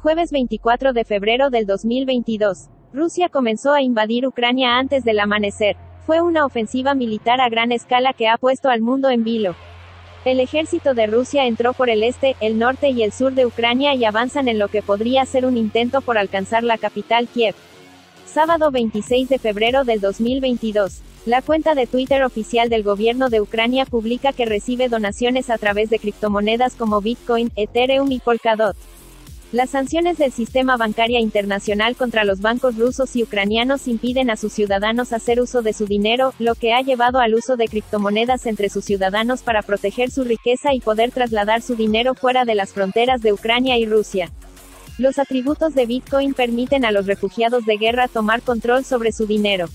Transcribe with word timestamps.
Jueves 0.00 0.30
24 0.30 0.92
de 0.92 1.04
febrero 1.04 1.50
del 1.50 1.66
2022. 1.66 2.68
Rusia 2.92 3.28
comenzó 3.28 3.72
a 3.72 3.82
invadir 3.82 4.28
Ucrania 4.28 4.78
antes 4.78 5.02
del 5.02 5.18
amanecer. 5.18 5.74
Fue 6.06 6.22
una 6.22 6.46
ofensiva 6.46 6.94
militar 6.94 7.40
a 7.40 7.48
gran 7.48 7.72
escala 7.72 8.12
que 8.12 8.28
ha 8.28 8.38
puesto 8.38 8.68
al 8.68 8.80
mundo 8.80 9.10
en 9.10 9.24
vilo. 9.24 9.56
El 10.24 10.38
ejército 10.38 10.94
de 10.94 11.08
Rusia 11.08 11.46
entró 11.46 11.72
por 11.72 11.90
el 11.90 12.04
este, 12.04 12.36
el 12.40 12.60
norte 12.60 12.90
y 12.90 13.02
el 13.02 13.10
sur 13.10 13.32
de 13.32 13.44
Ucrania 13.44 13.92
y 13.96 14.04
avanzan 14.04 14.46
en 14.46 14.60
lo 14.60 14.68
que 14.68 14.82
podría 14.82 15.26
ser 15.26 15.44
un 15.44 15.56
intento 15.56 16.00
por 16.00 16.16
alcanzar 16.16 16.62
la 16.62 16.78
capital 16.78 17.26
Kiev. 17.26 17.56
Sábado 18.24 18.70
26 18.70 19.28
de 19.28 19.40
febrero 19.40 19.82
del 19.82 20.00
2022. 20.00 21.02
La 21.26 21.42
cuenta 21.42 21.74
de 21.74 21.88
Twitter 21.88 22.22
oficial 22.22 22.68
del 22.68 22.84
gobierno 22.84 23.30
de 23.30 23.40
Ucrania 23.40 23.84
publica 23.84 24.32
que 24.32 24.46
recibe 24.46 24.88
donaciones 24.88 25.50
a 25.50 25.58
través 25.58 25.90
de 25.90 25.98
criptomonedas 25.98 26.76
como 26.76 27.00
Bitcoin, 27.00 27.50
Ethereum 27.56 28.12
y 28.12 28.20
Polkadot. 28.20 28.76
Las 29.50 29.70
sanciones 29.70 30.18
del 30.18 30.30
sistema 30.30 30.76
bancario 30.76 31.18
internacional 31.18 31.96
contra 31.96 32.24
los 32.24 32.42
bancos 32.42 32.76
rusos 32.76 33.16
y 33.16 33.22
ucranianos 33.22 33.88
impiden 33.88 34.28
a 34.28 34.36
sus 34.36 34.52
ciudadanos 34.52 35.14
hacer 35.14 35.40
uso 35.40 35.62
de 35.62 35.72
su 35.72 35.86
dinero, 35.86 36.34
lo 36.38 36.54
que 36.54 36.74
ha 36.74 36.82
llevado 36.82 37.18
al 37.18 37.34
uso 37.34 37.56
de 37.56 37.66
criptomonedas 37.66 38.44
entre 38.44 38.68
sus 38.68 38.84
ciudadanos 38.84 39.40
para 39.40 39.62
proteger 39.62 40.10
su 40.10 40.22
riqueza 40.22 40.74
y 40.74 40.80
poder 40.80 41.12
trasladar 41.12 41.62
su 41.62 41.76
dinero 41.76 42.14
fuera 42.14 42.44
de 42.44 42.54
las 42.54 42.74
fronteras 42.74 43.22
de 43.22 43.32
Ucrania 43.32 43.78
y 43.78 43.86
Rusia. 43.86 44.30
Los 44.98 45.18
atributos 45.18 45.74
de 45.74 45.86
Bitcoin 45.86 46.34
permiten 46.34 46.84
a 46.84 46.92
los 46.92 47.06
refugiados 47.06 47.64
de 47.64 47.78
guerra 47.78 48.06
tomar 48.06 48.42
control 48.42 48.84
sobre 48.84 49.12
su 49.12 49.26
dinero. 49.26 49.70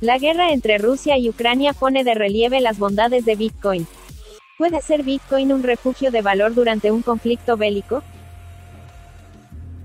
La 0.00 0.18
guerra 0.18 0.52
entre 0.52 0.78
Rusia 0.78 1.18
y 1.18 1.28
Ucrania 1.28 1.72
pone 1.72 2.04
de 2.04 2.14
relieve 2.14 2.60
las 2.60 2.78
bondades 2.78 3.24
de 3.24 3.34
Bitcoin. 3.34 3.88
¿Puede 4.56 4.80
ser 4.82 5.02
Bitcoin 5.02 5.52
un 5.52 5.64
refugio 5.64 6.12
de 6.12 6.22
valor 6.22 6.54
durante 6.54 6.92
un 6.92 7.02
conflicto 7.02 7.56
bélico? 7.56 8.04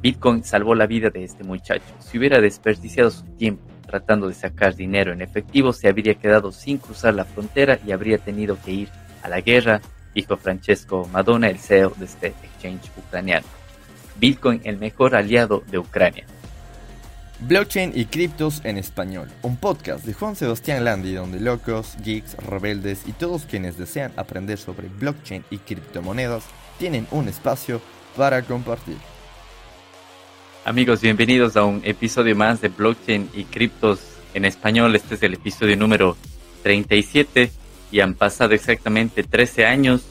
Bitcoin 0.05 0.43
salvó 0.43 0.75
la 0.75 0.85
vida 0.85 1.09
de 1.09 1.23
este 1.23 1.43
muchacho. 1.43 1.83
Si 1.99 2.19
hubiera 2.19 2.39
desperdiciado 2.39 3.09
su 3.09 3.23
tiempo 3.23 3.63
tratando 3.87 4.27
de 4.27 4.35
sacar 4.35 4.75
dinero 4.75 5.11
en 5.11 5.23
efectivo, 5.23 5.73
se 5.73 5.87
habría 5.87 6.13
quedado 6.13 6.51
sin 6.51 6.77
cruzar 6.77 7.15
la 7.15 7.25
frontera 7.25 7.79
y 7.83 7.91
habría 7.91 8.19
tenido 8.19 8.55
que 8.63 8.71
ir 8.71 8.89
a 9.23 9.29
la 9.29 9.41
guerra, 9.41 9.81
dijo 10.13 10.37
Francesco 10.37 11.09
Madonna, 11.11 11.49
el 11.49 11.57
CEO 11.57 11.89
de 11.97 12.05
este 12.05 12.27
exchange 12.27 12.91
ucraniano. 12.95 13.47
Bitcoin, 14.19 14.61
el 14.63 14.77
mejor 14.77 15.15
aliado 15.15 15.63
de 15.71 15.79
Ucrania. 15.79 16.25
Blockchain 17.39 17.91
y 17.95 18.05
criptos 18.05 18.61
en 18.63 18.77
español, 18.77 19.27
un 19.41 19.57
podcast 19.57 20.05
de 20.05 20.13
Juan 20.13 20.35
Sebastián 20.35 20.85
Landi 20.85 21.15
donde 21.15 21.39
locos, 21.39 21.97
geeks, 22.03 22.37
rebeldes 22.37 23.07
y 23.07 23.11
todos 23.13 23.47
quienes 23.47 23.79
desean 23.79 24.11
aprender 24.17 24.59
sobre 24.59 24.87
blockchain 24.87 25.43
y 25.49 25.57
criptomonedas 25.57 26.43
tienen 26.77 27.07
un 27.09 27.27
espacio 27.27 27.81
para 28.15 28.43
compartir. 28.43 28.97
Amigos, 30.65 30.99
bienvenidos 30.99 31.57
a 31.57 31.63
un 31.63 31.81
episodio 31.83 32.35
más 32.35 32.59
de 32.59 32.69
Blockchain 32.69 33.29
y 33.35 33.43
Criptos 33.43 33.99
en 34.33 34.45
español. 34.45 34.95
Este 34.95 35.13
es 35.13 35.21
el 35.21 35.35
episodio 35.35 35.77
número 35.77 36.17
37 36.63 37.51
y 37.91 37.99
han 37.99 38.15
pasado 38.15 38.55
exactamente 38.55 39.21
13 39.21 39.67
años, 39.67 40.01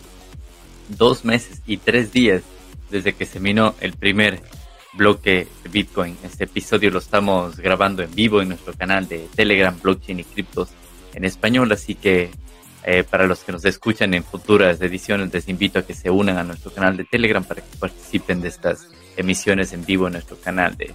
2 0.97 1.25
meses 1.25 1.61
y 1.67 1.79
3 1.79 2.13
días 2.13 2.43
desde 2.89 3.15
que 3.15 3.27
se 3.27 3.41
minó 3.41 3.75
el 3.81 3.95
primer 3.95 4.43
bloque 4.93 5.49
de 5.65 5.71
Bitcoin. 5.71 6.17
Este 6.23 6.45
episodio 6.45 6.93
lo 6.93 7.01
estamos 7.01 7.57
grabando 7.57 8.05
en 8.05 8.15
vivo 8.15 8.41
en 8.41 8.51
nuestro 8.51 8.75
canal 8.75 9.09
de 9.09 9.27
Telegram, 9.35 9.77
Blockchain 9.83 10.21
y 10.21 10.25
Criptos 10.25 10.69
en 11.15 11.25
español, 11.25 11.73
así 11.73 11.97
que 11.97 12.31
eh, 12.85 13.03
para 13.03 13.27
los 13.27 13.41
que 13.41 13.53
nos 13.53 13.65
escuchan 13.65 14.13
en 14.15 14.23
futuras 14.23 14.81
ediciones 14.81 15.33
les 15.33 15.49
invito 15.49 15.79
a 15.79 15.83
que 15.83 15.95
se 15.95 16.11
unan 16.11 16.37
a 16.37 16.45
nuestro 16.45 16.71
canal 16.71 16.97
de 16.97 17.05
Telegram 17.05 17.43
para 17.43 17.63
que 17.63 17.77
participen 17.79 18.41
de 18.41 18.49
estas 18.49 18.89
emisiones 19.17 19.73
en 19.73 19.85
vivo 19.85 20.07
en 20.07 20.15
nuestro 20.15 20.37
canal 20.37 20.77
de 20.77 20.93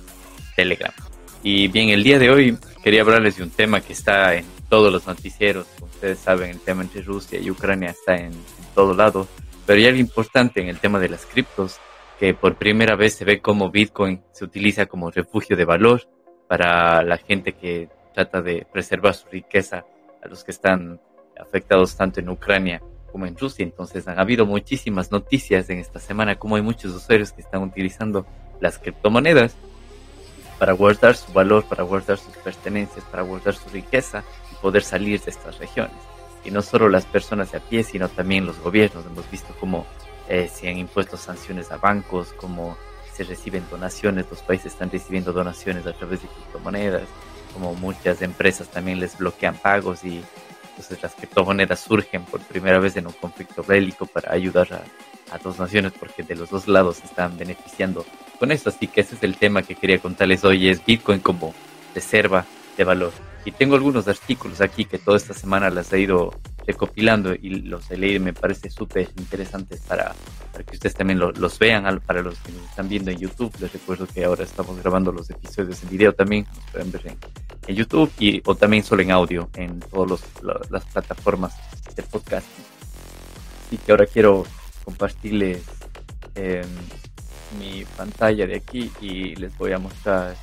Telegram. 0.55 0.93
Y 1.41 1.67
bien, 1.69 1.89
el 1.89 2.03
día 2.03 2.19
de 2.19 2.29
hoy 2.29 2.57
quería 2.83 3.01
hablarles 3.01 3.37
de 3.37 3.43
un 3.43 3.49
tema 3.49 3.81
que 3.81 3.93
está 3.93 4.35
en 4.35 4.45
todos 4.67 4.91
los 4.91 5.07
noticieros. 5.07 5.67
Como 5.79 5.91
ustedes 5.91 6.19
saben, 6.19 6.51
el 6.51 6.59
tema 6.59 6.83
entre 6.83 7.01
Rusia 7.01 7.39
y 7.39 7.49
Ucrania 7.49 7.89
está 7.89 8.15
en, 8.15 8.33
todo 8.75 8.93
lado. 8.93 9.27
Pero 9.65 9.79
hay 9.79 9.87
algo 9.87 9.99
importante 9.99 10.61
en 10.61 10.67
el 10.67 10.79
tema 10.79 10.99
de 10.99 11.09
las 11.09 11.25
criptos, 11.25 11.79
que 12.19 12.33
por 12.33 12.55
primera 12.55 12.95
vez 12.95 13.15
se 13.15 13.25
ve 13.25 13.41
como 13.41 13.71
Bitcoin 13.71 14.21
se 14.31 14.45
utiliza 14.45 14.85
como 14.85 15.11
refugio 15.11 15.55
de 15.55 15.65
valor 15.65 16.07
para 16.47 17.01
la 17.03 17.17
gente 17.17 17.53
que 17.53 17.89
trata 18.13 18.41
de 18.41 18.67
preservar 18.71 19.13
su 19.15 19.27
riqueza, 19.29 19.85
a 20.21 20.27
los 20.27 20.43
que 20.43 20.51
están 20.51 20.99
afectados 21.39 21.95
tanto 21.95 22.19
en 22.19 22.29
Ucrania 22.29 22.81
como 23.11 23.25
en 23.25 23.37
Rusia. 23.37 23.63
Entonces 23.63 24.07
han 24.07 24.19
habido 24.19 24.45
muchísimas 24.45 25.11
noticias 25.11 25.69
en 25.69 25.79
esta 25.79 25.99
semana 25.99 26.35
como 26.35 26.55
hay 26.55 26.61
muchos 26.61 26.93
usuarios 26.93 27.31
que 27.31 27.41
están 27.41 27.63
utilizando 27.63 28.25
las 28.59 28.77
criptomonedas 28.77 29.55
para 30.57 30.73
guardar 30.73 31.15
su 31.15 31.31
valor, 31.31 31.63
para 31.63 31.83
guardar 31.83 32.17
sus 32.17 32.35
pertenencias, 32.37 33.03
para 33.05 33.23
guardar 33.23 33.55
su 33.55 33.69
riqueza 33.69 34.23
y 34.51 34.55
poder 34.55 34.83
salir 34.83 35.21
de 35.21 35.31
estas 35.31 35.57
regiones. 35.57 35.95
Y 36.43 36.51
no 36.51 36.61
solo 36.61 36.89
las 36.89 37.05
personas 37.05 37.51
de 37.51 37.57
a 37.57 37.61
pie, 37.61 37.83
sino 37.83 38.09
también 38.09 38.45
los 38.45 38.59
gobiernos. 38.59 39.05
Hemos 39.05 39.29
visto 39.31 39.55
cómo 39.59 39.85
eh, 40.27 40.49
se 40.53 40.69
han 40.69 40.77
impuesto 40.77 41.17
sanciones 41.17 41.71
a 41.71 41.77
bancos, 41.77 42.33
cómo 42.33 42.77
se 43.13 43.23
reciben 43.23 43.65
donaciones, 43.69 44.27
los 44.29 44.41
países 44.41 44.73
están 44.73 44.91
recibiendo 44.91 45.33
donaciones 45.33 45.85
a 45.85 45.93
través 45.93 46.21
de 46.21 46.29
criptomonedas, 46.29 47.03
como 47.53 47.73
muchas 47.73 48.21
empresas 48.21 48.69
también 48.69 48.99
les 48.99 49.17
bloquean 49.17 49.57
pagos 49.57 50.05
y 50.05 50.23
entonces 50.79 51.03
las 51.03 51.13
criptomonedas 51.13 51.81
surgen 51.81 52.23
por 52.23 52.39
primera 52.39 52.79
vez 52.79 52.95
en 52.95 53.05
un 53.05 53.11
conflicto 53.11 53.63
bélico 53.63 54.05
para 54.05 54.31
ayudar 54.31 54.71
a, 54.71 55.35
a 55.35 55.37
dos 55.37 55.59
naciones 55.59 55.91
porque 55.99 56.23
de 56.23 56.35
los 56.35 56.49
dos 56.49 56.69
lados 56.69 57.03
están 57.03 57.37
beneficiando 57.37 58.05
con 58.39 58.53
esto. 58.53 58.69
Así 58.69 58.87
que 58.87 59.01
ese 59.01 59.15
es 59.15 59.23
el 59.23 59.35
tema 59.35 59.61
que 59.61 59.75
quería 59.75 59.99
contarles 59.99 60.45
hoy, 60.45 60.69
es 60.69 60.85
Bitcoin 60.85 61.19
como 61.19 61.53
reserva 61.93 62.45
de 62.77 62.85
valor. 62.85 63.11
Y 63.43 63.51
tengo 63.51 63.75
algunos 63.75 64.07
artículos 64.07 64.61
aquí 64.61 64.85
que 64.85 64.97
toda 64.97 65.17
esta 65.17 65.33
semana 65.33 65.69
las 65.69 65.91
he 65.91 65.99
ido 65.99 66.33
recopilando 66.69 67.33
y 67.33 67.61
los 67.61 67.89
he 67.89 67.97
leído 67.97 68.23
me 68.23 68.33
parece 68.33 68.69
súper 68.69 69.09
interesantes 69.17 69.81
para, 69.81 70.13
para, 70.51 70.63
que 70.63 70.75
ustedes 70.75 70.93
también 70.93 71.19
los 71.19 71.57
vean. 71.57 71.99
Para 72.01 72.21
los 72.21 72.37
que 72.39 72.51
nos 72.51 72.63
están 72.69 72.87
viendo 72.87 73.09
en 73.09 73.17
YouTube, 73.17 73.51
les 73.59 73.73
recuerdo 73.73 74.05
que 74.05 74.23
ahora 74.23 74.43
estamos 74.43 74.77
grabando 74.77 75.11
los 75.11 75.29
episodios 75.31 75.81
en 75.81 75.89
video 75.89 76.13
también, 76.13 76.45
los 76.55 76.65
pueden 76.71 76.91
ver 76.91 77.07
en, 77.07 77.75
YouTube 77.75 78.11
y 78.19 78.41
o 78.45 78.55
también 78.55 78.83
solo 78.83 79.01
en 79.01 79.11
audio 79.11 79.49
en 79.55 79.79
todas 79.79 80.21
las 80.69 80.85
plataformas 80.85 81.55
de 81.95 82.03
podcast. 82.03 82.47
Así 83.65 83.77
que 83.77 83.91
ahora 83.91 84.05
quiero 84.05 84.45
compartirles 84.83 85.63
em, 86.35 86.67
mi 87.59 87.83
pantalla 87.97 88.45
de 88.45 88.55
aquí 88.57 88.91
y 89.01 89.35
les 89.35 89.57
voy 89.57 89.71
a 89.71 89.79
mostrar 89.79 90.35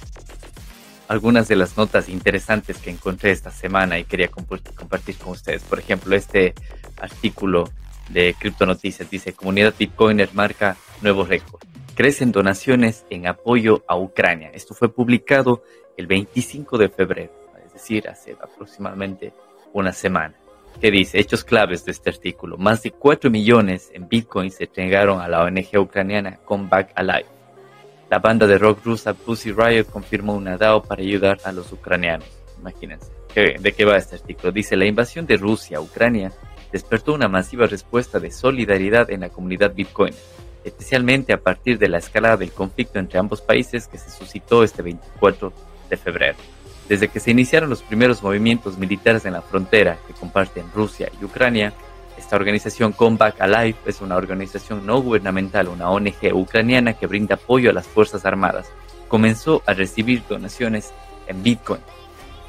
algunas 1.09 1.49
de 1.49 1.57
las 1.57 1.77
notas 1.77 2.09
interesantes 2.09 2.79
que 2.79 2.91
encontré 2.91 3.31
esta 3.31 3.51
semana 3.51 3.99
y 3.99 4.05
quería 4.05 4.29
compartir 4.29 5.17
con 5.17 5.33
ustedes. 5.33 5.63
Por 5.63 5.79
ejemplo, 5.79 6.15
este 6.17 6.55
artículo 6.97 7.71
de 8.09 8.35
Crypto 8.39 8.67
Noticias 8.67 9.09
dice, 9.11 9.33
comunidad 9.33 9.75
Bitcoiner 9.79 10.31
marca 10.33 10.77
nuevo 11.03 11.25
récord. 11.25 11.63
Crecen 11.95 12.33
donaciones 12.33 13.05
en 13.11 13.27
apoyo 13.27 13.85
a 13.89 13.97
Ucrania. 13.97 14.51
Esto 14.53 14.75
fue 14.75 14.93
publicado 14.93 15.63
el 15.97 16.07
25 16.07 16.77
de 16.77 16.89
febrero, 16.89 17.33
es 17.65 17.73
decir, 17.73 18.09
hace 18.09 18.37
aproximadamente 18.41 19.33
una 19.73 19.93
semana. 19.93 20.35
¿Qué 20.81 20.91
dice? 20.91 21.19
Hechos 21.19 21.43
claves 21.43 21.87
de 21.87 21.93
este 21.93 22.11
artículo. 22.11 22.59
Más 22.59 22.83
de 22.83 22.91
4 22.91 23.31
millones 23.31 23.91
en 23.95 24.09
Bitcoin 24.09 24.51
se 24.51 24.65
entregaron 24.65 25.23
a 25.23 25.29
la 25.29 25.43
ONG 25.43 25.79
ucraniana 25.79 26.37
Comeback 26.45 26.93
Alive 26.95 27.36
la 28.11 28.19
banda 28.19 28.47
de 28.47 28.59
rock 28.59 28.85
rusa 28.85 29.15
Pussy 29.15 29.53
Riot 29.53 29.87
confirmó 29.87 30.35
una 30.35 30.57
DAO 30.57 30.83
para 30.83 31.03
ayudar 31.03 31.39
a 31.45 31.53
los 31.53 31.73
ucranianos. 31.73 32.29
Imagínense. 32.61 33.11
¿De 33.35 33.73
qué 33.73 33.85
va 33.85 33.99
este 33.99 34.17
artículo? 34.17 34.51
Dice, 34.51 34.77
la 34.77 34.87
invasión 34.87 35.27
de 35.27 35.37
Rusia 35.37 35.79
a 35.79 35.81
Ucrania 35.83 36.33
despertó 36.73 37.13
una 37.13 37.29
masiva 37.29 37.67
respuesta 37.67 38.19
de 38.19 38.31
solidaridad 38.31 39.11
en 39.11 39.21
la 39.21 39.29
comunidad 39.29 39.75
Bitcoin, 39.75 40.15
especialmente 40.65 41.33
a 41.33 41.41
partir 41.41 41.79
de 41.79 41.89
la 41.89 41.99
escalada 41.99 42.39
del 42.39 42.53
conflicto 42.53 42.99
entre 42.99 43.19
ambos 43.19 43.43
países 43.43 43.89
que 43.89 43.99
se 43.99 44.11
suscitó 44.11 44.65
este 44.65 44.83
24 44.83 45.53
de 45.91 45.97
febrero. 45.97 46.37
Desde 46.89 47.09
que 47.09 47.21
se 47.21 47.33
iniciaron 47.33 47.69
los 47.69 47.83
primeros 47.83 48.23
movimientos 48.23 48.79
militares 48.79 49.27
en 49.27 49.35
la 49.35 49.43
frontera 49.43 49.99
que 50.07 50.15
comparten 50.15 50.71
Rusia 50.75 51.11
y 51.21 51.25
Ucrania, 51.25 51.75
esta 52.17 52.37
organización 52.37 52.93
Comeback 52.93 53.41
Alive 53.41 53.79
es 53.87 54.01
una 54.01 54.17
organización 54.17 54.87
no 54.87 55.01
gubernamental, 55.01 55.69
una 55.69 55.91
ONG 55.91 56.33
ucraniana 56.33 56.95
que 56.95 57.07
brinda 57.07 57.37
apoyo 57.37 57.71
a 57.71 57.73
las 57.73 57.87
Fuerzas 57.87 58.25
Armadas. 58.25 58.69
Comenzó 59.09 59.63
a 59.67 59.75
recibir 59.75 60.23
donaciones 60.29 60.93
en 61.27 61.43
Bitcoin. 61.43 61.81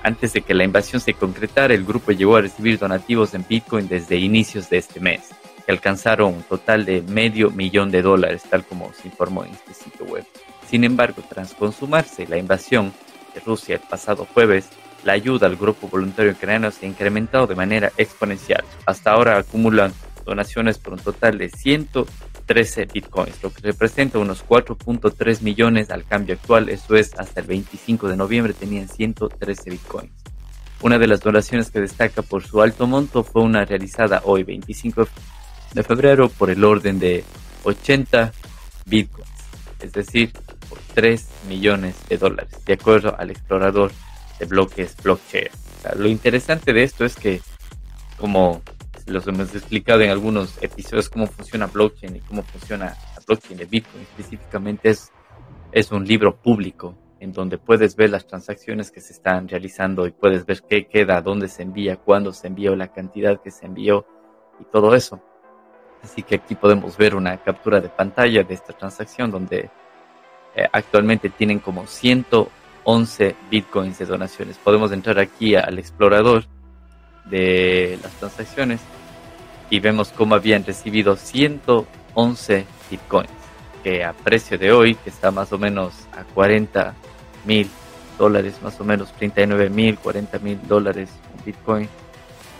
Antes 0.04 0.34
de 0.34 0.42
que 0.42 0.54
la 0.54 0.64
invasión 0.64 1.02
se 1.02 1.14
concretara, 1.14 1.74
el 1.74 1.86
grupo 1.86 2.12
llegó 2.12 2.38
a 2.38 2.42
recibir 2.42 2.80
donativos 2.80 3.34
en 3.34 3.46
Bitcoin 3.48 3.88
desde 3.88 4.16
inicios 4.16 4.69
de 4.69 4.78
este 4.78 5.00
mes, 5.00 5.30
que 5.66 5.72
alcanzaron 5.72 6.34
un 6.36 6.44
total 6.44 6.86
de 6.86 7.02
medio 7.02 7.52
millón 7.52 7.92
de 7.92 8.02
dólares, 8.02 8.44
tal 8.50 8.64
como 8.64 8.94
se 8.94 9.10
informó 9.10 9.44
en 9.44 9.52
este 9.52 9.74
sitio 9.74 10.06
web. 10.06 10.25
Sin 10.69 10.84
embargo, 10.84 11.22
tras 11.28 11.54
consumarse 11.54 12.25
la 12.28 12.38
invasión 12.38 12.94
de 13.34 13.42
Rusia 13.42 13.75
el 13.75 13.81
pasado 13.81 14.25
jueves, 14.34 14.69
la 15.04 15.14
ayuda 15.14 15.48
al 15.48 15.56
grupo 15.56 15.88
voluntario 15.88 16.32
ucraniano 16.32 16.72
se 16.72 16.86
ha 16.86 16.90
incrementado 16.90 17.48
de 17.48 17.56
manera 17.56 17.92
exponencial. 17.98 18.64
Hasta 18.86 19.12
ahora 19.12 19.38
acumulan 19.38 19.94
donaciones 20.26 20.78
por 20.78 20.94
un 20.94 21.00
total 21.00 21.38
de 21.38 21.50
13 22.48 22.86
bitcoins, 22.86 23.44
lo 23.44 23.54
que 23.54 23.62
representa 23.62 24.20
unos 24.20 24.46
4.3 24.46 25.42
millones 25.42 25.90
al 25.90 26.06
cambio 26.06 26.36
actual. 26.36 26.70
Eso 26.70 26.96
es, 26.96 27.14
hasta 27.18 27.42
el 27.42 27.48
25 27.48 28.08
de 28.08 28.18
noviembre 28.18 28.54
tenían 28.54 28.88
113 28.88 29.70
bitcoins. 29.70 30.12
Una 30.82 30.98
de 30.98 31.08
las 31.08 31.22
donaciones 31.22 31.72
que 31.72 31.82
destaca 31.82 32.22
por 32.22 32.44
su 32.44 32.62
alto 32.62 32.88
monto 32.88 33.24
fue 33.24 33.42
una 33.42 33.66
realizada 33.66 34.22
hoy, 34.24 34.44
25 34.44 35.08
de 35.74 35.84
febrero, 35.84 36.30
por 36.30 36.50
el 36.50 36.64
orden 36.64 37.00
de 37.00 37.24
80 37.64 38.32
bitcoins, 38.86 39.30
es 39.82 39.92
decir, 39.92 40.32
por 40.70 40.80
3 40.94 41.28
millones 41.50 41.96
de 42.08 42.18
dólares, 42.18 42.64
de 42.66 42.74
acuerdo 42.74 43.16
al 43.18 43.32
explorador 43.32 43.92
de 44.39 44.45
bloques 44.45 44.95
blockchain. 45.01 45.48
lo 45.95 46.07
interesante 46.07 46.74
de 46.74 46.84
esto 46.84 47.06
es 47.06 47.16
que, 47.16 47.42
como 48.19 48.62
los 49.06 49.25
hemos 49.28 49.56
explicado 49.56 50.01
en 50.01 50.10
algunos 50.10 50.62
episodios, 50.62 51.10
cómo 51.10 51.28
funciona 51.28 51.68
blockchain 51.68 52.18
y 52.18 52.19
cómo 52.19 52.44
funciona 52.44 52.86
la 52.86 53.22
blockchain 53.25 53.57
de 53.57 53.66
Bitcoin 53.66 54.04
específicamente, 54.04 54.89
es, 54.89 55.12
es 55.72 55.92
un 55.92 56.06
libro 56.06 56.36
público 56.36 56.98
en 57.19 57.31
donde 57.31 57.57
puedes 57.57 57.95
ver 57.95 58.10
las 58.10 58.28
transacciones 58.28 58.92
que 58.92 59.01
se 59.01 59.13
están 59.13 59.48
realizando 59.48 60.06
y 60.06 60.12
puedes 60.12 60.45
ver 60.45 60.62
qué 60.62 60.88
queda, 60.88 61.22
dónde 61.22 61.48
se 61.48 61.63
envía, 61.63 61.98
cuándo 61.98 62.31
se 62.33 62.48
envió, 62.48 62.75
la 62.75 62.92
cantidad 62.92 63.42
que 63.42 63.50
se 63.50 63.66
envió 63.66 64.06
y 64.60 64.66
todo 64.66 64.94
eso. 64.94 65.22
Así 66.04 66.22
que 66.22 66.36
aquí 66.36 66.56
podemos 66.56 66.95
ver 66.98 67.16
una 67.16 67.38
captura 67.38 67.81
de 67.81 67.90
pantalla 67.90 68.44
de 68.44 68.54
esta 68.54 68.74
transacción 68.74 69.31
donde 69.31 69.69
eh, 70.56 70.68
actualmente 70.72 71.30
tienen 71.30 71.60
como 71.60 71.88
111 72.88 73.36
bitcoins 73.51 74.00
de 74.00 74.06
donaciones. 74.06 74.57
Podemos 74.57 74.94
entrar 74.94 75.19
aquí 75.19 75.56
al 75.56 75.78
explorador 75.78 76.45
de 77.25 78.00
las 78.01 78.13
transacciones 78.13 78.80
y 79.69 79.81
vemos 79.81 80.13
cómo 80.16 80.36
habían 80.36 80.63
recibido 80.63 81.18
111 81.18 82.66
bitcoins, 82.89 83.30
que 83.84 84.06
a 84.06 84.13
precio 84.13 84.57
de 84.57 84.72
hoy, 84.72 84.95
que 84.95 85.10
está 85.10 85.31
más 85.31 85.51
o 85.51 85.57
menos 85.57 85.94
a 86.13 86.24
40 86.24 86.95
mil 87.45 87.69
dólares, 88.18 88.56
más 88.63 88.80
o 88.80 88.86
menos 88.86 89.12
39 89.13 89.69
mil, 89.69 90.00
40 90.00 90.40
mil 90.40 90.57
dólares 90.66 91.10
un 91.38 91.44
bitcoin. 91.44 91.90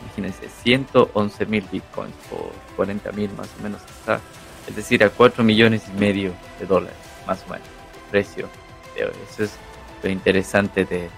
Imagínense, 0.03 0.50
111 0.62 1.45
mil 1.45 1.63
bitcoins 1.71 2.15
por 2.30 2.51
40 2.75 3.13
mil 3.13 3.31
más 3.31 3.47
o 3.57 3.63
menos 3.63 3.81
está, 3.83 4.19
es 4.68 4.75
decir, 4.75 5.06
a 5.06 5.09
4 5.09 5.41
millones 5.45 5.83
y 5.88 5.97
medio 5.97 6.33
de 6.59 6.65
dólares, 6.65 6.97
más 7.25 7.45
o 7.47 7.53
menos, 7.53 7.68
precio 8.12 8.50
de 8.94 9.06
hoy. 9.06 9.13
Eso 9.31 9.45
es 9.45 9.57
lo 10.03 10.09
interesante 10.09 10.85
de, 10.85 11.09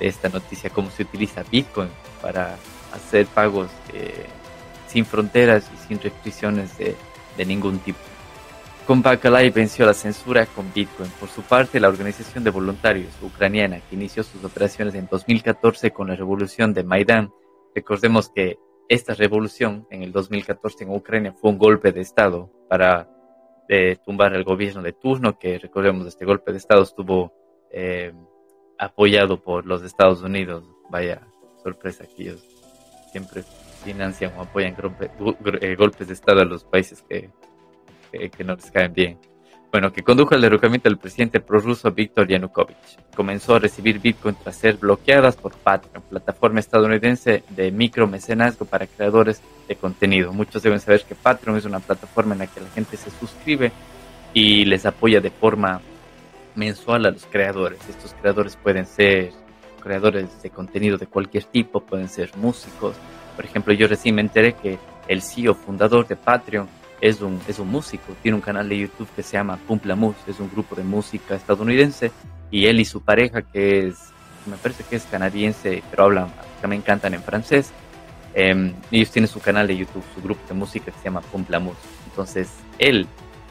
esta 0.00 0.28
noticia, 0.28 0.70
cómo 0.70 0.90
se 0.90 1.02
utiliza 1.02 1.42
Bitcoin 1.50 1.88
para 2.22 2.56
hacer 2.92 3.26
pagos 3.26 3.68
eh, 3.92 4.26
sin 4.86 5.04
fronteras 5.04 5.70
y 5.74 5.88
sin 5.88 6.00
restricciones 6.00 6.76
de, 6.78 6.96
ningún 7.44 7.78
tipo. 7.78 7.98
Con 8.86 9.00
Bacalay 9.00 9.50
venció 9.50 9.86
la 9.86 9.94
censura 9.94 10.46
con 10.46 10.72
Bitcoin. 10.72 11.08
Por 11.20 11.28
su 11.28 11.42
parte, 11.42 11.78
la 11.78 11.88
organización 11.88 12.42
de 12.42 12.50
voluntarios 12.50 13.12
ucraniana 13.22 13.80
que 13.80 13.94
inició 13.94 14.24
sus 14.24 14.42
operaciones 14.42 14.94
en 14.94 15.06
2014 15.08 15.92
con 15.92 16.08
la 16.08 16.16
revolución 16.16 16.74
de 16.74 16.82
Maidán, 16.82 17.30
recordemos 17.74 18.28
que 18.28 18.58
esta 18.88 19.14
revolución 19.14 19.86
en 19.90 20.02
el 20.02 20.10
2014 20.10 20.84
en 20.84 20.90
Ucrania 20.90 21.32
fue 21.32 21.50
un 21.50 21.58
golpe 21.58 21.92
de 21.92 22.00
Estado 22.00 22.50
para 22.68 23.08
eh, 23.68 23.98
tumbar 24.04 24.34
el 24.34 24.42
gobierno 24.42 24.82
de 24.82 24.94
turno, 24.94 25.38
que 25.38 25.58
recordemos 25.58 26.06
este 26.06 26.24
golpe 26.24 26.50
de 26.50 26.58
Estado 26.58 26.82
estuvo 26.82 27.32
eh, 27.70 28.12
apoyado 28.78 29.40
por 29.40 29.66
los 29.66 29.82
Estados 29.82 30.22
Unidos. 30.22 30.64
Vaya 30.90 31.20
sorpresa 31.62 32.04
que 32.06 32.22
ellos 32.22 32.44
siempre 33.12 33.42
financian 33.84 34.32
o 34.36 34.42
apoyan 34.42 34.74
eh, 35.60 35.76
golpes 35.76 36.08
de 36.08 36.14
Estado 36.14 36.40
a 36.40 36.44
los 36.44 36.64
países 36.64 37.02
que, 37.08 37.30
que, 38.12 38.44
no 38.44 38.54
les 38.54 38.70
caen 38.70 38.92
bien. 38.92 39.18
Bueno, 39.70 39.92
que 39.92 40.02
condujo 40.02 40.34
al 40.34 40.40
derrocamiento 40.40 40.88
del 40.88 40.98
presidente 40.98 41.40
prorruso 41.40 41.92
Víctor 41.92 42.26
Yanukovych. 42.26 42.76
Comenzó 43.14 43.56
a 43.56 43.58
recibir 43.58 44.00
Bitcoin 44.00 44.34
tras 44.42 44.56
ser 44.56 44.78
bloqueadas 44.78 45.36
por 45.36 45.54
Patreon, 45.54 46.02
plataforma 46.08 46.60
estadounidense 46.60 47.44
de 47.50 47.70
micromecenazgo 47.70 48.64
para 48.64 48.86
creadores 48.86 49.42
de 49.68 49.76
contenido. 49.76 50.32
Muchos 50.32 50.62
deben 50.62 50.80
saber 50.80 51.02
que 51.02 51.14
Patreon 51.14 51.58
es 51.58 51.66
una 51.66 51.80
plataforma 51.80 52.32
en 52.32 52.38
la 52.40 52.46
que 52.46 52.60
la 52.60 52.70
gente 52.70 52.96
se 52.96 53.10
suscribe 53.10 53.70
y 54.32 54.64
les 54.64 54.86
apoya 54.86 55.20
de 55.20 55.30
forma 55.30 55.82
mensual 56.58 57.06
a 57.06 57.10
los 57.10 57.24
creadores. 57.24 57.78
Estos 57.88 58.12
creadores 58.14 58.56
pueden 58.56 58.84
ser 58.84 59.32
creadores 59.82 60.42
de 60.42 60.50
contenido 60.50 60.98
de 60.98 61.06
cualquier 61.06 61.44
tipo, 61.44 61.80
pueden 61.80 62.08
ser 62.08 62.36
músicos. 62.36 62.96
Por 63.36 63.44
ejemplo, 63.44 63.72
yo 63.72 63.86
recién 63.86 64.16
me 64.16 64.20
enteré 64.20 64.54
que 64.54 64.78
el 65.06 65.22
CEO 65.22 65.54
fundador 65.54 66.06
de 66.06 66.16
Patreon 66.16 66.68
es 67.00 67.20
un, 67.20 67.40
es 67.46 67.60
un 67.60 67.68
músico, 67.68 68.12
tiene 68.22 68.34
un 68.34 68.42
canal 68.42 68.68
de 68.68 68.78
YouTube 68.78 69.08
que 69.14 69.22
se 69.22 69.34
llama 69.34 69.56
Pumplamus, 69.56 70.16
es 70.26 70.40
un 70.40 70.50
grupo 70.50 70.74
de 70.74 70.82
música 70.82 71.36
estadounidense, 71.36 72.10
y 72.50 72.66
él 72.66 72.80
y 72.80 72.84
su 72.84 73.02
pareja, 73.02 73.42
que 73.42 73.86
es, 73.86 73.96
me 74.46 74.56
parece 74.56 74.82
que 74.82 74.96
es 74.96 75.04
canadiense, 75.04 75.82
pero 75.90 76.04
hablan, 76.04 76.28
también 76.60 76.82
cantan 76.82 77.14
en 77.14 77.22
francés, 77.22 77.72
eh, 78.34 78.74
ellos 78.90 79.10
tienen 79.12 79.28
su 79.28 79.40
canal 79.40 79.68
de 79.68 79.76
YouTube, 79.76 80.02
su 80.14 80.20
grupo 80.20 80.40
de 80.48 80.54
música 80.54 80.86
que 80.86 80.98
se 80.98 81.04
llama 81.04 81.20
Pumplamus. 81.20 81.76
Entonces, 82.08 82.50
él, 82.78 83.06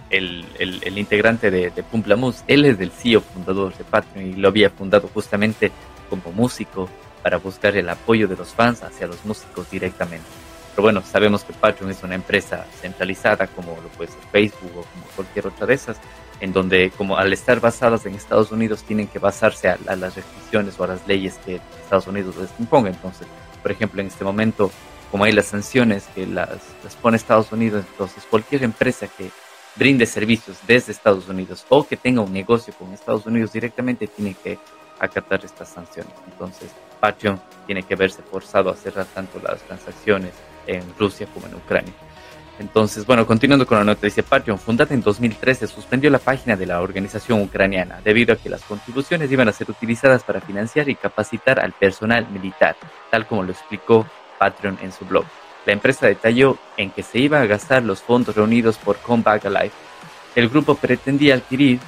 el, 0.09 0.45
el, 0.59 0.81
el 0.83 0.97
integrante 0.97 1.51
de, 1.51 1.69
de 1.69 1.83
Pumplamus, 1.83 2.43
él 2.47 2.65
es 2.65 2.79
el 2.79 2.91
CEO 2.91 3.21
fundador 3.21 3.75
de 3.75 3.83
Patreon 3.83 4.27
y 4.27 4.33
lo 4.33 4.47
había 4.47 4.69
fundado 4.69 5.09
justamente 5.13 5.71
como 6.09 6.31
músico 6.31 6.89
para 7.21 7.37
buscar 7.37 7.75
el 7.75 7.89
apoyo 7.89 8.27
de 8.27 8.35
los 8.35 8.49
fans 8.49 8.83
hacia 8.83 9.07
los 9.07 9.23
músicos 9.25 9.69
directamente. 9.69 10.25
Pero 10.71 10.83
bueno, 10.83 11.01
sabemos 11.01 11.43
que 11.43 11.53
Patreon 11.53 11.89
es 11.91 12.03
una 12.03 12.15
empresa 12.15 12.65
centralizada 12.79 13.47
como 13.47 13.71
lo 13.81 13.89
puede 13.89 14.11
ser 14.11 14.21
Facebook 14.31 14.71
o 14.77 14.83
como 14.83 15.05
cualquier 15.15 15.47
otra 15.47 15.65
de 15.65 15.73
esas, 15.73 15.97
en 16.39 16.53
donde 16.53 16.91
como 16.95 17.17
al 17.17 17.33
estar 17.33 17.59
basadas 17.59 18.05
en 18.05 18.13
Estados 18.13 18.51
Unidos 18.51 18.83
tienen 18.83 19.07
que 19.07 19.17
basarse 19.17 19.69
a, 19.69 19.77
las 19.95 20.15
restricciones 20.15 20.79
o 20.79 20.83
a 20.83 20.87
las 20.87 21.07
leyes 21.07 21.39
que 21.45 21.59
Estados 21.83 22.07
Unidos 22.07 22.37
les 22.37 22.51
imponga. 22.59 22.89
Entonces, 22.89 23.27
por 23.61 23.71
ejemplo, 23.71 24.01
en 24.01 24.07
este 24.07 24.23
momento, 24.23 24.71
como 25.09 25.23
hay 25.23 25.31
las 25.31 25.47
sanciones 25.47 26.05
que 26.13 26.27
las, 26.27 26.59
las 26.83 26.95
pone 27.01 27.17
Estados 27.17 27.51
Unidos, 27.51 27.83
entonces 27.91 28.23
cualquier 28.29 28.63
empresa 28.63 29.07
que 29.07 29.31
brinde 29.77 30.05
servicios 30.05 30.57
desde 30.67 30.91
Estados 30.91 31.27
Unidos 31.27 31.65
o 31.69 31.87
que 31.87 31.97
tenga 31.97 32.21
un 32.21 32.33
negocio 32.33 32.73
con 32.77 32.93
Estados 32.93 33.25
Unidos 33.25 33.53
directamente 33.53 34.07
tiene 34.07 34.35
que 34.41 34.57
acatar 34.99 35.43
estas 35.45 35.69
sanciones. 35.69 36.13
Entonces, 36.31 36.71
Patreon 36.99 37.39
tiene 37.65 37.83
que 37.83 37.95
verse 37.95 38.21
forzado 38.23 38.69
a 38.69 38.75
cerrar 38.75 39.05
tanto 39.05 39.39
las 39.39 39.61
transacciones 39.61 40.33
en 40.65 40.83
Rusia 40.97 41.27
como 41.33 41.47
en 41.47 41.55
Ucrania. 41.55 41.93
Entonces, 42.59 43.05
bueno, 43.05 43.27
continuando 43.27 43.67
con 43.67 43.77
la 43.77 43.83
noticia, 43.83 44.23
Patreon, 44.23 44.57
fundada 44.57 44.95
en 44.95 45.01
2013, 45.01 45.67
suspendió 45.67 46.09
la 46.09 46.17
página 46.17 46.55
de 46.55 46.65
la 46.65 46.81
organización 46.81 47.41
ucraniana 47.41 48.01
debido 48.03 48.33
a 48.33 48.37
que 48.37 48.49
las 48.49 48.63
contribuciones 48.63 49.31
iban 49.31 49.47
a 49.47 49.53
ser 49.53 49.69
utilizadas 49.69 50.23
para 50.23 50.41
financiar 50.41 50.89
y 50.89 50.95
capacitar 50.95 51.59
al 51.59 51.73
personal 51.73 52.27
militar, 52.31 52.75
tal 53.11 53.27
como 53.27 53.43
lo 53.43 53.51
explicó 53.51 54.07
Patreon 54.39 54.79
en 54.81 54.91
su 54.91 55.05
blog. 55.05 55.25
La 55.67 55.73
empresa 55.73 56.07
detalló 56.07 56.57
en 56.77 56.91
que 56.91 57.03
se 57.03 57.19
iban 57.19 57.41
a 57.41 57.45
gastar 57.45 57.83
los 57.83 58.01
fondos 58.01 58.33
reunidos 58.37 58.77
por 58.77 58.99
Comeback 58.99 59.47
Alive. 59.47 59.73
El 60.33 60.47
grupo 60.47 60.75
pretendía 60.75 61.35
adquirir 61.35 61.81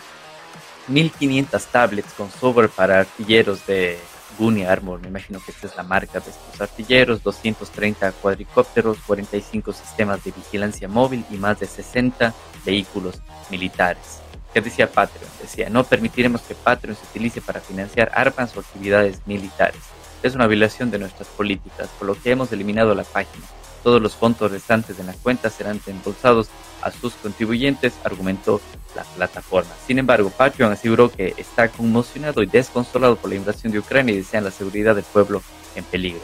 1500 0.90 1.66
tablets 1.68 2.14
con 2.14 2.30
software 2.30 2.68
para 2.68 3.00
artilleros 3.00 3.66
de 3.66 3.98
Gunny 4.38 4.66
Armor, 4.66 5.00
me 5.00 5.08
imagino 5.08 5.40
que 5.40 5.52
esta 5.52 5.68
es 5.68 5.78
la 5.78 5.84
marca 5.84 6.20
de 6.20 6.30
estos 6.30 6.60
artilleros, 6.60 7.24
230 7.24 8.12
cuadricópteros, 8.12 8.98
45 9.08 9.72
sistemas 9.72 10.22
de 10.26 10.32
vigilancia 10.32 10.90
móvil 10.90 11.24
y 11.32 11.38
más 11.38 11.62
de 11.62 11.66
60 11.66 12.34
vehículos 12.66 13.22
militares. 13.50 14.20
¿Qué 14.54 14.60
decía 14.60 14.92
Patreon? 14.92 15.32
Decía, 15.42 15.70
no 15.70 15.86
permitiremos 15.86 16.42
que 16.42 16.54
Patreon 16.54 16.98
se 16.98 17.06
utilice 17.06 17.40
para 17.40 17.62
financiar 17.62 18.12
armas 18.14 18.58
o 18.58 18.60
actividades 18.60 19.22
militares. 19.26 19.80
Es 20.22 20.36
una 20.36 20.48
violación 20.48 20.92
de 20.92 21.00
nuestras 21.00 21.30
políticas, 21.30 21.88
por 21.98 22.10
lo 22.10 22.22
que 22.22 22.32
hemos 22.32 22.52
eliminado 22.52 22.94
la 22.94 23.06
página. 23.06 23.46
Todos 23.84 24.02
los 24.02 24.16
fondos 24.16 24.52
restantes 24.52 25.00
en 25.00 25.08
la 25.08 25.14
cuenta 25.14 25.50
serán 25.50 25.80
reembolsados 25.86 26.50
a 26.82 26.92
sus 26.92 27.14
contribuyentes, 27.16 27.94
argumentó 28.04 28.62
la 28.96 29.04
plataforma. 29.04 29.72
Sin 29.86 30.00
embargo, 30.00 30.30
Patreon 30.30 30.72
aseguró 30.72 31.12
que 31.12 31.34
está 31.38 31.70
conmocionado 31.70 32.42
y 32.42 32.46
desconsolado 32.46 33.16
por 33.16 33.30
la 33.30 33.38
invasión 33.38 33.72
de 33.72 33.80
Ucrania 33.80 34.14
y 34.14 34.18
desean 34.18 34.44
la 34.44 34.52
seguridad 34.52 34.96
del 34.96 35.06
pueblo 35.06 35.42
en 35.76 35.84
peligro. 35.84 36.22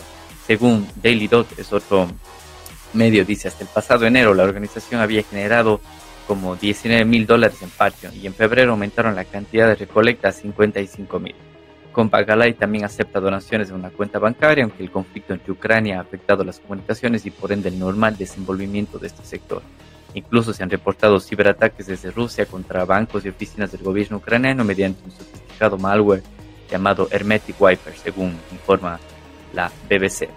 Según 0.48 0.88
Daily 1.02 1.28
Dot, 1.28 1.58
es 1.58 1.74
otro 1.74 2.08
medio, 2.94 3.26
dice, 3.26 3.48
hasta 3.48 3.64
el 3.64 3.70
pasado 3.70 4.06
enero 4.06 4.34
la 4.34 4.44
organización 4.44 5.02
había 5.02 5.24
generado 5.24 5.82
como 6.28 6.56
19 6.56 7.06
mil 7.06 7.28
dólares 7.28 7.62
en 7.62 7.70
Patreon 7.70 8.16
y 8.16 8.26
en 8.26 8.34
febrero 8.34 8.72
aumentaron 8.72 9.16
la 9.16 9.26
cantidad 9.26 9.68
de 9.68 9.76
recolecta 9.76 10.30
a 10.30 10.32
55 10.32 11.20
mil. 11.20 11.36
Compagalay 11.96 12.54
también 12.56 12.84
acepta 12.84 13.22
donaciones 13.22 13.70
de 13.70 13.74
una 13.74 13.90
cuenta 13.90 14.20
bancaria, 14.20 14.66
aunque 14.66 14.84
el 14.84 14.92
conflicto 14.92 15.32
entre 15.32 15.54
Ucrania 15.54 15.98
ha 15.98 16.02
afectado 16.02 16.44
las 16.44 16.60
comunicaciones 16.60 17.26
y 17.26 17.32
por 17.32 17.54
ende 17.54 17.70
el 17.70 17.80
normal 17.80 18.18
desenvolvimiento 18.18 19.00
de 19.00 19.08
este 19.08 19.24
sector. 19.24 19.62
Incluso 20.14 20.52
se 20.52 20.62
han 20.62 20.70
reportado 20.70 21.22
ciberataques 21.22 21.88
desde 21.88 22.12
Rusia 22.12 22.48
contra 22.48 22.84
bancos 22.84 23.24
y 23.24 23.30
oficinas 23.30 23.72
del 23.72 23.82
gobierno 23.82 24.18
ucraniano 24.18 24.66
mediante 24.66 25.06
un 25.06 25.12
sofisticado 25.12 25.78
malware 25.78 26.22
llamado 26.70 27.08
Hermetic 27.10 27.56
Wiper, 27.62 27.94
según 27.96 28.36
informa 28.52 29.00
la 29.54 29.72
BBC. 29.90 30.28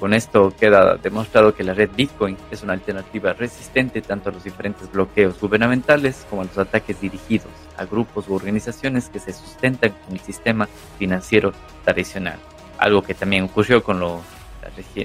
Con 0.00 0.14
esto 0.14 0.54
queda 0.58 0.96
demostrado 0.96 1.54
que 1.54 1.64
la 1.64 1.74
red 1.74 1.90
Bitcoin 1.94 2.38
es 2.50 2.62
una 2.62 2.72
alternativa 2.72 3.34
resistente 3.34 4.00
tanto 4.00 4.30
a 4.30 4.32
los 4.32 4.42
diferentes 4.42 4.90
bloqueos 4.90 5.38
gubernamentales 5.38 6.26
como 6.30 6.40
a 6.40 6.44
los 6.46 6.56
ataques 6.56 6.98
dirigidos 6.98 7.63
a 7.76 7.84
grupos 7.84 8.28
u 8.28 8.34
organizaciones 8.34 9.08
que 9.08 9.18
se 9.18 9.32
sustentan 9.32 9.92
con 9.92 10.14
el 10.14 10.20
sistema 10.20 10.68
financiero 10.98 11.52
tradicional. 11.84 12.38
Algo 12.78 13.02
que 13.02 13.14
también 13.14 13.44
ocurrió 13.44 13.82
con 13.82 14.00
lo, 14.00 14.22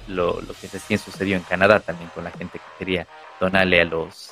lo, 0.07 0.41
lo 0.41 0.53
que 0.53 0.67
recién 0.71 0.99
sucedió 0.99 1.35
en 1.35 1.43
Canadá 1.43 1.79
también 1.79 2.09
con 2.13 2.23
la 2.23 2.31
gente 2.31 2.59
que 2.59 2.65
quería 2.77 3.07
donarle 3.39 3.81
a 3.81 3.85
los 3.85 4.31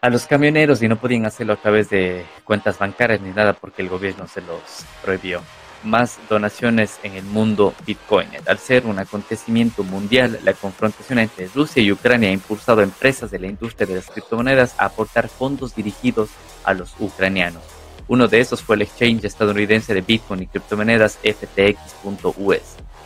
a 0.00 0.10
los 0.10 0.26
camioneros 0.26 0.82
y 0.82 0.88
no 0.88 0.96
podían 0.96 1.24
hacerlo 1.24 1.54
a 1.54 1.56
través 1.56 1.88
de 1.88 2.26
cuentas 2.44 2.78
bancarias 2.78 3.22
ni 3.22 3.30
nada 3.30 3.54
porque 3.54 3.80
el 3.80 3.88
gobierno 3.88 4.26
se 4.28 4.42
los 4.42 4.84
prohibió 5.02 5.40
más 5.84 6.18
donaciones 6.28 6.98
en 7.02 7.14
el 7.14 7.24
mundo 7.24 7.74
Bitcoin. 7.86 8.28
Al 8.46 8.58
ser 8.58 8.86
un 8.86 8.98
acontecimiento 8.98 9.84
mundial, 9.84 10.40
la 10.42 10.54
confrontación 10.54 11.18
entre 11.18 11.48
Rusia 11.48 11.82
y 11.82 11.92
Ucrania 11.92 12.30
ha 12.30 12.32
impulsado 12.32 12.80
a 12.80 12.84
empresas 12.84 13.30
de 13.30 13.38
la 13.38 13.46
industria 13.46 13.86
de 13.86 13.96
las 13.96 14.06
criptomonedas 14.06 14.74
a 14.78 14.86
aportar 14.86 15.28
fondos 15.28 15.74
dirigidos 15.74 16.30
a 16.64 16.74
los 16.74 16.94
ucranianos. 16.98 17.62
Uno 18.08 18.28
de 18.28 18.40
esos 18.40 18.62
fue 18.62 18.76
el 18.76 18.82
exchange 18.82 19.24
estadounidense 19.24 19.94
de 19.94 20.02
Bitcoin 20.02 20.42
y 20.42 20.46
criptomonedas 20.46 21.18
FTX.us. 21.22 22.62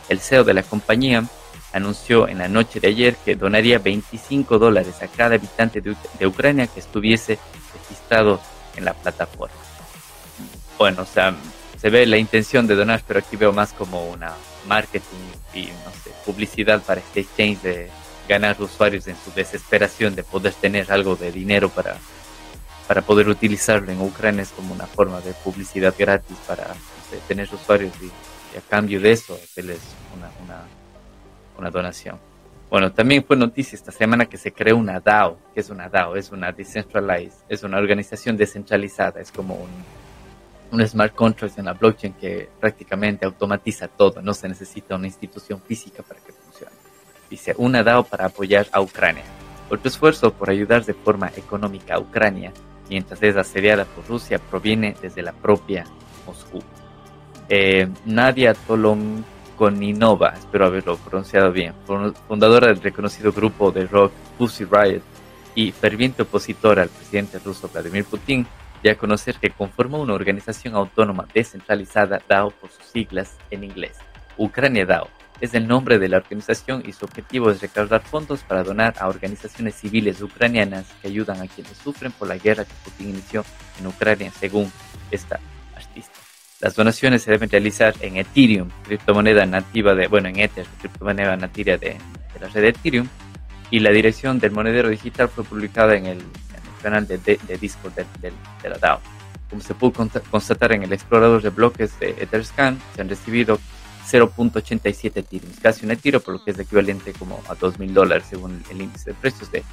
El 0.09 0.19
CEO 0.19 0.43
de 0.43 0.53
la 0.53 0.63
compañía 0.63 1.23
anunció 1.71 2.27
en 2.27 2.39
la 2.39 2.47
noche 2.47 2.79
de 2.79 2.87
ayer 2.87 3.15
que 3.15 3.35
donaría 3.35 3.79
25 3.79 4.57
dólares 4.57 5.01
a 5.01 5.07
cada 5.07 5.35
habitante 5.35 5.81
de, 5.81 5.95
de 6.17 6.27
Ucrania 6.27 6.67
que 6.67 6.79
estuviese 6.79 7.39
registrado 7.73 8.41
en 8.75 8.85
la 8.85 8.93
plataforma. 8.93 9.55
Bueno, 10.77 11.03
o 11.03 11.05
sea, 11.05 11.35
se 11.79 11.89
ve 11.89 12.05
la 12.05 12.17
intención 12.17 12.67
de 12.67 12.75
donar, 12.75 13.01
pero 13.07 13.19
aquí 13.19 13.37
veo 13.37 13.53
más 13.53 13.71
como 13.73 14.09
una 14.09 14.33
marketing 14.67 15.17
y 15.53 15.67
no 15.67 15.91
sé, 16.03 16.11
publicidad 16.25 16.81
para 16.81 16.99
este 16.99 17.21
exchange 17.21 17.61
de 17.61 17.89
ganar 18.27 18.61
usuarios 18.61 19.07
en 19.07 19.15
su 19.15 19.31
desesperación 19.31 20.13
de 20.13 20.23
poder 20.23 20.53
tener 20.53 20.91
algo 20.91 21.15
de 21.15 21.31
dinero 21.31 21.69
para, 21.69 21.95
para 22.87 23.01
poder 23.01 23.29
utilizarlo 23.29 23.91
en 23.91 24.01
Ucrania 24.01 24.43
es 24.43 24.51
como 24.51 24.73
una 24.73 24.85
forma 24.87 25.21
de 25.21 25.33
publicidad 25.33 25.95
gratis 25.97 26.37
para 26.45 26.67
tener 27.27 27.47
usuarios 27.53 27.93
y, 28.01 28.11
a 28.57 28.61
cambio 28.67 28.99
de 28.99 29.11
eso 29.11 29.35
hacerles 29.35 29.79
una, 30.17 30.29
una, 30.43 30.63
una 31.57 31.69
donación. 31.69 32.19
Bueno, 32.69 32.91
también 32.91 33.23
fue 33.23 33.37
noticia 33.37 33.75
esta 33.75 33.91
semana 33.91 34.25
que 34.25 34.37
se 34.37 34.51
creó 34.51 34.75
una 34.75 34.99
DAO. 34.99 35.39
que 35.53 35.61
es 35.61 35.69
una 35.69 35.87
DAO? 35.87 36.15
Es 36.15 36.31
una 36.31 36.51
decentralized, 36.51 37.43
es 37.47 37.63
una 37.63 37.77
organización 37.77 38.37
descentralizada, 38.37 39.21
es 39.21 39.31
como 39.31 39.55
un, 39.55 39.69
un 40.71 40.87
smart 40.87 41.15
contract 41.15 41.57
en 41.57 41.65
la 41.65 41.73
blockchain 41.73 42.13
que 42.13 42.49
prácticamente 42.59 43.25
automatiza 43.25 43.87
todo, 43.87 44.21
no 44.21 44.33
se 44.33 44.47
necesita 44.47 44.95
una 44.95 45.07
institución 45.07 45.61
física 45.61 46.03
para 46.03 46.19
que 46.19 46.31
funcione. 46.31 46.75
Dice, 47.29 47.53
una 47.57 47.83
DAO 47.83 48.03
para 48.03 48.25
apoyar 48.25 48.67
a 48.71 48.81
Ucrania. 48.81 49.23
Otro 49.69 49.87
esfuerzo 49.87 50.33
por 50.33 50.49
ayudar 50.49 50.83
de 50.85 50.93
forma 50.93 51.31
económica 51.35 51.95
a 51.95 51.99
Ucrania, 51.99 52.51
mientras 52.89 53.21
es 53.21 53.37
asediada 53.37 53.85
por 53.85 54.07
Rusia, 54.07 54.39
proviene 54.39 54.95
desde 55.01 55.21
la 55.21 55.33
propia 55.33 55.85
Moscú. 56.25 56.61
Eh, 57.47 57.87
Nadia 58.05 58.53
Tolonkoninova, 58.53 60.29
espero 60.29 60.65
haberlo 60.65 60.97
pronunciado 60.97 61.51
bien, 61.51 61.73
fundadora 62.27 62.67
del 62.67 62.81
reconocido 62.81 63.31
grupo 63.31 63.71
de 63.71 63.85
rock 63.85 64.11
Pussy 64.37 64.65
Riot 64.65 65.01
y 65.55 65.71
ferviente 65.71 66.23
opositora 66.23 66.83
al 66.83 66.89
presidente 66.89 67.39
ruso 67.39 67.69
Vladimir 67.71 68.05
Putin, 68.05 68.45
ya 68.83 68.95
conocer 68.95 69.35
que 69.35 69.49
conforma 69.49 69.97
una 69.97 70.13
organización 70.13 70.75
autónoma 70.75 71.27
descentralizada 71.33 72.21
DAO 72.27 72.51
por 72.51 72.69
sus 72.69 72.85
siglas 72.85 73.37
en 73.51 73.63
inglés. 73.63 73.97
Ucrania 74.37 74.85
DAO 74.85 75.09
es 75.41 75.53
el 75.53 75.67
nombre 75.67 75.99
de 75.99 76.09
la 76.09 76.17
organización 76.17 76.83
y 76.85 76.91
su 76.91 77.05
objetivo 77.05 77.49
es 77.49 77.61
recaudar 77.61 78.01
fondos 78.01 78.41
para 78.43 78.63
donar 78.63 78.95
a 78.99 79.07
organizaciones 79.07 79.75
civiles 79.75 80.21
ucranianas 80.21 80.85
que 81.01 81.07
ayudan 81.07 81.41
a 81.41 81.47
quienes 81.47 81.77
sufren 81.77 82.11
por 82.11 82.27
la 82.27 82.37
guerra 82.37 82.65
que 82.65 82.73
Putin 82.83 83.09
inició 83.09 83.45
en 83.79 83.87
Ucrania, 83.87 84.31
según 84.37 84.71
esta 85.11 85.39
artista. 85.75 86.13
Las 86.59 86.75
donaciones 86.75 87.23
se 87.23 87.31
deben 87.31 87.49
realizar 87.49 87.93
en 88.01 88.17
Ethereum, 88.17 88.69
criptomoneda 88.83 89.45
nativa 89.45 89.95
de, 89.95 90.07
bueno, 90.07 90.27
en 90.27 90.39
Ether, 90.39 90.65
criptomoneda 90.79 91.37
nativa 91.37 91.77
de, 91.77 91.97
de 92.33 92.39
la 92.41 92.49
red 92.49 92.65
Ethereum, 92.65 93.07
y 93.71 93.79
la 93.79 93.91
dirección 93.91 94.39
del 94.39 94.51
monedero 94.51 94.89
digital 94.89 95.29
fue 95.29 95.45
publicada 95.45 95.95
en 95.95 96.05
el 96.05 96.21
canal 96.79 97.07
de, 97.07 97.17
de, 97.17 97.57
Discord 97.57 97.93
de, 97.93 98.33
la 98.69 98.77
DAO. 98.77 98.99
Como 99.49 99.61
se 99.61 99.73
pudo 99.73 100.07
constatar 100.29 100.73
en 100.73 100.83
el 100.83 100.93
explorador 100.93 101.41
de 101.41 101.49
bloques 101.49 101.99
de 101.99 102.11
Etherscan, 102.19 102.79
se 102.95 103.01
han 103.01 103.09
recibido 103.09 103.59
0.87 104.09 105.17
Ethereum, 105.17 105.51
casi 105.61 105.85
un 105.85 105.91
Ethereum, 105.91 106.21
por 106.21 106.35
lo 106.35 106.43
que 106.43 106.51
es 106.51 106.59
equivalente 106.59 107.13
como 107.13 107.41
a 107.47 107.55
2.000 107.55 107.91
dólares 107.91 108.25
según 108.29 108.63
el 108.69 108.81
índice 108.81 109.11
de 109.11 109.15
precios 109.15 109.51
de, 109.51 109.63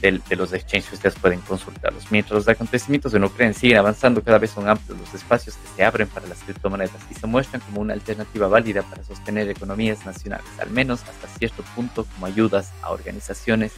de, 0.00 0.36
los 0.36 0.52
exchanges 0.52 0.92
ustedes 0.92 1.14
pueden 1.16 1.40
consultarlos. 1.40 2.10
Mientras 2.10 2.34
los 2.34 2.48
acontecimientos 2.48 3.12
en 3.14 3.24
Ucrania 3.24 3.52
siguen 3.52 3.78
avanzando, 3.78 4.22
cada 4.22 4.38
vez 4.38 4.50
son 4.50 4.68
amplios 4.68 4.98
los 4.98 5.14
espacios 5.14 5.56
que 5.56 5.68
se 5.76 5.84
abren 5.84 6.08
para 6.08 6.26
las 6.26 6.38
criptomonedas 6.38 6.92
y 7.10 7.14
se 7.14 7.26
muestran 7.26 7.60
como 7.62 7.82
una 7.82 7.92
alternativa 7.92 8.48
válida 8.48 8.82
para 8.82 9.04
sostener 9.04 9.48
economías 9.48 10.04
nacionales, 10.06 10.46
al 10.58 10.70
menos 10.70 11.02
hasta 11.02 11.28
cierto 11.38 11.62
punto 11.74 12.06
como 12.14 12.26
ayudas 12.26 12.72
a 12.82 12.90
organizaciones 12.90 13.72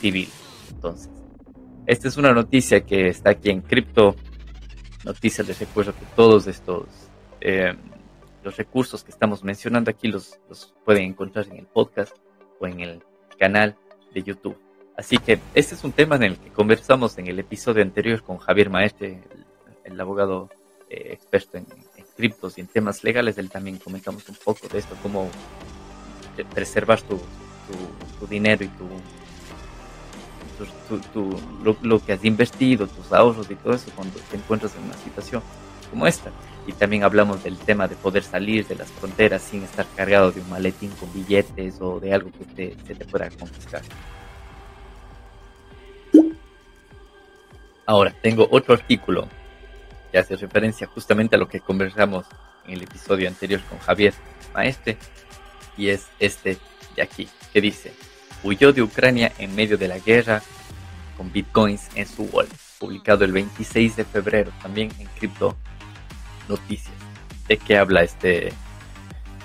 civiles. 0.00 0.32
Entonces, 0.70 1.10
esta 1.86 2.08
es 2.08 2.16
una 2.16 2.32
noticia 2.32 2.84
que 2.84 3.08
está 3.08 3.30
aquí 3.30 3.50
en 3.50 3.60
Cripto 3.60 4.16
Noticias. 5.04 5.46
Les 5.46 5.58
recuerdo 5.58 5.92
que 5.92 6.04
todos 6.14 6.46
estos 6.46 6.86
eh, 7.40 7.74
los 8.42 8.56
recursos 8.56 9.02
que 9.02 9.10
estamos 9.10 9.42
mencionando 9.44 9.90
aquí 9.90 10.08
los, 10.08 10.38
pueden 10.84 11.04
encontrar 11.04 11.46
en 11.48 11.58
el 11.58 11.66
podcast 11.66 12.16
o 12.60 12.66
en 12.66 12.80
el 12.80 13.02
canal 13.38 13.76
de 14.14 14.22
YouTube. 14.22 14.58
Así 14.96 15.18
que 15.18 15.38
este 15.54 15.74
es 15.74 15.84
un 15.84 15.92
tema 15.92 16.16
en 16.16 16.22
el 16.22 16.38
que 16.38 16.50
conversamos 16.50 17.18
en 17.18 17.26
el 17.26 17.38
episodio 17.38 17.82
anterior 17.82 18.22
con 18.22 18.38
Javier 18.38 18.70
Maestre, 18.70 19.20
el, 19.84 20.00
abogado 20.00 20.48
eh, 20.88 21.10
experto 21.12 21.58
en, 21.58 21.66
criptos 22.16 22.56
y 22.56 22.62
en 22.62 22.68
temas 22.68 23.04
legales. 23.04 23.36
Él 23.36 23.50
también 23.50 23.78
comentamos 23.78 24.28
un 24.28 24.36
poco 24.36 24.68
de 24.68 24.78
esto, 24.78 24.96
cómo 25.02 25.28
preservar 26.54 27.00
tu 27.02 27.18
dinero 28.28 28.64
y 28.64 28.68
tu 28.68 28.86
tu, 31.12 31.40
lo, 31.82 32.04
que 32.04 32.12
has 32.12 32.24
invertido, 32.24 32.86
tus 32.86 33.12
ahorros 33.12 33.50
y 33.50 33.54
todo 33.56 33.74
eso 33.74 33.90
cuando 33.94 34.18
te 34.30 34.36
encuentras 34.36 34.74
en 34.76 34.84
una 34.84 34.96
situación 34.98 35.42
como 35.90 36.06
esta. 36.06 36.30
Y 36.66 36.72
también 36.72 37.04
hablamos 37.04 37.44
del 37.44 37.56
tema 37.58 37.86
de 37.86 37.94
poder 37.94 38.22
salir 38.24 38.66
de 38.66 38.74
las 38.74 38.90
fronteras 38.90 39.42
sin 39.42 39.62
estar 39.62 39.86
cargado 39.94 40.32
de 40.32 40.40
un 40.40 40.50
maletín 40.50 40.90
con 40.98 41.12
billetes 41.12 41.80
o 41.80 42.00
de 42.00 42.12
algo 42.12 42.30
que 42.32 42.44
te, 42.44 42.76
se 42.86 42.94
te 42.94 43.04
pueda 43.04 43.30
confiscar. 43.30 43.82
Ahora, 47.86 48.12
tengo 48.20 48.48
otro 48.50 48.74
artículo 48.74 49.28
que 50.10 50.18
hace 50.18 50.36
referencia 50.36 50.88
justamente 50.88 51.36
a 51.36 51.38
lo 51.38 51.48
que 51.48 51.60
conversamos 51.60 52.26
en 52.66 52.74
el 52.74 52.82
episodio 52.82 53.28
anterior 53.28 53.60
con 53.68 53.78
Javier 53.78 54.12
Maestre, 54.52 54.96
y 55.76 55.88
es 55.88 56.06
este 56.18 56.58
de 56.96 57.02
aquí, 57.02 57.28
que 57.52 57.60
dice, 57.60 57.92
huyó 58.46 58.72
de 58.72 58.82
Ucrania 58.82 59.32
en 59.38 59.54
medio 59.54 59.76
de 59.76 59.88
la 59.88 59.98
guerra 59.98 60.42
con 61.16 61.32
bitcoins 61.32 61.88
en 61.94 62.06
su 62.06 62.24
wallet, 62.24 62.50
publicado 62.78 63.24
el 63.24 63.32
26 63.32 63.96
de 63.96 64.04
febrero, 64.04 64.52
también 64.62 64.90
en 64.98 65.06
Crypto 65.18 65.56
Noticias. 66.48 66.94
¿De 67.48 67.56
qué 67.56 67.76
habla 67.76 68.02
este, 68.02 68.52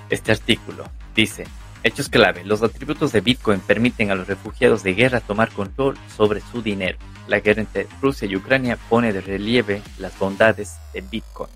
este 0.10 0.31
artículo? 0.31 0.86
Dice, 1.15 1.46
hechos 1.84 2.10
clave, 2.10 2.43
los 2.46 2.62
atributos 2.62 3.12
de 3.12 3.22
Bitcoin 3.22 3.60
permiten 3.60 4.12
a 4.12 4.15
los 4.15 4.27
refugiados 4.27 4.84
de 4.84 4.93
guerra 4.93 5.20
tomar 5.20 5.51
control 5.51 5.98
sobre 6.15 6.41
su 6.41 6.62
dinero. 6.62 6.98
La 7.27 7.39
guerra 7.39 7.62
entre 7.62 7.88
Rusia 8.01 8.27
y 8.27 8.36
Ucrania 8.36 8.77
pone 8.89 9.13
de 9.13 9.22
relieve 9.22 9.81
las 10.00 10.17
bondades 10.17 10.77
de 10.93 11.01
Bitcoin. 11.01 11.50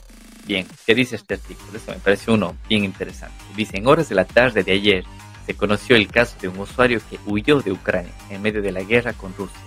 Bien, 0.46 0.68
¿qué 0.86 0.94
dice 0.94 1.16
este 1.16 1.34
artículo? 1.34 1.78
Esto 1.78 1.92
me 1.92 1.98
parece 1.98 2.30
uno 2.32 2.56
bien 2.70 2.84
interesante. 2.84 3.36
Dice, 3.56 3.78
en 3.78 3.88
horas 3.88 4.10
de 4.10 4.16
la 4.16 4.26
tarde 4.26 4.64
de 4.64 4.74
ayer, 4.74 5.04
se 5.46 5.56
conoció 5.56 5.96
el 5.96 6.08
caso 6.08 6.36
de 6.42 6.48
un 6.48 6.60
usuario 6.60 7.00
que 7.10 7.20
huyó 7.26 7.62
de 7.62 7.72
Ucrania 7.72 8.14
en 8.30 8.42
medio 8.42 8.62
de 8.62 8.72
la 8.72 8.82
guerra 8.82 9.14
con 9.14 9.34
Rusia 9.36 9.60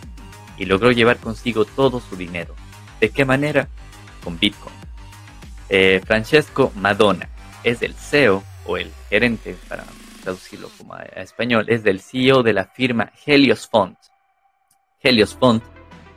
y 0.56 0.64
logró 0.64 0.90
llevar 0.90 1.18
consigo 1.18 1.64
todo 1.64 2.00
su 2.00 2.16
dinero. 2.16 2.54
¿De 3.00 3.10
qué 3.10 3.24
manera? 3.24 3.68
Con 4.24 4.38
Bitcoin. 4.38 4.74
Eh, 5.68 6.00
Francesco 6.04 6.72
Madonna 6.74 7.28
es 7.62 7.82
el 7.82 7.94
CEO 7.94 8.42
o 8.66 8.76
el 8.76 8.90
gerente, 9.08 9.56
para 9.68 9.84
traducirlo 10.22 10.68
como 10.76 10.94
a, 10.94 11.02
español, 11.02 11.66
es 11.68 11.82
del 11.82 12.00
CEO 12.00 12.42
de 12.42 12.52
la 12.52 12.64
firma 12.64 13.12
Helios 13.24 13.68
Fund. 13.68 13.96
Helios 15.00 15.34
Fund 15.36 15.62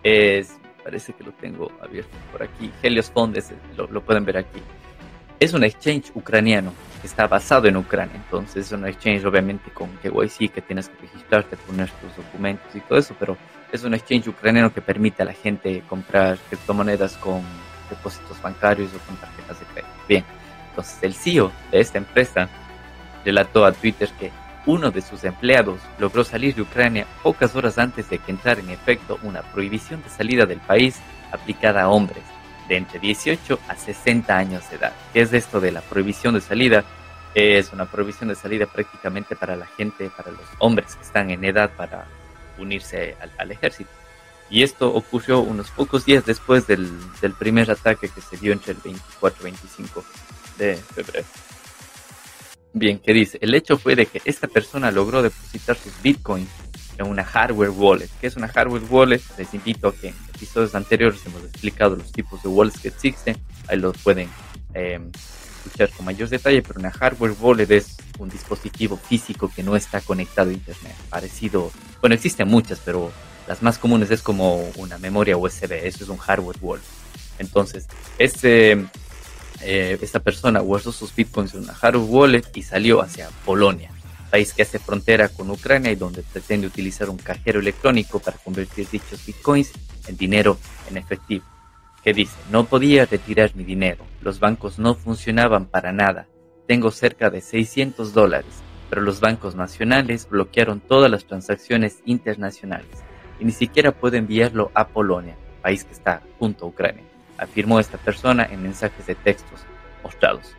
es, 0.03 0.57
parece 0.83 1.13
que 1.13 1.23
lo 1.23 1.31
tengo 1.33 1.71
abierto 1.81 2.17
por 2.31 2.41
aquí, 2.41 2.71
Helios 2.81 3.11
Fund 3.11 3.37
lo, 3.77 3.87
lo 3.87 4.03
pueden 4.03 4.25
ver 4.25 4.37
aquí. 4.37 4.61
Es 5.41 5.53
un 5.53 5.63
exchange 5.63 6.11
ucraniano 6.13 6.71
está 7.03 7.25
basado 7.25 7.67
en 7.67 7.75
Ucrania. 7.75 8.15
Entonces 8.15 8.67
es 8.67 8.71
un 8.73 8.85
exchange 8.85 9.25
obviamente 9.25 9.71
con 9.71 9.89
KYC 9.97 10.51
que 10.51 10.61
tienes 10.61 10.87
que 10.87 11.01
registrarte, 11.01 11.57
poner 11.57 11.89
tus 11.89 12.15
documentos 12.15 12.75
y 12.75 12.79
todo 12.81 12.99
eso, 12.99 13.15
pero 13.19 13.35
es 13.71 13.83
un 13.83 13.95
exchange 13.95 14.27
ucraniano 14.27 14.71
que 14.71 14.81
permite 14.81 15.23
a 15.23 15.25
la 15.25 15.33
gente 15.33 15.81
comprar 15.89 16.37
criptomonedas 16.47 17.17
con 17.17 17.41
depósitos 17.89 18.39
bancarios 18.39 18.91
o 18.93 18.99
con 18.99 19.15
tarjetas 19.15 19.59
de 19.59 19.65
crédito. 19.65 19.93
Bien, 20.07 20.23
entonces 20.69 20.99
el 21.01 21.15
CEO 21.15 21.51
de 21.71 21.79
esta 21.79 21.97
empresa 21.97 22.47
relató 23.25 23.65
a 23.65 23.71
Twitter 23.71 24.09
que 24.19 24.29
uno 24.67 24.91
de 24.91 25.01
sus 25.01 25.23
empleados 25.23 25.79
logró 25.97 26.23
salir 26.23 26.53
de 26.53 26.61
Ucrania 26.61 27.07
pocas 27.23 27.55
horas 27.55 27.79
antes 27.79 28.07
de 28.11 28.19
que 28.19 28.29
entrara 28.29 28.59
en 28.59 28.69
efecto 28.69 29.17
una 29.23 29.41
prohibición 29.41 30.03
de 30.03 30.09
salida 30.09 30.45
del 30.45 30.59
país 30.59 30.99
aplicada 31.31 31.81
a 31.81 31.89
hombres 31.89 32.21
entre 32.77 32.99
18 32.99 33.59
a 33.67 33.75
60 33.75 34.37
años 34.37 34.69
de 34.69 34.77
edad. 34.77 34.93
¿Qué 35.13 35.21
es 35.21 35.33
esto 35.33 35.59
de 35.59 35.71
la 35.71 35.81
prohibición 35.81 36.33
de 36.33 36.41
salida? 36.41 36.83
Es 37.33 37.71
una 37.71 37.85
prohibición 37.85 38.29
de 38.29 38.35
salida 38.35 38.65
prácticamente 38.65 39.35
para 39.35 39.55
la 39.55 39.65
gente, 39.65 40.09
para 40.15 40.31
los 40.31 40.45
hombres 40.59 40.95
que 40.95 41.03
están 41.03 41.29
en 41.31 41.43
edad 41.43 41.71
para 41.75 42.05
unirse 42.57 43.15
al, 43.37 43.51
ejército. 43.51 43.89
Y 44.49 44.63
esto 44.63 44.93
ocurrió 44.93 45.39
unos 45.39 45.69
pocos 45.71 46.05
días 46.05 46.25
después 46.25 46.67
del, 46.67 46.91
primer 47.39 47.71
ataque 47.71 48.09
que 48.09 48.21
se 48.21 48.37
dio 48.37 48.51
entre 48.51 48.73
el 48.73 48.79
24 48.83 49.41
y 49.41 49.43
25 49.43 50.03
de 50.57 50.75
febrero. 50.75 51.25
Bien, 52.73 52.99
¿qué 52.99 53.13
dice? 53.13 53.37
El 53.41 53.53
hecho 53.53 53.77
fue 53.77 53.95
de 53.95 54.05
que 54.05 54.21
esta 54.25 54.47
persona 54.47 54.91
logró 54.91 55.21
depositar 55.21 55.77
sus 55.77 55.93
bitcoins 56.01 56.49
en 56.97 57.07
una 57.07 57.23
hardware 57.23 57.69
wallet. 57.69 58.09
¿Qué 58.19 58.27
es 58.27 58.35
una 58.35 58.47
hardware 58.47 58.83
wallet? 58.89 59.21
Les 59.37 59.53
invito 59.53 59.89
a 59.89 59.95
que 59.95 60.13
episodios 60.41 60.73
anteriores 60.73 61.23
hemos 61.27 61.43
explicado 61.43 61.95
los 61.95 62.11
tipos 62.11 62.41
de 62.41 62.49
wallets 62.49 62.79
que 62.79 62.87
existen. 62.87 63.37
Ahí 63.67 63.77
los 63.77 63.95
pueden 63.99 64.27
em, 64.73 65.11
escuchar 65.63 65.91
con 65.91 66.05
mayor 66.05 66.29
detalle, 66.29 66.63
pero 66.63 66.79
una 66.79 66.89
hardware 66.91 67.35
wallet 67.39 67.69
es 67.69 67.97
un 68.17 68.27
dispositivo 68.27 68.97
físico 68.97 69.51
que 69.55 69.61
no 69.61 69.75
está 69.75 70.01
conectado 70.01 70.49
a 70.49 70.53
Internet. 70.53 70.95
Parecido, 71.09 71.71
bueno, 72.01 72.15
existen 72.15 72.47
muchas, 72.47 72.79
pero 72.83 73.11
las 73.47 73.61
más 73.61 73.77
comunes 73.77 74.09
es 74.09 74.23
como 74.23 74.67
una 74.77 74.97
memoria 74.97 75.37
USB. 75.37 75.73
Eso 75.73 76.03
es 76.03 76.09
un 76.09 76.17
hardware 76.17 76.57
wallet. 76.59 76.83
Entonces, 77.37 77.85
este 78.17 78.87
eh, 79.61 79.99
esta 80.01 80.19
persona 80.19 80.59
guardó 80.59 80.91
sus 80.91 81.13
bitcoins 81.13 81.53
en 81.53 81.61
una 81.61 81.75
hardware 81.75 82.09
wallet 82.09 82.43
y 82.55 82.63
salió 82.63 82.99
hacia 83.03 83.29
Polonia, 83.45 83.91
país 84.31 84.53
que 84.53 84.63
hace 84.63 84.79
frontera 84.79 85.29
con 85.29 85.51
Ucrania 85.51 85.91
y 85.91 85.95
donde 85.95 86.23
pretende 86.23 86.67
utilizar 86.67 87.09
un 87.09 87.17
cajero 87.17 87.59
electrónico 87.59 88.19
para 88.19 88.37
convertir 88.37 88.87
dichos 88.89 89.25
bitcoins 89.25 89.71
en 90.07 90.17
dinero 90.17 90.57
en 90.89 90.97
efectivo. 90.97 91.45
Que 92.03 92.13
dice, 92.13 92.35
no 92.49 92.65
podía 92.65 93.05
retirar 93.05 93.55
mi 93.55 93.63
dinero, 93.63 94.03
los 94.21 94.39
bancos 94.39 94.79
no 94.79 94.95
funcionaban 94.95 95.65
para 95.65 95.91
nada, 95.91 96.27
tengo 96.67 96.89
cerca 96.89 97.29
de 97.29 97.41
600 97.41 98.13
dólares, 98.13 98.63
pero 98.89 99.01
los 99.01 99.19
bancos 99.19 99.55
nacionales 99.55 100.27
bloquearon 100.27 100.79
todas 100.79 101.11
las 101.11 101.25
transacciones 101.25 101.99
internacionales 102.05 103.03
y 103.39 103.45
ni 103.45 103.51
siquiera 103.51 103.91
puedo 103.91 104.15
enviarlo 104.15 104.71
a 104.73 104.87
Polonia, 104.87 105.35
país 105.61 105.83
que 105.83 105.93
está 105.93 106.23
junto 106.39 106.65
a 106.65 106.69
Ucrania 106.69 107.11
afirmó 107.41 107.79
esta 107.79 107.97
persona 107.97 108.47
en 108.49 108.61
mensajes 108.61 109.05
de 109.07 109.15
textos 109.15 109.61
mostrados. 110.03 110.55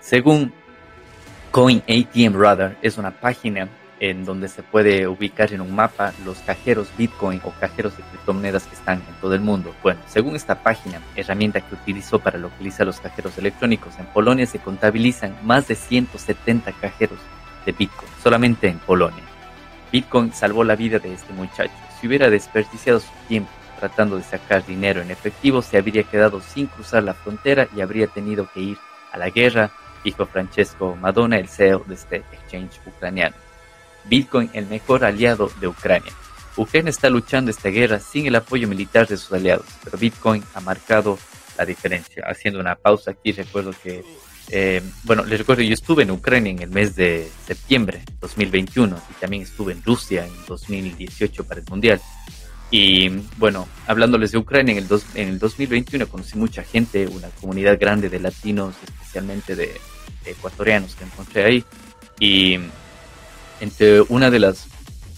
Según 0.00 0.52
Coin 1.54 1.84
ATM 1.88 2.34
Radar, 2.34 2.76
es 2.82 2.98
una 2.98 3.12
página 3.12 3.68
en 4.00 4.24
donde 4.24 4.48
se 4.48 4.64
puede 4.64 5.06
ubicar 5.06 5.52
en 5.52 5.60
un 5.60 5.72
mapa 5.72 6.12
los 6.24 6.38
cajeros 6.38 6.88
Bitcoin 6.98 7.40
o 7.44 7.52
cajeros 7.52 7.96
de 7.96 8.02
criptomonedas 8.02 8.66
que 8.66 8.74
están 8.74 9.00
en 9.08 9.14
todo 9.20 9.36
el 9.36 9.40
mundo. 9.40 9.72
Bueno, 9.80 10.00
según 10.08 10.34
esta 10.34 10.64
página, 10.64 11.00
herramienta 11.14 11.60
que 11.60 11.76
utilizó 11.76 12.18
para 12.18 12.38
localizar 12.38 12.88
los 12.88 12.98
cajeros 12.98 13.38
electrónicos, 13.38 13.96
en 14.00 14.06
Polonia 14.06 14.46
se 14.46 14.58
contabilizan 14.58 15.38
más 15.44 15.68
de 15.68 15.76
170 15.76 16.72
cajeros 16.72 17.20
de 17.64 17.70
Bitcoin, 17.70 18.10
solamente 18.20 18.66
en 18.66 18.80
Polonia. 18.80 19.22
Bitcoin 19.92 20.32
salvó 20.32 20.64
la 20.64 20.74
vida 20.74 20.98
de 20.98 21.14
este 21.14 21.32
muchacho. 21.34 21.72
Si 22.00 22.08
hubiera 22.08 22.30
desperdiciado 22.30 22.98
su 22.98 23.12
tiempo 23.28 23.52
tratando 23.78 24.16
de 24.16 24.24
sacar 24.24 24.66
dinero 24.66 25.02
en 25.02 25.12
efectivo, 25.12 25.62
se 25.62 25.78
habría 25.78 26.02
quedado 26.02 26.40
sin 26.40 26.66
cruzar 26.66 27.04
la 27.04 27.14
frontera 27.14 27.68
y 27.76 27.80
habría 27.80 28.08
tenido 28.08 28.48
que 28.52 28.58
ir 28.58 28.78
a 29.12 29.18
la 29.18 29.30
guerra, 29.30 29.70
dijo 30.04 30.26
Francesco 30.26 30.94
Madonna, 30.94 31.38
el 31.38 31.48
CEO 31.48 31.82
de 31.86 31.94
este 31.94 32.16
exchange 32.16 32.78
ucraniano. 32.86 33.34
Bitcoin, 34.04 34.50
el 34.52 34.66
mejor 34.66 35.04
aliado 35.04 35.50
de 35.60 35.66
Ucrania. 35.66 36.12
Ucrania 36.56 36.90
está 36.90 37.10
luchando 37.10 37.50
esta 37.50 37.70
guerra 37.70 37.98
sin 37.98 38.26
el 38.26 38.36
apoyo 38.36 38.68
militar 38.68 39.08
de 39.08 39.16
sus 39.16 39.32
aliados, 39.32 39.66
pero 39.82 39.98
Bitcoin 39.98 40.44
ha 40.54 40.60
marcado 40.60 41.18
la 41.58 41.64
diferencia. 41.64 42.24
Haciendo 42.26 42.60
una 42.60 42.76
pausa 42.76 43.12
aquí, 43.12 43.32
recuerdo 43.32 43.72
que, 43.82 44.04
eh, 44.50 44.82
bueno, 45.04 45.24
les 45.24 45.38
recuerdo, 45.38 45.62
yo 45.62 45.74
estuve 45.74 46.04
en 46.04 46.10
Ucrania 46.10 46.52
en 46.52 46.60
el 46.60 46.70
mes 46.70 46.94
de 46.94 47.28
septiembre 47.46 48.02
2021 48.20 48.96
y 49.10 49.14
también 49.14 49.42
estuve 49.42 49.72
en 49.72 49.82
Rusia 49.82 50.26
en 50.26 50.32
2018 50.46 51.44
para 51.44 51.60
el 51.60 51.66
Mundial. 51.66 52.00
Y 52.76 53.08
bueno, 53.36 53.68
hablándoles 53.86 54.32
de 54.32 54.38
Ucrania, 54.38 54.72
en 54.76 54.78
el, 54.78 55.00
en 55.14 55.28
el 55.28 55.38
2021 55.38 56.08
conocí 56.08 56.36
mucha 56.36 56.64
gente, 56.64 57.06
una 57.06 57.28
comunidad 57.28 57.78
grande 57.78 58.08
de 58.08 58.18
latinos, 58.18 58.74
especialmente 58.82 59.54
de, 59.54 59.80
ecuatorianos 60.24 60.96
que 60.96 61.04
encontré 61.04 61.44
ahí. 61.44 61.64
Y 62.18 62.58
entre 63.60 64.00
una 64.00 64.28
de 64.28 64.40
las, 64.40 64.66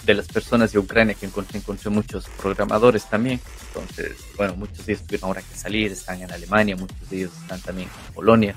de 0.04 0.12
las 0.12 0.26
personas 0.26 0.72
de 0.72 0.80
Ucrania 0.80 1.14
que 1.14 1.24
encontré, 1.24 1.56
encontré 1.58 1.88
muchos 1.88 2.28
programadores 2.42 3.08
también. 3.08 3.40
Entonces, 3.68 4.18
bueno, 4.36 4.54
muchos 4.54 4.84
de 4.84 4.92
ellos 4.92 5.06
tuvieron 5.06 5.28
ahora 5.28 5.40
que 5.40 5.56
salir, 5.56 5.92
están 5.92 6.20
en 6.20 6.30
Alemania, 6.30 6.76
muchos 6.76 7.08
de 7.08 7.16
ellos 7.20 7.32
están 7.40 7.62
también 7.62 7.88
en 7.88 8.12
Polonia. 8.12 8.54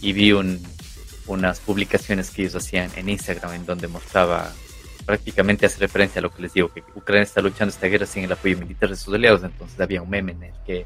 Y 0.00 0.12
vi 0.12 0.30
un, 0.30 0.64
unas 1.26 1.58
publicaciones 1.58 2.30
que 2.30 2.42
ellos 2.42 2.54
hacían 2.54 2.92
en 2.94 3.08
Instagram 3.08 3.54
en 3.54 3.66
donde 3.66 3.88
mostraba 3.88 4.54
prácticamente 5.06 5.64
hace 5.64 5.78
referencia 5.78 6.18
a 6.18 6.22
lo 6.22 6.30
que 6.30 6.42
les 6.42 6.52
digo, 6.52 6.72
que 6.72 6.82
Ucrania 6.94 7.22
está 7.22 7.40
luchando 7.40 7.70
esta 7.70 7.86
guerra 7.86 8.06
sin 8.06 8.24
el 8.24 8.32
apoyo 8.32 8.58
militar 8.58 8.90
de 8.90 8.96
sus 8.96 9.14
aliados, 9.14 9.44
entonces 9.44 9.80
había 9.80 10.02
un 10.02 10.10
meme 10.10 10.32
en 10.32 10.42
el 10.42 10.54
que 10.66 10.84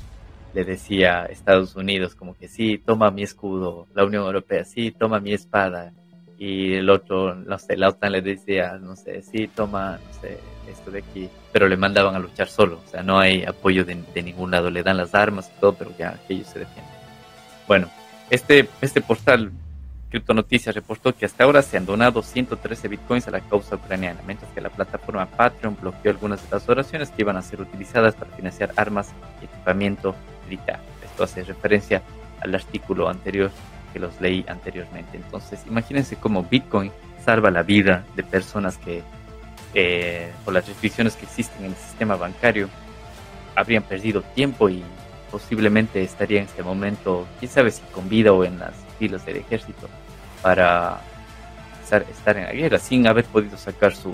le 0.53 0.65
decía 0.65 1.23
a 1.23 1.27
Estados 1.27 1.75
Unidos 1.75 2.15
como 2.15 2.37
que 2.37 2.47
sí, 2.47 2.79
toma 2.79 3.11
mi 3.11 3.23
escudo, 3.23 3.87
la 3.95 4.05
Unión 4.05 4.25
Europea, 4.25 4.65
sí, 4.65 4.91
toma 4.91 5.21
mi 5.21 5.33
espada, 5.33 5.93
y 6.39 6.75
el 6.75 6.89
otro, 6.91 7.35
no 7.35 7.59
sé, 7.59 7.77
la 7.77 7.89
OTAN 7.89 8.13
le 8.13 8.23
decía, 8.23 8.79
no 8.81 8.97
sé, 8.97 9.23
sí, 9.23 9.49
toma, 9.49 9.99
no 10.07 10.21
sé, 10.21 10.39
esto 10.71 10.91
de 10.91 11.01
aquí, 11.01 11.29
pero 11.53 11.69
le 11.69 11.77
mandaban 11.77 12.15
a 12.15 12.19
luchar 12.19 12.49
solo, 12.49 12.81
o 12.87 12.91
sea, 12.91 13.03
no 13.03 13.19
hay 13.19 13.45
apoyo 13.45 13.85
de, 13.85 14.03
de 14.15 14.23
ningún 14.23 14.51
lado, 14.51 14.71
le 14.71 14.83
dan 14.83 14.97
las 14.97 15.15
armas 15.15 15.51
y 15.55 15.61
todo, 15.61 15.75
pero 15.75 15.93
ya 15.99 16.19
ellos 16.29 16.47
se 16.47 16.61
defienden. 16.61 16.95
Bueno, 17.67 17.89
este, 18.31 18.69
este 18.81 19.01
portal 19.01 19.53
Noticias 20.35 20.75
reportó 20.75 21.15
que 21.15 21.25
hasta 21.25 21.45
ahora 21.45 21.63
se 21.63 21.77
han 21.77 21.87
donado 21.87 22.23
113 22.23 22.89
bitcoins 22.89 23.29
a 23.29 23.31
la 23.31 23.41
causa 23.41 23.77
ucraniana, 23.77 24.21
mientras 24.27 24.51
que 24.53 24.61
la 24.61 24.69
plataforma 24.69 25.27
Patreon 25.27 25.77
bloqueó 25.81 26.11
algunas 26.11 26.43
de 26.43 26.49
las 26.51 26.69
oraciones 26.69 27.11
que 27.11 27.23
iban 27.23 27.37
a 27.37 27.43
ser 27.43 27.61
utilizadas 27.61 28.15
para 28.15 28.31
financiar 28.33 28.73
armas 28.77 29.13
y 29.41 29.45
equipamiento 29.45 30.15
militar. 30.45 30.81
Esto 31.05 31.25
hace 31.25 31.45
referencia 31.45 32.03
al 32.41 32.55
artículo 32.55 33.09
anterior 33.09 33.51
que 33.93 34.01
los 34.01 34.21
leí 34.21 34.45
anteriormente. 34.49 35.17
Entonces, 35.17 35.65
imagínense 35.67 36.17
cómo 36.17 36.43
Bitcoin 36.43 36.91
salva 37.25 37.51
la 37.51 37.63
vida 37.63 38.05
de 38.17 38.25
personas 38.25 38.79
que, 38.79 39.03
eh, 39.75 40.33
por 40.45 40.55
las 40.55 40.67
restricciones 40.67 41.15
que 41.15 41.27
existen 41.27 41.65
en 41.65 41.71
el 41.71 41.77
sistema 41.77 42.17
bancario, 42.17 42.69
habrían 43.55 43.83
perdido 43.83 44.23
tiempo 44.23 44.69
y 44.69 44.83
posiblemente 45.31 46.03
estaría 46.03 46.41
en 46.41 46.47
este 46.47 46.63
momento, 46.63 47.27
quién 47.39 47.51
sabe 47.51 47.71
si 47.71 47.83
con 47.93 48.09
vida 48.09 48.33
o 48.33 48.45
en 48.45 48.59
las 48.59 48.73
filas 49.01 49.25
del 49.25 49.39
ejército, 49.39 49.89
para 50.43 51.01
estar, 51.83 52.37
en 52.37 52.45
la 52.45 52.53
guerra 52.53 52.79
sin 52.79 53.07
haber 53.07 53.25
podido 53.25 53.57
sacar 53.57 53.97
su, 53.97 54.13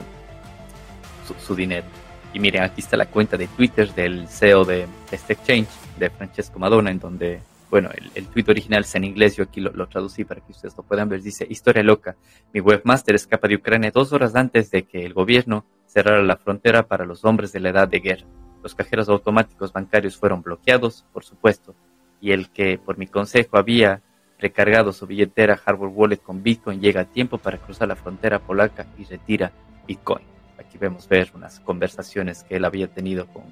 su, 1.44 1.54
dinero. 1.54 1.86
Y 2.32 2.38
miren, 2.38 2.62
aquí 2.62 2.80
está 2.80 2.96
la 2.96 3.06
cuenta 3.06 3.36
de 3.36 3.48
Twitter 3.48 3.92
del 3.92 4.28
CEO 4.28 4.64
de 4.64 4.86
este 5.10 5.34
exchange, 5.34 5.68
de 5.98 6.08
Francesco 6.08 6.58
Madonna, 6.58 6.90
en 6.90 7.00
donde, 7.00 7.40
bueno, 7.68 7.90
el, 7.94 8.10
el 8.14 8.28
tweet 8.28 8.44
original 8.48 8.82
es 8.82 8.94
en 8.94 9.04
inglés, 9.04 9.36
yo 9.36 9.42
aquí 9.44 9.60
lo, 9.60 9.72
lo, 9.72 9.88
traducí 9.88 10.24
para 10.24 10.40
que 10.40 10.52
ustedes 10.52 10.76
lo 10.76 10.84
puedan 10.84 11.08
ver. 11.08 11.20
Dice, 11.20 11.46
historia 11.50 11.82
loca, 11.82 12.16
mi 12.52 12.60
webmaster 12.60 13.16
escapa 13.16 13.48
de 13.48 13.56
Ucrania 13.56 13.90
dos 13.92 14.12
horas 14.12 14.36
antes 14.36 14.70
de 14.70 14.84
que 14.84 15.04
el 15.04 15.12
gobierno 15.12 15.66
cerrara 15.86 16.22
la 16.22 16.36
frontera 16.36 16.86
para 16.86 17.04
los 17.04 17.24
hombres 17.24 17.52
de 17.52 17.60
la 17.60 17.70
edad 17.70 17.88
de 17.88 18.00
guerra. 18.00 18.26
Los 18.62 18.74
cajeros 18.74 19.08
automáticos 19.08 19.72
bancarios 19.72 20.16
fueron 20.16 20.42
bloqueados, 20.42 21.04
por 21.12 21.24
supuesto, 21.24 21.74
y 22.20 22.32
el 22.32 22.50
que 22.50 22.78
por 22.78 22.98
mi 22.98 23.06
consejo 23.06 23.58
había 23.58 24.02
recargado 24.38 24.92
su 24.92 25.06
billetera 25.06 25.56
Hardware 25.56 25.92
Wallet 25.94 26.22
con 26.22 26.42
Bitcoin 26.42 26.80
llega 26.80 27.02
a 27.02 27.04
tiempo 27.04 27.38
para 27.38 27.58
cruzar 27.58 27.88
la 27.88 27.96
frontera 27.96 28.38
polaca 28.38 28.86
y 28.98 29.04
retira 29.04 29.52
Bitcoin. 29.86 30.24
Aquí 30.58 30.78
vemos 30.78 31.08
ver 31.08 31.30
unas 31.34 31.60
conversaciones 31.60 32.42
que 32.42 32.56
él 32.56 32.64
había 32.64 32.88
tenido 32.88 33.26
con, 33.26 33.44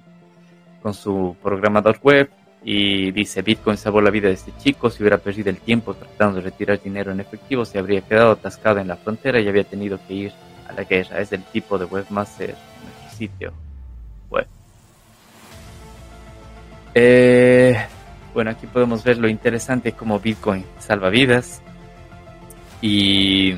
con 0.82 0.94
su 0.94 1.36
programador 1.42 1.98
web 2.02 2.30
y 2.62 3.10
dice 3.12 3.42
Bitcoin 3.42 3.76
salvó 3.76 4.00
la 4.00 4.10
vida 4.10 4.28
de 4.28 4.34
este 4.34 4.52
chico, 4.58 4.88
si 4.88 5.02
hubiera 5.02 5.18
perdido 5.18 5.50
el 5.50 5.58
tiempo 5.58 5.94
tratando 5.94 6.36
de 6.36 6.42
retirar 6.42 6.80
dinero 6.80 7.12
en 7.12 7.20
efectivo 7.20 7.64
se 7.64 7.78
habría 7.78 8.00
quedado 8.00 8.32
atascado 8.32 8.78
en 8.78 8.88
la 8.88 8.96
frontera 8.96 9.40
y 9.40 9.48
había 9.48 9.64
tenido 9.64 9.98
que 10.06 10.14
ir 10.14 10.32
a 10.68 10.72
la 10.72 10.84
guerra. 10.84 11.20
Es 11.20 11.32
el 11.32 11.42
tipo 11.44 11.78
de 11.78 11.84
webmaster 11.84 12.50
en 12.50 12.56
nuestro 12.56 13.18
sitio 13.18 13.52
web. 14.30 14.46
Eh, 16.94 17.76
bueno, 18.34 18.50
aquí 18.50 18.66
podemos 18.66 19.04
ver 19.04 19.18
lo 19.18 19.28
interesante 19.28 19.92
como 19.92 20.18
Bitcoin 20.18 20.64
salva 20.80 21.08
vidas 21.08 21.62
y 22.82 23.54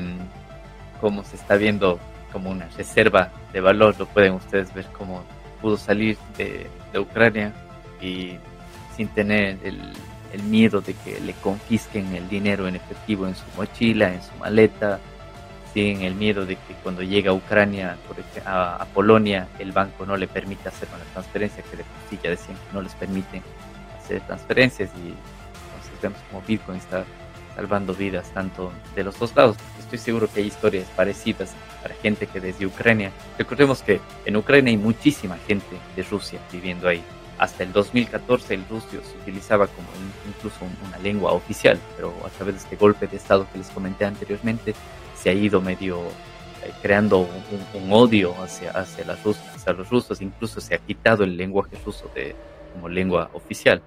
cómo 1.01 1.23
se 1.23 1.35
está 1.35 1.55
viendo 1.55 1.99
como 2.31 2.51
una 2.51 2.69
reserva 2.77 3.31
de 3.51 3.59
valor. 3.59 3.95
Lo 3.97 4.05
pueden 4.05 4.33
ustedes 4.33 4.71
ver 4.73 4.85
cómo 4.97 5.23
pudo 5.61 5.77
salir 5.77 6.17
de, 6.37 6.69
Ucrania 6.97 7.53
y 8.01 8.37
sin 8.95 9.07
tener 9.09 9.57
el, 9.63 9.81
miedo 10.43 10.81
de 10.81 10.93
que 10.93 11.19
le 11.19 11.33
confisquen 11.33 12.15
el 12.15 12.29
dinero 12.29 12.67
en 12.67 12.75
efectivo 12.75 13.27
en 13.27 13.35
su 13.35 13.43
mochila, 13.55 14.13
en 14.13 14.21
su 14.21 14.35
maleta, 14.35 14.99
tienen 15.73 16.03
el 16.03 16.13
miedo 16.13 16.45
de 16.45 16.55
que 16.55 16.73
cuando 16.83 17.01
llega 17.01 17.31
a 17.31 17.33
Ucrania, 17.33 17.97
a, 18.45 18.85
Polonia, 18.93 19.47
el 19.57 19.71
banco 19.71 20.05
no 20.05 20.15
le 20.15 20.27
permita 20.27 20.69
hacer 20.69 20.87
una 20.93 21.03
transferencia, 21.11 21.63
que 21.63 21.77
de 21.77 21.83
ya 22.21 22.29
decían 22.29 22.55
que 22.55 22.73
no 22.73 22.81
les 22.81 22.93
permiten 22.95 23.41
hacer 24.07 24.21
transferencias 24.21 24.89
y 24.95 25.07
entonces 25.07 26.01
vemos 26.01 26.19
como 26.29 26.41
Bitcoin 26.47 26.77
está 26.77 27.05
salvando 27.55 27.93
vidas 27.93 28.31
tanto 28.33 28.71
de 28.95 29.03
los 29.03 29.19
dos 29.19 29.35
lados. 29.35 29.57
Estoy 29.79 29.97
seguro 29.97 30.29
que 30.31 30.41
hay 30.41 30.47
historias 30.47 30.87
parecidas 30.95 31.53
para 31.81 31.95
gente 31.95 32.27
que 32.27 32.39
desde 32.39 32.65
Ucrania. 32.65 33.11
Recordemos 33.37 33.81
que 33.81 33.99
en 34.25 34.37
Ucrania 34.37 34.71
hay 34.71 34.77
muchísima 34.77 35.37
gente 35.47 35.75
de 35.95 36.03
Rusia 36.03 36.39
viviendo 36.51 36.87
ahí. 36.87 37.03
Hasta 37.39 37.63
el 37.63 37.71
2014 37.71 38.53
el 38.53 38.67
ruso 38.67 38.87
se 38.89 39.17
utilizaba 39.21 39.67
como 39.67 39.87
incluso 40.27 40.57
una 40.87 40.97
lengua 40.99 41.31
oficial, 41.33 41.79
pero 41.95 42.13
a 42.25 42.29
través 42.29 42.55
de 42.55 42.61
este 42.61 42.75
golpe 42.75 43.07
de 43.07 43.17
Estado 43.17 43.47
que 43.51 43.59
les 43.59 43.69
comenté 43.69 44.05
anteriormente, 44.05 44.73
se 45.15 45.29
ha 45.29 45.33
ido 45.33 45.61
medio 45.61 45.99
eh, 46.63 46.71
creando 46.81 47.27
un, 47.73 47.91
odio 47.91 48.33
hacia, 48.41 48.71
hacia, 48.71 49.05
las 49.05 49.19
hacia 49.25 49.73
los 49.73 49.89
rusos, 49.89 50.21
incluso 50.21 50.61
se 50.61 50.75
ha 50.75 50.79
quitado 50.79 51.23
el 51.23 51.37
lenguaje 51.37 51.77
ruso 51.83 52.09
de, 52.15 52.35
como 52.73 52.89
lengua 52.89 53.29
oficial. 53.33 53.81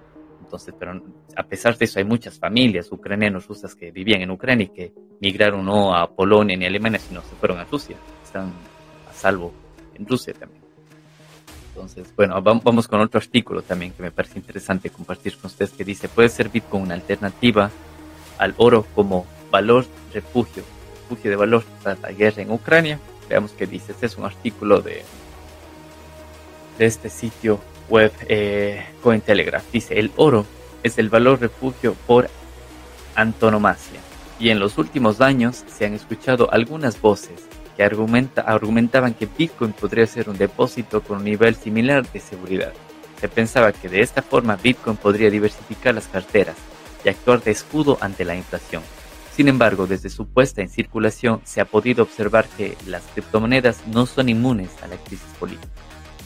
Entonces, 0.51 0.75
pero 0.77 1.01
a 1.37 1.43
pesar 1.43 1.77
de 1.77 1.85
eso, 1.85 1.99
hay 1.99 2.03
muchas 2.03 2.37
familias 2.37 2.91
ucranianos 2.91 3.47
rusas 3.47 3.73
que 3.73 3.89
vivían 3.89 4.21
en 4.21 4.31
Ucrania 4.31 4.65
y 4.65 4.67
que 4.67 4.93
migraron 5.21 5.63
no 5.63 5.95
a 5.95 6.13
Polonia 6.13 6.57
ni 6.57 6.65
a 6.65 6.67
Alemania, 6.67 6.99
sino 6.99 7.21
se 7.21 7.33
fueron 7.37 7.57
a 7.59 7.63
Rusia. 7.63 7.95
Están 8.21 8.51
a 9.09 9.13
salvo 9.13 9.53
en 9.95 10.05
Rusia 10.05 10.33
también. 10.33 10.61
Entonces, 11.69 12.13
bueno, 12.17 12.41
vamos 12.41 12.85
con 12.89 12.99
otro 12.99 13.17
artículo 13.17 13.61
también 13.61 13.93
que 13.93 14.03
me 14.03 14.11
parece 14.11 14.39
interesante 14.39 14.89
compartir 14.89 15.37
con 15.37 15.49
ustedes 15.49 15.71
que 15.71 15.85
dice, 15.85 16.09
puede 16.09 16.27
ser 16.27 16.49
Bitcoin 16.49 16.83
una 16.83 16.95
alternativa 16.95 17.71
al 18.37 18.53
oro 18.57 18.85
como 18.93 19.25
valor 19.49 19.85
refugio, 20.13 20.63
refugio 21.03 21.31
de 21.31 21.37
valor 21.37 21.63
tras 21.81 21.97
la 22.01 22.11
guerra 22.11 22.41
en 22.41 22.51
Ucrania. 22.51 22.99
Veamos 23.29 23.53
qué 23.53 23.65
dice. 23.65 23.93
Este 23.93 24.05
es 24.05 24.17
un 24.17 24.25
artículo 24.25 24.81
de, 24.81 25.05
de 26.77 26.85
este 26.85 27.09
sitio 27.09 27.61
web 27.91 28.11
eh, 28.27 28.83
Cointelegraph. 29.03 29.69
Dice, 29.71 29.99
el 29.99 30.11
oro 30.15 30.45
es 30.81 30.97
el 30.97 31.09
valor 31.09 31.41
refugio 31.41 31.95
por 32.07 32.29
antonomasia. 33.15 33.99
Y 34.39 34.49
en 34.49 34.59
los 34.59 34.77
últimos 34.77 35.21
años 35.21 35.63
se 35.67 35.85
han 35.85 35.93
escuchado 35.93 36.51
algunas 36.51 36.99
voces 36.99 37.43
que 37.75 37.83
argumenta, 37.83 38.41
argumentaban 38.41 39.13
que 39.13 39.27
Bitcoin 39.27 39.73
podría 39.73 40.07
ser 40.07 40.29
un 40.29 40.37
depósito 40.37 41.03
con 41.03 41.17
un 41.17 41.25
nivel 41.25 41.55
similar 41.55 42.09
de 42.11 42.19
seguridad. 42.19 42.73
Se 43.19 43.29
pensaba 43.29 43.71
que 43.71 43.87
de 43.87 44.01
esta 44.01 44.23
forma 44.23 44.55
Bitcoin 44.55 44.97
podría 44.97 45.29
diversificar 45.29 45.93
las 45.93 46.07
carteras 46.07 46.55
y 47.05 47.09
actuar 47.09 47.43
de 47.43 47.51
escudo 47.51 47.97
ante 48.01 48.25
la 48.25 48.35
inflación. 48.35 48.81
Sin 49.35 49.47
embargo, 49.47 49.85
desde 49.85 50.09
su 50.09 50.25
puesta 50.27 50.61
en 50.61 50.69
circulación 50.69 51.41
se 51.43 51.61
ha 51.61 51.65
podido 51.65 52.03
observar 52.03 52.47
que 52.57 52.77
las 52.87 53.03
criptomonedas 53.13 53.85
no 53.87 54.05
son 54.05 54.29
inmunes 54.29 54.69
a 54.83 54.87
la 54.87 54.97
crisis 54.97 55.27
política. 55.39 55.69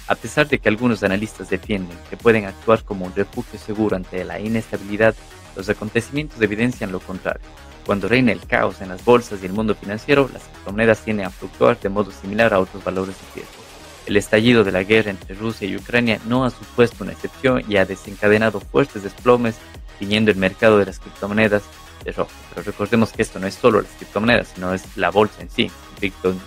A 0.08 0.13
pesar 0.13 0.48
de 0.48 0.60
que 0.60 0.70
algunos 0.70 1.02
analistas 1.02 1.50
defienden 1.50 1.98
que 2.10 2.18
pueden 2.18 2.46
actuar 2.46 2.84
como 2.84 3.06
un 3.06 3.15
refugio 3.15 3.58
seguro 3.58 3.96
ante 3.96 4.24
la 4.24 4.39
inestabilidad, 4.39 5.15
los 5.56 5.68
acontecimientos 5.68 6.39
evidencian 6.39 6.91
lo 6.91 7.00
contrario. 7.00 7.41
Cuando 7.88 8.08
reina 8.08 8.32
el 8.32 8.46
caos 8.46 8.82
en 8.82 8.89
las 8.89 9.04
bolsas 9.04 9.41
y 9.41 9.48
el 9.48 9.54
mundo 9.54 9.74
financiero, 9.74 10.30
las 10.32 10.44
criptomonedas 10.44 11.02
tienden 11.02 11.26
a 11.26 11.32
fluctuar 11.32 11.80
de 11.80 11.89
modo 11.89 12.12
similar 12.12 12.54
a 12.54 12.60
otros 12.60 12.84
valores 12.84 13.15
de 13.15 13.41
riesgo. 13.41 13.63
El 14.06 14.18
estallido 14.18 14.63
de 14.63 14.72
la 14.72 14.84
guerra 14.84 15.10
entre 15.10 15.34
Rusia 15.34 15.68
y 15.68 15.76
Ucrania 15.76 16.20
no 16.28 16.46
ha 16.46 16.52
supuesto 16.52 17.04
una 17.04 17.13
excepción 17.13 17.63
y 17.68 17.78
ha 17.78 17.86
desencadenado 17.86 18.60
fuertes 18.60 19.02
desplomes, 19.02 19.56
tiñendo 19.98 20.30
el 20.30 20.38
mercado 20.38 20.78
de 20.78 20.86
las 20.86 21.00
criptomonedas 21.00 21.63
de 22.04 22.12
rojo. 22.12 22.30
Pero 22.50 22.62
recordemos 22.62 23.12
que 23.12 23.24
esto 23.24 23.39
no 23.39 23.48
es 23.48 23.56
solo 23.56 23.82
las 23.82 23.91
criptomonedas, 23.94 24.50
sino 24.54 24.72
es 24.72 24.84
la 24.98 25.10
bolsa 25.10 25.41
en 25.41 25.50
sí. 25.50 25.72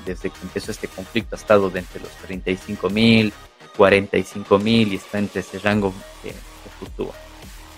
Desde 0.07 0.31
que 0.31 0.39
empezó 0.43 0.71
este 0.71 0.87
conflicto, 0.87 1.35
ha 1.35 1.39
estado 1.39 1.67
entre 1.75 2.01
los 2.01 2.11
35 2.27 2.91
mil 2.91 3.33
45 3.79 4.59
mil 4.59 4.93
y 4.93 4.97
está 4.97 5.21
entre 5.21 5.41
ese 5.41 5.61
rango 5.61 5.95
que, 6.23 6.35
fluctúa. 6.79 7.15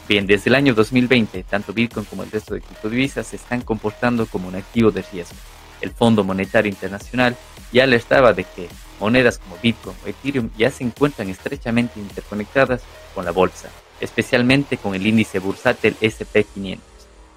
Bien, 0.08 0.26
desde 0.26 0.48
el 0.50 0.56
año 0.56 0.74
2020, 0.74 1.44
tanto 1.44 1.72
Bitcoin 1.72 2.06
como 2.06 2.24
el 2.24 2.30
resto 2.30 2.54
de 2.54 2.62
criptodivisas 2.62 3.28
se 3.28 3.36
están 3.36 3.60
comportando 3.60 4.26
como 4.26 4.48
un 4.48 4.56
activo 4.56 4.90
de 4.90 5.02
riesgo. 5.12 5.36
El 5.80 5.90
Fondo 5.90 6.24
Monetario 6.24 6.68
Internacional 6.68 7.36
ya 7.72 7.84
alertaba 7.84 8.32
de 8.32 8.44
que 8.44 8.68
monedas 8.98 9.38
como 9.38 9.56
Bitcoin 9.62 9.96
o 10.04 10.08
Ethereum 10.08 10.50
ya 10.56 10.70
se 10.70 10.84
encuentran 10.84 11.28
estrechamente 11.28 12.00
interconectadas 12.00 12.82
con 13.14 13.24
la 13.24 13.30
bolsa, 13.30 13.68
especialmente 14.00 14.78
con 14.78 14.94
el 14.94 15.06
índice 15.06 15.38
bursátil 15.38 15.96
SP500. 16.00 16.78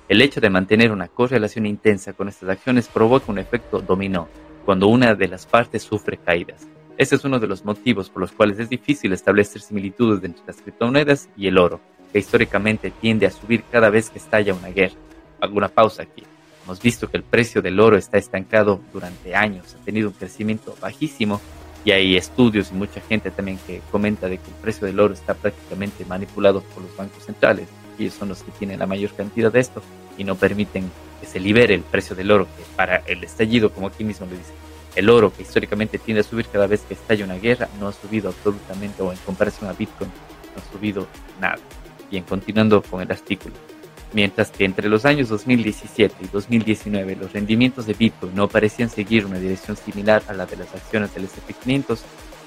El 0.08 0.22
hecho 0.22 0.42
de 0.42 0.50
mantener 0.50 0.92
una 0.92 1.10
correlación 1.10 1.66
intensa 1.66 2.14
con 2.14 2.30
estas 2.30 2.50
acciones 2.50 2.88
provoca 2.88 3.32
un 3.32 3.40
efecto 3.40 3.82
dominó, 3.82 4.28
cuando 4.66 4.88
una 4.88 5.16
de 5.16 5.28
las 5.28 5.46
partes 5.46 5.84
sufre 5.84 6.18
caídas. 6.18 6.66
Este 6.96 7.16
es 7.16 7.26
uno 7.26 7.40
de 7.40 7.48
los 7.48 7.66
motivos 7.66 8.12
por 8.12 8.22
los 8.22 8.32
cuales 8.32 8.60
es 8.60 8.70
difícil 8.70 9.14
establecer 9.14 9.62
similitudes 9.62 10.24
entre 10.24 10.44
las 10.46 10.58
criptomonedas 10.58 11.28
y 11.36 11.48
el 11.48 11.58
oro, 11.58 11.82
que 12.12 12.20
históricamente 12.20 12.92
tiende 12.92 13.26
a 13.26 13.32
subir 13.32 13.64
cada 13.72 13.90
vez 13.90 14.12
que 14.12 14.20
estalla 14.20 14.54
una 14.54 14.68
guerra. 14.68 14.96
Alguna 15.42 15.70
pausa 15.70 16.04
aquí. 16.04 16.24
Hemos 16.64 16.80
visto 16.80 17.10
que 17.10 17.18
el 17.18 17.24
precio 17.24 17.64
del 17.64 17.80
oro 17.80 17.98
está 17.98 18.20
estancado 18.20 18.80
durante 18.94 19.36
años, 19.36 19.76
ha 19.76 19.84
tenido 19.84 20.10
un 20.10 20.14
crecimiento 20.14 20.76
bajísimo 20.80 21.42
y 21.84 21.92
hay 21.92 22.16
estudios 22.16 22.70
y 22.72 22.76
mucha 22.76 23.02
gente 23.02 23.32
también 23.32 23.58
que 23.66 23.82
comenta 23.92 24.30
de 24.30 24.38
que 24.38 24.48
el 24.48 24.56
precio 24.62 24.86
del 24.86 25.00
oro 25.00 25.16
está 25.16 25.34
prácticamente 25.34 26.06
manipulado 26.06 26.62
por 26.62 26.84
los 26.84 26.96
bancos 26.96 27.26
centrales. 27.26 27.68
Ellos 27.98 28.14
son 28.14 28.30
los 28.30 28.44
que 28.44 28.52
tienen 28.52 28.78
la 28.78 28.86
mayor 28.86 29.12
cantidad 29.16 29.52
de 29.52 29.60
esto 29.60 29.82
y 30.16 30.24
no 30.24 30.36
permiten 30.36 30.90
que 31.20 31.26
se 31.26 31.40
libere 31.40 31.74
el 31.74 31.82
precio 31.82 32.16
del 32.16 32.30
oro, 32.30 32.46
que 32.46 32.64
para 32.76 32.98
el 32.98 33.24
estallido, 33.24 33.72
como 33.72 33.88
aquí 33.88 34.04
mismo 34.04 34.28
le 34.28 34.38
dice, 34.38 34.54
el 34.96 35.10
oro, 35.10 35.34
que 35.34 35.44
históricamente 35.44 35.98
tiende 35.98 36.22
a 36.22 36.24
subir 36.24 36.48
cada 36.48 36.68
vez 36.68 36.82
que 36.82 36.94
estalla 36.94 37.26
una 37.26 37.36
guerra, 37.36 37.70
no 37.80 37.88
ha 37.88 37.94
subido 37.94 38.30
absolutamente, 38.30 39.02
o 39.02 39.12
en 39.12 39.18
comparación 39.20 39.70
a 39.70 39.74
Bitcoin, 39.74 40.10
no 40.10 40.62
ha 40.62 40.72
subido 40.72 41.08
nada. 41.40 41.58
Bien, 42.10 42.24
continuando 42.24 42.82
con 42.82 43.02
el 43.02 43.12
artículo. 43.12 43.56
Mientras 44.14 44.52
que 44.52 44.66
entre 44.66 44.90
los 44.90 45.06
años 45.06 45.30
2017 45.30 46.16
y 46.22 46.28
2019 46.28 47.16
los 47.16 47.34
rendimientos 47.34 47.88
de 47.88 47.94
Bitcoin 47.94 48.36
no 48.36 48.48
parecían 48.48 48.90
seguir 48.90 49.26
una 49.26 49.40
dirección 49.40 49.76
similar 49.76 50.22
a 50.28 50.34
la 50.34 50.46
de 50.46 50.58
las 50.58 50.74
acciones 50.76 51.14
del 51.16 51.24
S&P500, 51.24 52.00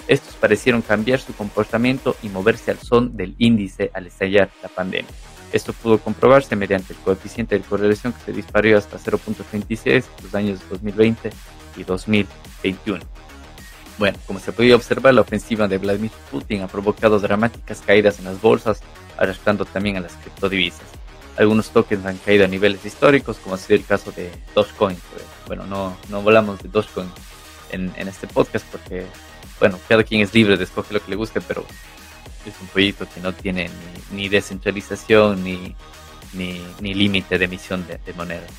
estos 0.07 0.35
parecieron 0.37 0.83
cambiar 0.83 1.19
su 1.19 1.35
comportamiento 1.35 2.15
y 2.23 2.29
moverse 2.29 2.71
al 2.71 2.79
son 2.79 3.17
del 3.17 3.35
índice 3.39 3.91
al 3.93 4.07
estallar 4.07 4.49
la 4.63 4.69
pandemia. 4.69 5.11
Esto 5.53 5.73
pudo 5.73 5.99
comprobarse 5.99 6.55
mediante 6.55 6.93
el 6.93 6.99
coeficiente 7.01 7.59
de 7.59 7.65
correlación 7.65 8.13
que 8.13 8.21
se 8.21 8.33
disparó 8.33 8.79
hasta 8.79 8.99
0.36 8.99 9.89
en 9.89 10.03
los 10.25 10.35
años 10.37 10.61
2020 10.71 11.31
y 11.77 11.85
2021. 11.85 13.05
Bueno, 13.99 14.19
como 14.27 14.41
se 14.41 14.53
podía 14.53 14.77
observar, 14.77 15.15
la 15.15 15.23
ofensiva 15.23 15.69
de 15.69 15.79
Vladimir 15.79 16.11
Putin 16.31 16.62
ha 16.62 16.69
provocado 16.69 17.19
dramáticas 17.19 17.83
caídas 17.85 18.19
en 18.19 18.27
las 18.27 18.41
bolsas, 18.41 18.81
arrastrando 19.17 19.65
también 19.65 19.97
a 19.97 20.01
las 20.01 20.12
criptodivisas. 20.12 20.87
Algunos 21.37 21.71
tokens 21.71 22.05
han 22.05 22.19
caído 22.19 22.45
a 22.45 22.49
niveles 22.49 22.85
históricos, 22.85 23.39
como 23.39 23.55
ha 23.55 23.59
sido 23.59 23.79
el 23.79 23.87
caso 23.87 24.12
de 24.12 24.31
Dogecoin. 24.55 24.97
Bueno, 25.47 25.65
no, 25.67 25.97
no 26.09 26.23
volamos 26.23 26.62
de 26.62 26.69
Dogecoin 26.69 27.09
en, 27.71 27.93
en 27.97 28.09
este 28.09 28.27
podcast 28.27 28.67
porque, 28.71 29.07
bueno, 29.61 29.79
cada 29.89 30.05
quien 30.05 30.21
es 30.21 30.35
libre 30.35 30.57
de 30.57 30.65
escoger 30.65 30.95
lo 30.95 31.05
que 31.05 31.11
le 31.11 31.17
guste, 31.17 31.41
pero 31.41 31.65
es 32.47 32.55
un 32.61 32.69
proyecto 32.69 33.07
que 33.12 33.21
no 33.21 33.33
tiene 33.33 33.71
ni, 34.12 34.29
descentralización 34.29 35.43
ni, 35.43 35.75
ni, 36.33 36.95
límite 36.95 37.39
de 37.39 37.45
emisión 37.45 37.87
de, 37.87 37.99
de 37.99 38.12
monedas. 38.12 38.51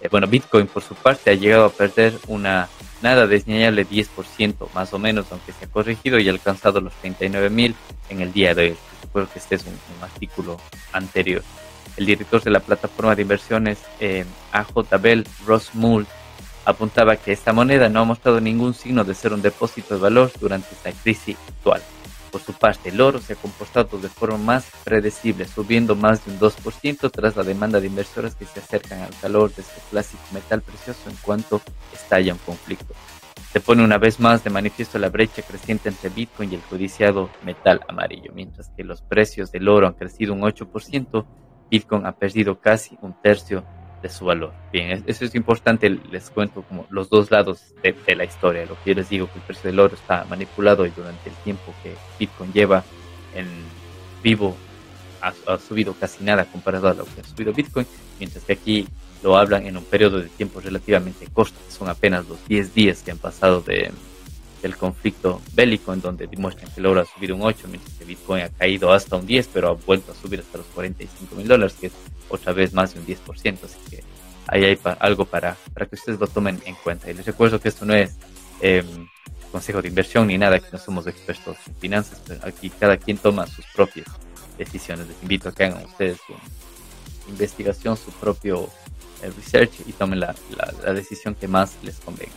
Eh, 0.00 0.08
bueno, 0.10 0.26
Bitcoin 0.26 0.66
por 0.66 0.82
su 0.82 0.94
parte 0.94 1.30
ha 1.30 1.34
llegado 1.34 1.66
a 1.66 1.70
perder 1.70 2.14
una 2.28 2.68
nada 3.02 3.26
desdeñable 3.26 3.86
10% 3.86 4.68
más 4.74 4.92
o 4.92 4.98
menos, 4.98 5.26
aunque 5.30 5.52
se 5.52 5.64
ha 5.64 5.68
corregido 5.68 6.18
y 6.18 6.28
ha 6.28 6.32
alcanzado 6.32 6.80
los 6.80 6.92
39 6.94 7.50
mil 7.50 7.74
en 8.08 8.20
el 8.20 8.32
día 8.32 8.54
de 8.54 8.70
hoy. 8.70 8.76
Recuerdo 9.02 9.30
que 9.32 9.38
este 9.38 9.56
es 9.56 9.64
un, 9.66 9.78
artículo 10.02 10.58
anterior. 10.92 11.42
El 11.96 12.06
director 12.06 12.42
de 12.42 12.50
la 12.50 12.60
plataforma 12.60 13.14
de 13.14 13.22
inversiones 13.22 13.78
eh, 13.98 14.24
AJ 14.52 15.00
Bell, 15.00 15.26
Ross 15.46 15.70
Mull, 15.74 16.06
apuntaba 16.64 17.16
que 17.16 17.32
esta 17.32 17.52
moneda 17.52 17.88
no 17.88 18.00
ha 18.00 18.04
mostrado 18.04 18.40
ningún 18.40 18.74
signo 18.74 19.02
de 19.02 19.14
ser 19.14 19.32
un 19.32 19.42
depósito 19.42 19.94
de 19.94 20.00
valor 20.00 20.30
durante 20.38 20.68
esta 20.74 20.92
crisis 20.92 21.36
actual. 21.48 21.82
Por 22.30 22.42
su 22.42 22.52
parte, 22.52 22.90
el 22.90 23.00
oro 23.00 23.18
se 23.20 23.32
ha 23.32 23.36
comportado 23.36 23.98
de 23.98 24.08
forma 24.08 24.38
más 24.38 24.70
predecible, 24.84 25.46
subiendo 25.46 25.96
más 25.96 26.24
de 26.24 26.32
un 26.32 26.38
2% 26.38 27.10
tras 27.10 27.36
la 27.36 27.42
demanda 27.42 27.80
de 27.80 27.86
inversores 27.86 28.34
que 28.34 28.44
se 28.44 28.60
acercan 28.60 29.00
al 29.00 29.14
calor 29.20 29.54
de 29.54 29.62
este 29.62 29.80
clásico 29.90 30.22
metal 30.32 30.60
precioso 30.62 31.08
en 31.08 31.16
cuanto 31.16 31.60
estalla 31.92 32.34
un 32.34 32.40
conflicto. 32.40 32.94
Se 33.52 33.60
pone 33.60 33.82
una 33.82 33.96
vez 33.96 34.20
más 34.20 34.44
de 34.44 34.50
manifiesto 34.50 34.98
la 34.98 35.08
brecha 35.08 35.40
creciente 35.40 35.88
entre 35.88 36.10
Bitcoin 36.10 36.52
y 36.52 36.56
el 36.56 36.60
codiciado 36.60 37.30
metal 37.44 37.80
amarillo. 37.88 38.30
Mientras 38.34 38.68
que 38.76 38.84
los 38.84 39.00
precios 39.00 39.50
del 39.50 39.68
oro 39.68 39.86
han 39.86 39.94
crecido 39.94 40.34
un 40.34 40.42
8%, 40.42 41.24
Bitcoin 41.70 42.04
ha 42.04 42.12
perdido 42.12 42.60
casi 42.60 42.98
un 43.00 43.14
tercio 43.22 43.64
de 44.02 44.08
su 44.08 44.24
valor. 44.24 44.52
Bien, 44.72 45.02
eso 45.06 45.24
es 45.24 45.34
importante, 45.34 45.88
les 45.90 46.30
cuento 46.30 46.62
como 46.62 46.86
los 46.90 47.08
dos 47.10 47.30
lados 47.30 47.74
de, 47.82 48.14
la 48.14 48.24
historia. 48.24 48.64
Lo 48.66 48.74
que 48.82 48.90
yo 48.90 48.94
les 48.94 49.08
digo, 49.08 49.26
que 49.26 49.38
el 49.38 49.44
precio 49.44 49.70
del 49.70 49.80
oro 49.80 49.94
está 49.94 50.24
manipulado 50.24 50.86
y 50.86 50.90
durante 50.90 51.30
el 51.30 51.36
tiempo 51.36 51.74
que 51.82 51.94
Bitcoin 52.18 52.52
lleva 52.52 52.84
en 53.34 53.46
vivo 54.22 54.56
ha, 55.20 55.58
subido 55.58 55.94
casi 55.94 56.22
nada 56.22 56.44
comparado 56.44 56.88
a 56.88 56.94
lo 56.94 57.04
que 57.04 57.20
ha 57.20 57.24
subido 57.24 57.52
Bitcoin, 57.52 57.86
mientras 58.18 58.44
que 58.44 58.52
aquí 58.52 58.86
lo 59.22 59.36
hablan 59.36 59.66
en 59.66 59.76
un 59.76 59.84
periodo 59.84 60.20
de 60.20 60.28
tiempo 60.28 60.60
relativamente 60.60 61.26
corto, 61.32 61.56
son 61.68 61.88
apenas 61.88 62.28
los 62.28 62.46
10 62.46 62.72
días 62.72 63.02
que 63.02 63.10
han 63.10 63.18
pasado 63.18 63.60
de, 63.62 63.90
del 64.62 64.76
conflicto 64.76 65.40
bélico, 65.54 65.92
en 65.92 66.00
donde 66.00 66.26
demuestran 66.26 66.70
que 66.72 66.80
el 66.80 66.86
oro 66.86 67.00
ha 67.00 67.04
subido 67.04 67.34
un 67.34 67.42
8, 67.42 67.66
mientras 67.68 67.94
que 67.94 68.04
Bitcoin 68.04 68.44
ha 68.44 68.48
caído 68.48 68.92
hasta 68.92 69.16
un 69.16 69.26
10, 69.26 69.50
pero 69.52 69.68
ha 69.68 69.72
vuelto 69.72 70.12
a 70.12 70.14
subir 70.14 70.40
hasta 70.40 70.58
los 70.58 70.66
45 70.68 71.34
mil 71.34 71.48
dólares, 71.48 71.76
que 71.80 71.88
es 71.88 71.92
otra 72.28 72.52
vez 72.52 72.72
más 72.72 72.94
de 72.94 73.00
un 73.00 73.06
10%, 73.06 73.58
así 73.64 73.78
que 73.90 74.04
ahí 74.46 74.64
hay 74.64 74.78
algo 74.98 75.24
para, 75.24 75.56
para 75.72 75.86
que 75.86 75.94
ustedes 75.94 76.18
lo 76.18 76.26
tomen 76.26 76.60
en 76.64 76.74
cuenta. 76.76 77.10
Y 77.10 77.14
les 77.14 77.26
recuerdo 77.26 77.60
que 77.60 77.68
esto 77.68 77.84
no 77.84 77.94
es 77.94 78.16
eh, 78.60 78.82
consejo 79.52 79.82
de 79.82 79.88
inversión 79.88 80.26
ni 80.26 80.38
nada, 80.38 80.58
que 80.58 80.68
no 80.72 80.78
somos 80.78 81.06
expertos 81.06 81.56
en 81.66 81.74
finanzas, 81.76 82.20
pero 82.26 82.40
aquí 82.44 82.70
cada 82.70 82.96
quien 82.96 83.18
toma 83.18 83.46
sus 83.46 83.64
propias 83.74 84.06
decisiones. 84.56 85.06
Les 85.06 85.22
invito 85.22 85.48
a 85.48 85.54
que 85.54 85.64
hagan 85.64 85.84
ustedes 85.84 86.18
su 86.26 86.34
investigación, 87.30 87.96
su 87.96 88.10
propio 88.12 88.68
eh, 89.22 89.30
research 89.36 89.72
y 89.86 89.92
tomen 89.92 90.20
la, 90.20 90.34
la, 90.84 90.92
decisión 90.92 91.34
que 91.34 91.48
más 91.48 91.76
les 91.82 91.96
convenga. 91.96 92.32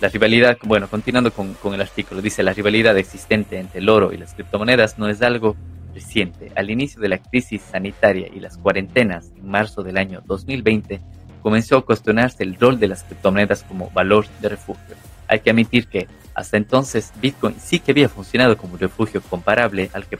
La 0.00 0.08
rivalidad, 0.08 0.58
bueno, 0.62 0.88
continuando 0.88 1.32
con, 1.32 1.54
con, 1.54 1.74
el 1.74 1.80
artículo, 1.80 2.20
dice 2.20 2.42
la 2.42 2.52
rivalidad 2.52 2.96
existente 2.98 3.58
entre 3.58 3.80
el 3.80 3.88
oro 3.88 4.12
y 4.12 4.18
las 4.18 4.34
criptomonedas 4.34 4.98
no 4.98 5.08
es 5.08 5.22
algo 5.22 5.56
reciente. 5.96 6.52
Al 6.54 6.70
inicio 6.70 7.00
de 7.00 7.08
la 7.08 7.18
crisis 7.18 7.62
sanitaria 7.62 8.28
y 8.32 8.38
las 8.38 8.58
cuarentenas 8.58 9.32
en 9.36 9.48
marzo 9.48 9.82
del 9.82 9.96
año 9.96 10.22
2020, 10.26 11.00
comenzó 11.42 11.78
a 11.78 11.84
cuestionarse 11.84 12.42
el 12.42 12.56
rol 12.56 12.78
de 12.78 12.88
las 12.88 13.02
criptomonedas 13.02 13.64
como 13.64 13.90
valor 13.90 14.26
de 14.40 14.48
refugio. 14.50 14.94
Hay 15.26 15.40
que 15.40 15.50
admitir 15.50 15.88
que 15.88 16.06
hasta 16.34 16.58
entonces 16.58 17.12
Bitcoin 17.20 17.56
sí 17.58 17.80
que 17.80 17.92
había 17.92 18.08
funcionado 18.08 18.58
como 18.58 18.74
un 18.74 18.78
refugio 18.78 19.22
comparable 19.22 19.90
al 19.94 20.06
que, 20.06 20.18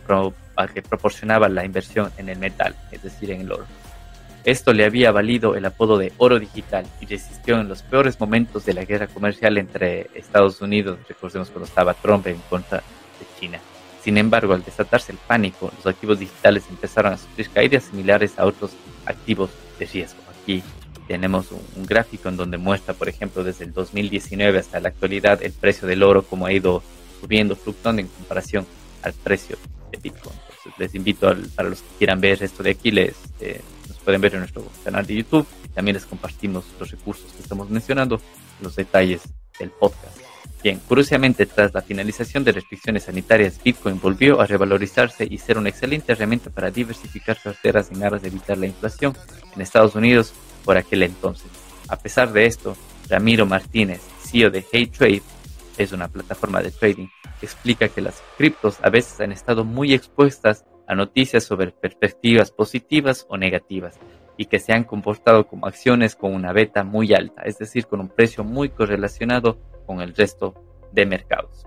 al 0.56 0.72
que 0.72 0.82
proporcionaba 0.82 1.48
la 1.48 1.64
inversión 1.64 2.10
en 2.16 2.30
el 2.30 2.38
metal, 2.38 2.74
es 2.90 3.02
decir, 3.02 3.30
en 3.30 3.42
el 3.42 3.52
oro. 3.52 3.66
Esto 4.44 4.72
le 4.72 4.84
había 4.84 5.10
valido 5.12 5.56
el 5.56 5.64
apodo 5.66 5.98
de 5.98 6.12
oro 6.16 6.38
digital 6.38 6.86
y 7.00 7.06
resistió 7.06 7.60
en 7.60 7.68
los 7.68 7.82
peores 7.82 8.18
momentos 8.18 8.64
de 8.64 8.74
la 8.74 8.84
guerra 8.84 9.08
comercial 9.08 9.58
entre 9.58 10.08
Estados 10.14 10.60
Unidos, 10.62 10.98
recordemos 11.08 11.50
cuando 11.50 11.66
estaba 11.66 11.94
Trump 11.94 12.26
en 12.28 12.40
contra 12.48 12.78
de 12.78 13.26
China. 13.38 13.58
Sin 14.06 14.18
embargo, 14.18 14.54
al 14.54 14.62
desatarse 14.62 15.10
el 15.10 15.18
pánico, 15.18 15.72
los 15.76 15.84
activos 15.84 16.20
digitales 16.20 16.62
empezaron 16.70 17.12
a 17.12 17.18
sufrir 17.18 17.50
caídas 17.50 17.82
similares 17.90 18.38
a 18.38 18.46
otros 18.46 18.70
activos 19.04 19.50
de 19.80 19.86
riesgo. 19.86 20.20
Aquí 20.40 20.62
tenemos 21.08 21.50
un, 21.50 21.84
gráfico 21.84 22.28
en 22.28 22.36
donde 22.36 22.56
muestra, 22.56 22.94
por 22.94 23.08
ejemplo, 23.08 23.42
desde 23.42 23.64
el 23.64 23.72
2019 23.72 24.60
hasta 24.60 24.78
la 24.78 24.90
actualidad 24.90 25.42
el 25.42 25.50
precio 25.50 25.88
del 25.88 26.04
oro, 26.04 26.22
como 26.22 26.46
ha 26.46 26.52
ido 26.52 26.84
subiendo, 27.20 27.56
fluctuando 27.56 28.00
en 28.00 28.06
comparación 28.06 28.64
al 29.02 29.12
precio 29.12 29.58
de 29.90 29.98
Bitcoin. 29.98 30.36
Entonces, 30.50 30.78
les 30.78 30.94
invito 30.94 31.34
para 31.56 31.68
los 31.70 31.80
que 31.80 31.98
quieran 31.98 32.20
ver 32.20 32.40
esto 32.40 32.62
de 32.62 32.70
aquí, 32.70 32.92
les, 32.92 33.16
eh, 33.40 33.60
nos 33.88 33.98
pueden 33.98 34.20
ver 34.20 34.34
en 34.34 34.38
nuestro 34.38 34.64
canal 34.84 35.04
de 35.04 35.16
YouTube 35.16 35.48
también 35.74 35.96
les 35.96 36.06
compartimos 36.06 36.64
los 36.78 36.92
recursos 36.92 37.30
que 37.32 37.42
estamos 37.42 37.68
mencionando, 37.68 38.20
los 38.62 38.76
detalles 38.76 39.22
del 39.58 39.70
podcast. 39.70 40.16
Bien, 40.66 40.80
curiosamente, 40.88 41.46
tras 41.46 41.72
la 41.72 41.80
finalización 41.80 42.42
de 42.42 42.50
restricciones 42.50 43.04
sanitarias, 43.04 43.62
Bitcoin 43.62 44.00
volvió 44.00 44.40
a 44.40 44.46
revalorizarse 44.46 45.24
y 45.30 45.38
ser 45.38 45.58
una 45.58 45.68
excelente 45.68 46.10
herramienta 46.10 46.50
para 46.50 46.72
diversificar 46.72 47.38
carteras 47.40 47.92
en 47.92 48.02
aras 48.02 48.20
de 48.20 48.26
evitar 48.26 48.58
la 48.58 48.66
inflación 48.66 49.16
en 49.54 49.62
Estados 49.62 49.94
Unidos 49.94 50.34
por 50.64 50.76
aquel 50.76 51.04
entonces. 51.04 51.46
A 51.86 51.96
pesar 51.96 52.32
de 52.32 52.46
esto, 52.46 52.76
Ramiro 53.08 53.46
Martínez, 53.46 54.00
CEO 54.24 54.50
de 54.50 54.64
Hey 54.72 54.88
Trade, 54.88 55.22
es 55.78 55.92
una 55.92 56.08
plataforma 56.08 56.60
de 56.60 56.72
trading, 56.72 57.06
explica 57.40 57.86
que 57.86 58.00
las 58.00 58.20
criptos 58.36 58.78
a 58.82 58.90
veces 58.90 59.20
han 59.20 59.30
estado 59.30 59.64
muy 59.64 59.94
expuestas 59.94 60.64
a 60.88 60.96
noticias 60.96 61.44
sobre 61.44 61.70
perspectivas 61.70 62.50
positivas 62.50 63.24
o 63.28 63.36
negativas 63.36 64.00
y 64.36 64.46
que 64.46 64.58
se 64.58 64.72
han 64.72 64.84
comportado 64.84 65.46
como 65.46 65.66
acciones 65.66 66.14
con 66.14 66.34
una 66.34 66.52
beta 66.52 66.84
muy 66.84 67.14
alta, 67.14 67.42
es 67.42 67.58
decir, 67.58 67.86
con 67.86 68.00
un 68.00 68.08
precio 68.08 68.44
muy 68.44 68.68
correlacionado 68.68 69.58
con 69.86 70.00
el 70.00 70.14
resto 70.14 70.54
de 70.92 71.06
mercados. 71.06 71.66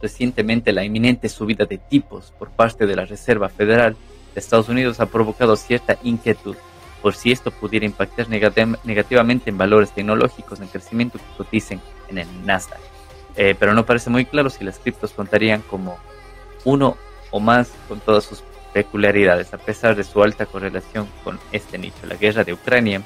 Recientemente, 0.00 0.72
la 0.72 0.84
inminente 0.84 1.28
subida 1.28 1.66
de 1.66 1.78
tipos 1.78 2.32
por 2.38 2.50
parte 2.50 2.86
de 2.86 2.96
la 2.96 3.04
Reserva 3.04 3.48
Federal 3.48 3.96
de 4.34 4.40
Estados 4.40 4.68
Unidos 4.68 5.00
ha 5.00 5.06
provocado 5.06 5.56
cierta 5.56 5.98
inquietud 6.02 6.56
por 7.02 7.14
si 7.14 7.32
esto 7.32 7.50
pudiera 7.50 7.86
impactar 7.86 8.28
negativamente 8.28 9.50
en 9.50 9.58
valores 9.58 9.92
tecnológicos 9.92 10.60
en 10.60 10.68
crecimiento 10.68 11.18
que 11.18 11.36
coticen 11.36 11.80
en 12.08 12.18
el 12.18 12.46
Nasdaq. 12.46 12.80
Eh, 13.36 13.54
pero 13.58 13.74
no 13.74 13.86
parece 13.86 14.10
muy 14.10 14.24
claro 14.24 14.50
si 14.50 14.64
las 14.64 14.78
criptos 14.78 15.12
contarían 15.12 15.62
como 15.62 15.98
uno 16.64 16.96
o 17.30 17.40
más 17.40 17.70
con 17.88 18.00
todas 18.00 18.24
sus 18.24 18.42
peculiaridades, 18.72 19.52
a 19.54 19.58
pesar 19.58 19.96
de 19.96 20.04
su 20.04 20.22
alta 20.22 20.46
correlación 20.46 21.08
con 21.24 21.38
este 21.52 21.78
nicho. 21.78 22.06
La 22.06 22.16
guerra 22.16 22.44
de 22.44 22.52
Ucrania 22.52 23.02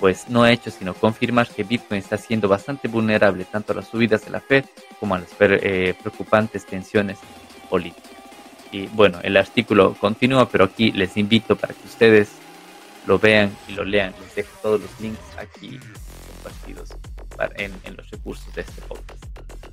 pues 0.00 0.30
no 0.30 0.42
ha 0.42 0.50
hecho 0.50 0.70
sino 0.70 0.94
confirmar 0.94 1.46
que 1.48 1.62
Bitcoin 1.62 1.98
está 2.00 2.16
siendo 2.16 2.48
bastante 2.48 2.88
vulnerable 2.88 3.44
tanto 3.44 3.72
a 3.72 3.76
las 3.76 3.88
subidas 3.88 4.24
de 4.24 4.30
la 4.30 4.40
Fed 4.40 4.64
como 4.98 5.14
a 5.14 5.18
las 5.18 5.28
eh, 5.38 5.94
preocupantes 6.00 6.64
tensiones 6.64 7.18
políticas. 7.68 8.10
Y 8.72 8.86
bueno, 8.86 9.18
el 9.22 9.36
artículo 9.36 9.94
continúa, 10.00 10.48
pero 10.48 10.64
aquí 10.64 10.90
les 10.92 11.16
invito 11.16 11.56
para 11.56 11.74
que 11.74 11.86
ustedes 11.86 12.30
lo 13.06 13.18
vean 13.18 13.54
y 13.68 13.72
lo 13.72 13.84
lean. 13.84 14.14
Les 14.22 14.34
dejo 14.34 14.50
todos 14.62 14.80
los 14.80 15.00
links 15.00 15.20
aquí 15.36 15.78
compartidos 16.28 16.90
en, 17.56 17.72
en 17.84 17.96
los 17.96 18.10
recursos 18.10 18.54
de 18.54 18.62
este 18.62 18.80
podcast. 18.82 19.24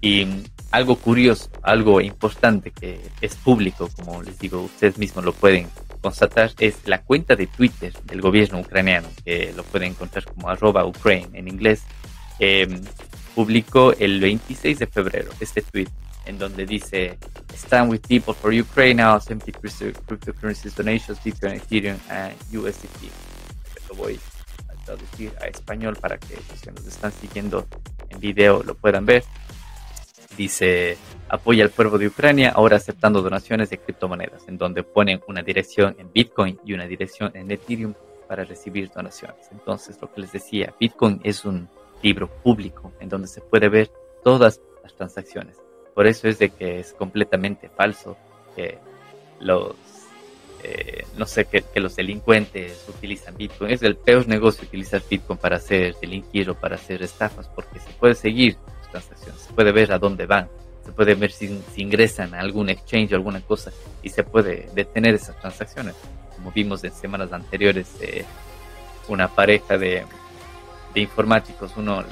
Y 0.02 0.28
algo 0.72 0.98
curioso, 0.98 1.50
algo 1.62 2.02
importante 2.02 2.72
que 2.72 3.00
es 3.22 3.36
público, 3.36 3.90
como 3.96 4.22
les 4.22 4.38
digo, 4.40 4.62
ustedes 4.62 4.98
mismos 4.98 5.26
lo 5.26 5.34
pueden 5.34 5.68
constatar, 6.02 6.52
es 6.60 6.76
la 6.86 7.02
cuenta 7.02 7.36
de 7.36 7.48
Twitter 7.48 7.94
del 8.06 8.22
gobierno 8.22 8.60
ucraniano, 8.60 9.08
que 9.26 9.54
lo 9.56 9.64
pueden 9.64 9.92
encontrar 9.92 10.26
como 10.26 10.50
arroba 10.50 10.86
Ukraine 10.86 11.30
en 11.34 11.48
inglés, 11.48 11.84
em, 12.40 12.82
publicó 13.36 13.94
el 13.94 14.20
26 14.20 14.80
de 14.80 14.88
febrero 14.88 15.32
este 15.40 15.62
tweet 15.62 15.88
en 16.26 16.38
donde 16.38 16.66
dice 16.66 17.18
Stand 17.56 17.90
with 17.90 18.02
people 18.08 18.34
for 18.34 18.54
Ukraine 18.54 19.02
now, 19.02 19.20
70 19.20 19.52
cryptocurrencies 20.06 20.76
donations, 20.76 21.24
Bitcoin, 21.24 21.54
Ethereum 21.54 21.98
and 22.10 22.36
USDT. 22.52 23.10
Lo 23.90 23.96
voy 23.96 24.20
a 24.70 24.86
traducir 24.86 25.34
a 25.42 25.48
español 25.48 25.96
para 25.96 26.18
que 26.18 26.36
los 26.36 26.62
que 26.62 26.72
nos 26.72 26.86
están 26.86 27.12
siguiendo 27.12 27.66
en 28.10 28.20
video 28.20 28.62
lo 28.64 28.76
puedan 28.76 29.06
ver. 29.06 29.24
Dice, 30.36 30.98
apoya 31.30 31.64
al 31.64 31.70
pueblo 31.70 31.98
de 31.98 32.08
Ucrania, 32.08 32.52
ahora 32.52 32.78
aceptando 32.78 33.22
donaciones 33.22 33.70
de 33.70 33.78
criptomonedas, 33.78 34.48
en 34.48 34.58
donde 34.58 34.84
ponen 34.84 35.22
una 35.28 35.42
dirección 35.42 35.96
en 35.98 36.12
Bitcoin 36.12 36.60
y 36.66 36.74
una 36.74 36.86
dirección 36.86 37.32
en 37.36 37.50
Ethereum 37.50 37.94
para 38.28 38.44
recibir 38.44 38.90
donaciones. 38.90 39.48
Entonces, 39.52 39.98
lo 40.02 40.12
que 40.12 40.22
les 40.22 40.32
decía, 40.32 40.74
Bitcoin 40.80 41.22
es 41.24 41.46
un 41.46 41.70
libro 42.04 42.28
público 42.28 42.92
en 43.00 43.10
donde 43.10 43.28
se 43.28 43.42
puede 43.42 43.70
ver 43.70 43.90
todas 44.24 44.62
las 44.84 44.94
transacciones. 44.96 45.58
Por 45.96 46.06
eso 46.06 46.28
es 46.28 46.38
de 46.38 46.50
que 46.50 46.80
es 46.80 46.94
completamente 46.94 47.70
falso 47.70 48.18
que 48.56 48.78
los, 49.40 49.76
eh, 50.64 51.06
no 51.18 51.26
sé, 51.26 51.46
que, 51.46 51.64
los 51.80 51.96
delincuentes 51.96 52.86
utilizan 52.88 53.36
Bitcoin. 53.38 53.72
Es 53.72 53.82
el 53.82 53.96
peor 53.96 54.28
negocio 54.28 54.68
utilizar 54.68 55.02
Bitcoin 55.10 55.40
para 55.40 55.58
hacer 55.58 55.96
delinquir 56.00 56.50
o 56.50 56.56
para 56.56 56.76
hacer 56.76 57.02
estafas, 57.02 57.48
porque 57.48 57.80
se 57.80 57.90
puede 57.94 58.16
seguir 58.16 58.58
transacciones, 58.90 59.42
se 59.42 59.54
puede 59.54 59.72
ver 59.72 59.92
a 59.92 60.00
dónde 60.00 60.26
van, 60.26 60.48
se 60.86 60.92
puede 60.92 61.16
ver 61.16 61.32
si, 61.32 61.62
ingresan 61.76 62.34
a 62.34 62.40
algún 62.40 62.70
exchange 62.70 63.14
o 63.14 63.16
alguna 63.16 63.42
cosa 63.42 63.72
y 64.02 64.10
se 64.10 64.24
puede 64.24 64.70
detener 64.74 65.16
esas 65.16 65.40
transacciones. 65.40 65.96
Como 66.36 66.52
vimos 66.52 66.84
en 66.84 66.94
semanas 66.94 67.34
anteriores, 67.34 67.90
eh, 68.02 68.24
una 69.08 69.28
pareja 69.28 69.78
de, 69.78 70.06
informáticos, 70.96 71.74
uno, 71.78 72.04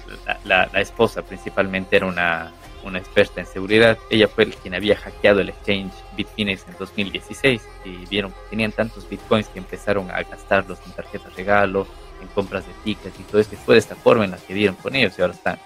la, 0.44 0.70
la 0.72 0.82
esposa 0.82 1.24
principalmente 1.24 1.96
era 1.96 2.06
una 2.06 2.54
una 2.86 3.00
experta 3.00 3.42
en 3.42 3.48
seguridad. 3.48 3.98
Ella 4.10 4.28
fue 4.28 4.46
quien 4.48 4.76
había 4.76 4.96
hackeado 4.96 5.42
el 5.42 5.50
exchange 5.50 5.94
Bitfinex 6.16 6.66
en 6.68 6.76
2016 6.80 7.62
y 7.84 8.06
vieron 8.06 8.32
que 8.32 8.50
tenían 8.52 8.72
tantos 8.72 9.10
bitcoins 9.10 9.48
que 9.50 9.60
empezaron 9.60 10.10
a 10.12 10.22
gastarlos 10.24 10.80
en 10.86 10.94
tarjetas 10.94 11.36
regalo, 11.36 11.88
en 12.22 12.28
compras 12.30 12.66
de 12.66 12.74
tickets 12.84 13.20
y 13.20 13.24
todo 13.24 13.42
esto. 13.42 13.58
Fue 13.58 13.76
de 13.76 13.80
esta 13.80 13.96
forma 13.96 14.26
en 14.26 14.32
la 14.32 14.38
que 14.38 14.54
dieron 14.54 14.76
con 14.76 14.96
ellos 14.96 15.14
y 15.18 15.22
ahora 15.22 15.34
están, 15.34 15.60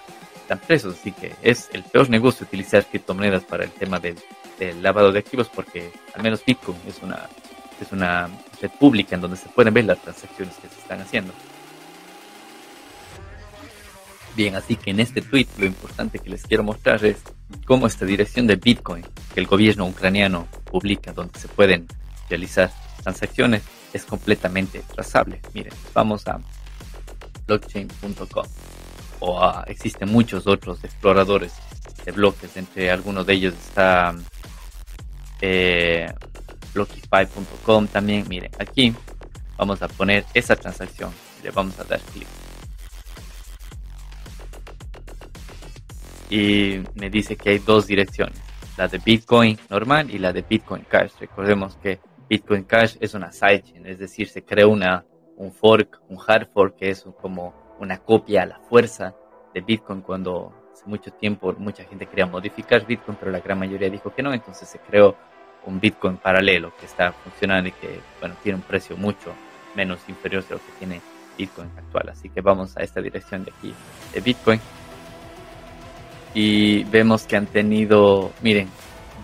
están 0.50 0.68
presos. 0.68 0.98
Así 1.00 1.12
que 1.12 1.36
es 1.44 1.70
el 1.74 1.84
peor 1.84 2.10
negocio 2.10 2.46
utilizar 2.46 2.84
criptomonedas 2.86 3.44
para 3.44 3.64
el 3.64 3.72
tema 3.72 4.00
del, 4.00 4.18
del 4.58 4.82
lavado 4.82 5.12
de 5.12 5.20
activos 5.20 5.48
porque 5.48 5.92
al 6.16 6.24
menos 6.24 6.44
Bitcoin 6.44 6.78
es 6.88 7.02
una, 7.04 7.30
es 7.80 7.92
una 7.92 8.28
red 8.60 8.72
pública 8.72 9.16
en 9.16 9.22
donde 9.22 9.38
se 9.38 9.48
pueden 9.50 9.74
ver 9.74 9.86
las 9.86 10.02
transacciones 10.02 10.56
que 10.56 10.68
se 10.68 10.80
están 10.80 11.02
haciendo. 11.02 11.34
Bien, 14.36 14.56
así 14.56 14.76
que 14.76 14.92
en 14.92 15.00
este 15.00 15.22
tweet 15.22 15.48
lo 15.58 15.66
importante 15.66 16.18
que 16.18 16.30
les 16.30 16.44
quiero 16.44 16.64
mostrar 16.64 17.04
es 17.06 17.18
cómo 17.66 17.88
esta 17.88 18.06
dirección 18.06 18.48
de 18.48 18.56
Bitcoin 18.56 19.04
que 19.34 19.40
el 19.40 19.48
gobierno 19.48 19.86
ucraniano 19.86 20.48
publica, 20.66 21.12
donde 21.14 21.38
se 21.40 21.48
pueden 21.48 21.88
realizar 22.30 22.72
transacciones, 23.04 23.64
es 23.94 24.06
completamente 24.06 24.82
trazable. 24.94 25.42
Miren, 25.54 25.74
vamos 25.94 26.28
a 26.28 26.40
blockchain.com 27.48 28.46
o 29.20 29.52
existen 29.68 30.12
muchos 30.12 30.48
otros 30.48 30.84
exploradores 30.84 31.54
de 32.06 32.12
bloques, 32.12 32.56
entre 32.58 32.92
algunos 32.92 33.26
de 33.26 33.34
ellos 33.34 33.54
está 33.54 34.16
eh, 35.42 36.12
blockify.com 36.74 37.88
también. 37.88 38.26
Miren, 38.28 38.52
aquí 38.60 38.94
vamos 39.58 39.82
a 39.82 39.88
poner 39.88 40.26
esa 40.34 40.56
transacción. 40.56 41.12
Le 41.44 41.52
vamos 41.52 41.80
a 41.80 41.84
dar 41.84 42.00
clic. 42.00 42.28
Y 46.30 46.84
me 46.96 47.10
dice 47.10 47.36
que 47.36 47.52
hay 47.52 47.60
dos 47.60 47.88
direcciones. 47.88 48.40
La 48.78 48.88
de 48.88 49.00
Bitcoin 49.00 49.58
normal 49.70 50.12
y 50.12 50.20
la 50.20 50.32
de 50.32 50.44
Bitcoin 50.44 50.86
Cash. 50.88 51.12
Recordemos 51.20 51.76
que 51.78 52.00
Bitcoin 52.30 52.64
Cash 52.64 52.96
es 53.00 53.14
una 53.14 53.32
sidechain, 53.32 53.86
es 53.88 53.98
decir, 53.98 54.30
se 54.30 54.44
crea 54.44 54.68
una, 54.68 55.04
un 55.36 55.52
fork, 55.52 56.00
un 56.08 56.20
hard 56.26 56.48
fork, 56.54 56.76
que 56.78 56.92
es 56.92 57.04
como 57.20 57.54
una 57.80 57.98
copia 57.98 58.44
a 58.44 58.46
la 58.46 58.60
fuerza 58.60 59.16
de 59.54 59.62
Bitcoin 59.62 60.02
cuando 60.02 60.54
hace 60.74 60.86
mucho 60.86 61.12
tiempo 61.12 61.54
mucha 61.58 61.84
gente 61.84 62.06
quería 62.06 62.26
modificar 62.26 62.86
Bitcoin, 62.86 63.18
pero 63.20 63.32
la 63.32 63.40
gran 63.40 63.60
mayoría 63.60 63.90
dijo 63.90 64.14
que 64.14 64.22
no, 64.22 64.34
entonces 64.34 64.70
se 64.70 64.80
creó 64.80 65.16
un 65.66 65.80
Bitcoin 65.80 66.18
paralelo 66.18 66.74
que 66.80 66.86
está 66.86 67.12
funcionando 67.12 67.70
y 67.70 67.72
que, 67.74 68.00
bueno, 68.20 68.36
tiene 68.42 68.58
un 68.58 68.62
precio 68.62 68.96
mucho 68.96 69.34
menos 69.76 70.00
inferior 70.08 70.46
de 70.48 70.56
lo 70.56 70.60
que 70.60 70.72
tiene 70.78 71.02
Bitcoin 71.38 71.70
actual. 71.78 72.10
Así 72.10 72.30
que 72.30 72.42
vamos 72.42 72.76
a 72.78 72.82
esta 72.82 73.02
dirección 73.02 73.44
de 73.44 73.52
aquí 73.52 73.74
de 74.14 74.22
Bitcoin 74.22 74.60
y 76.34 76.84
vemos 76.86 77.24
que 77.24 77.36
han 77.36 77.48
tenido, 77.48 78.32
miren, 78.42 78.70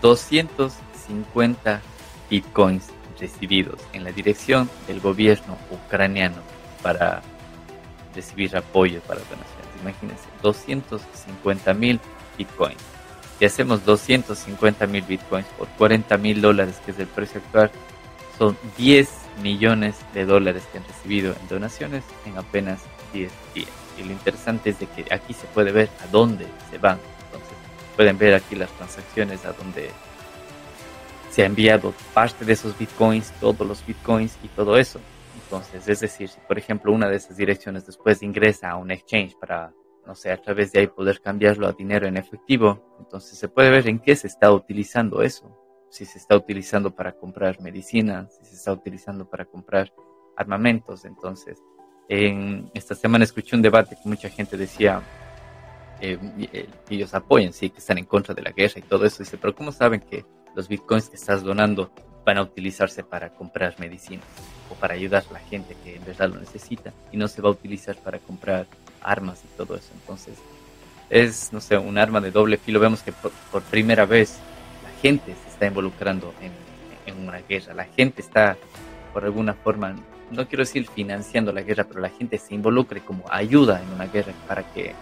250 0.02 1.80
Bitcoins 2.28 2.90
recibidos 3.18 3.80
en 3.92 4.04
la 4.04 4.12
dirección 4.12 4.68
del 4.86 5.00
gobierno 5.00 5.56
ucraniano 5.70 6.36
para 6.82 7.22
recibir 8.16 8.56
apoyo 8.56 9.00
para 9.02 9.20
donaciones. 9.20 9.66
Imagínense, 9.80 10.24
250 10.42 11.74
mil 11.74 12.00
bitcoins. 12.36 12.82
Si 13.38 13.44
hacemos 13.44 13.84
250 13.84 14.86
mil 14.86 15.02
bitcoins 15.02 15.46
por 15.58 15.68
40 15.68 16.16
mil 16.16 16.40
dólares, 16.40 16.80
que 16.84 16.90
es 16.90 16.98
el 16.98 17.06
precio 17.06 17.40
actual, 17.44 17.70
son 18.38 18.56
10 18.78 19.08
millones 19.42 19.96
de 20.14 20.24
dólares 20.24 20.62
que 20.72 20.78
han 20.78 20.84
recibido 20.84 21.34
en 21.40 21.48
donaciones 21.48 22.02
en 22.24 22.38
apenas 22.38 22.80
10 23.12 23.30
días. 23.54 23.68
Y 23.98 24.04
lo 24.04 24.12
interesante 24.12 24.70
es 24.70 24.78
de 24.78 24.86
que 24.86 25.06
aquí 25.14 25.32
se 25.34 25.46
puede 25.48 25.72
ver 25.72 25.90
a 26.02 26.06
dónde 26.08 26.46
se 26.70 26.78
van. 26.78 26.98
Entonces, 27.26 27.56
pueden 27.94 28.18
ver 28.18 28.34
aquí 28.34 28.56
las 28.56 28.70
transacciones 28.72 29.44
a 29.44 29.52
dónde 29.52 29.90
se 31.30 31.42
ha 31.42 31.46
enviado 31.46 31.92
parte 32.14 32.44
de 32.46 32.54
esos 32.54 32.76
bitcoins, 32.78 33.30
todos 33.40 33.66
los 33.66 33.84
bitcoins 33.86 34.36
y 34.42 34.48
todo 34.48 34.78
eso. 34.78 35.00
Entonces, 35.46 35.86
es 35.86 36.00
decir, 36.00 36.28
si 36.28 36.40
por 36.40 36.58
ejemplo 36.58 36.92
una 36.92 37.08
de 37.08 37.16
esas 37.16 37.36
direcciones 37.36 37.86
después 37.86 38.20
ingresa 38.22 38.70
a 38.70 38.76
un 38.76 38.90
exchange 38.90 39.36
para, 39.36 39.72
no 40.04 40.16
sé, 40.16 40.32
a 40.32 40.42
través 40.42 40.72
de 40.72 40.80
ahí 40.80 40.86
poder 40.88 41.20
cambiarlo 41.20 41.68
a 41.68 41.72
dinero 41.72 42.08
en 42.08 42.16
efectivo, 42.16 42.96
entonces 42.98 43.38
se 43.38 43.48
puede 43.48 43.70
ver 43.70 43.86
en 43.88 44.00
qué 44.00 44.16
se 44.16 44.26
está 44.26 44.50
utilizando 44.50 45.22
eso. 45.22 45.56
Si 45.88 46.04
se 46.04 46.18
está 46.18 46.36
utilizando 46.36 46.96
para 46.96 47.12
comprar 47.12 47.60
medicinas, 47.60 48.36
si 48.38 48.44
se 48.46 48.56
está 48.56 48.72
utilizando 48.72 49.30
para 49.30 49.44
comprar 49.44 49.92
armamentos. 50.36 51.04
Entonces, 51.04 51.62
en 52.08 52.68
esta 52.74 52.96
semana 52.96 53.22
escuché 53.22 53.54
un 53.54 53.62
debate 53.62 53.94
que 53.94 54.08
mucha 54.08 54.28
gente 54.28 54.56
decía, 54.56 55.00
eh, 56.00 56.18
eh, 56.52 56.68
ellos 56.90 57.14
apoyan, 57.14 57.52
sí, 57.52 57.70
que 57.70 57.78
están 57.78 57.98
en 57.98 58.04
contra 58.04 58.34
de 58.34 58.42
la 58.42 58.50
guerra 58.50 58.80
y 58.80 58.82
todo 58.82 59.06
eso. 59.06 59.22
Dice, 59.22 59.38
pero 59.38 59.54
¿cómo 59.54 59.70
saben 59.70 60.00
que 60.00 60.26
los 60.56 60.66
bitcoins 60.66 61.08
que 61.08 61.14
estás 61.16 61.44
donando 61.44 61.92
van 62.24 62.38
a 62.38 62.42
utilizarse 62.42 63.04
para 63.04 63.32
comprar 63.32 63.76
medicinas 63.78 64.26
o 64.70 64.74
para 64.74 64.94
ayudar 64.94 65.24
a 65.30 65.32
la 65.34 65.40
gente 65.40 65.76
que 65.82 65.96
en 65.96 66.04
verdad 66.04 66.30
lo 66.30 66.40
necesita 66.40 66.92
y 67.12 67.16
no 67.16 67.28
se 67.28 67.42
va 67.42 67.48
a 67.48 67.52
utilizar 67.52 67.96
para 67.96 68.18
comprar 68.18 68.66
armas 69.02 69.40
y 69.44 69.56
todo 69.56 69.76
eso. 69.76 69.90
Entonces, 69.94 70.34
es, 71.10 71.52
no 71.52 71.60
sé, 71.60 71.76
un 71.76 71.98
arma 71.98 72.20
de 72.20 72.30
doble 72.30 72.56
filo. 72.56 72.80
Vemos 72.80 73.02
que 73.02 73.12
por, 73.12 73.62
primera 73.62 74.06
vez 74.06 74.38
la 74.82 75.00
gente 75.00 75.34
se 75.34 75.48
está 75.48 75.66
involucrando 75.66 76.34
en, 76.40 76.52
en, 77.06 77.26
una 77.26 77.38
guerra. 77.38 77.74
La 77.74 77.84
gente 77.84 78.22
está, 78.22 78.56
por 79.12 79.24
alguna 79.24 79.54
forma, 79.54 79.94
no 80.30 80.48
quiero 80.48 80.64
decir 80.64 80.86
financiando 80.88 81.52
la 81.52 81.62
guerra, 81.62 81.84
pero 81.84 82.00
la 82.00 82.10
gente 82.10 82.38
se 82.38 82.54
involucre 82.54 83.00
como 83.00 83.24
ayuda 83.30 83.80
en 83.82 83.88
una 83.90 84.06
guerra 84.06 84.32
para 84.48 84.62
que 84.72 84.94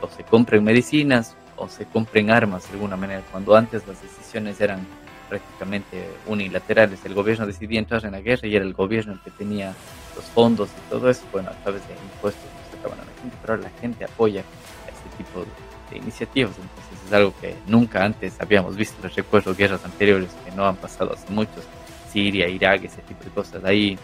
o 0.00 0.08
se 0.08 0.24
compren 0.24 0.62
medicinas 0.62 1.36
o 1.56 1.68
se 1.68 1.86
compren 1.86 2.30
armas 2.30 2.66
de 2.68 2.74
alguna 2.74 2.96
manera, 2.96 3.22
cuando 3.30 3.56
antes 3.56 3.86
las 3.86 4.00
decisiones 4.02 4.60
eran 4.60 4.86
prácticamente 5.28 6.08
unilaterales. 6.26 7.04
El 7.04 7.14
gobierno 7.14 7.46
decidía 7.46 7.78
entrar 7.78 8.04
en 8.04 8.12
la 8.12 8.20
guerra 8.20 8.46
y 8.48 8.56
era 8.56 8.64
el 8.64 8.74
gobierno 8.74 9.12
el 9.12 9.20
que 9.20 9.30
tenía 9.30 9.74
los 10.14 10.24
fondos 10.26 10.68
y 10.68 10.90
todo 10.90 11.10
eso, 11.10 11.22
bueno, 11.32 11.50
a 11.50 11.54
través 11.62 11.86
de 11.88 11.94
impuestos 11.94 12.42
que 12.42 12.70
se 12.70 12.78
acaban 12.78 13.00
a 13.00 13.04
la 13.04 13.20
gente, 13.20 13.36
pero 13.40 13.54
ahora 13.54 13.68
la 13.70 13.80
gente 13.80 14.04
apoya 14.04 14.42
este 14.88 15.24
tipo 15.24 15.40
de, 15.40 15.98
iniciativas, 15.98 16.52
entonces 16.56 17.06
es 17.06 17.12
algo 17.12 17.32
que 17.40 17.54
nunca 17.66 18.04
antes 18.04 18.40
habíamos 18.40 18.76
visto. 18.76 18.96
Les 19.02 19.14
recuerdo 19.14 19.54
guerras 19.54 19.84
anteriores 19.84 20.30
que 20.44 20.50
no 20.50 20.66
han 20.66 20.76
pasado 20.76 21.14
hace 21.14 21.30
muchos, 21.30 21.64
Siria, 22.12 22.48
Irak, 22.48 22.84
ese 22.84 23.02
tipo 23.02 23.22
de 23.24 23.30
cosas. 23.30 23.64
Ahí 23.64 23.96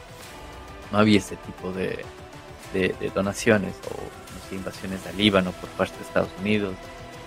no 0.92 0.98
había 0.98 1.18
ese 1.18 1.36
tipo 1.36 1.72
de, 1.72 2.04
de, 2.72 3.10
donaciones 3.14 3.74
o 3.90 4.54
invasiones 4.54 5.06
al 5.06 5.16
Líbano 5.16 5.50
por 5.52 5.70
parte 5.70 5.96
de 5.96 6.04
Estados 6.04 6.28
Unidos 6.40 6.74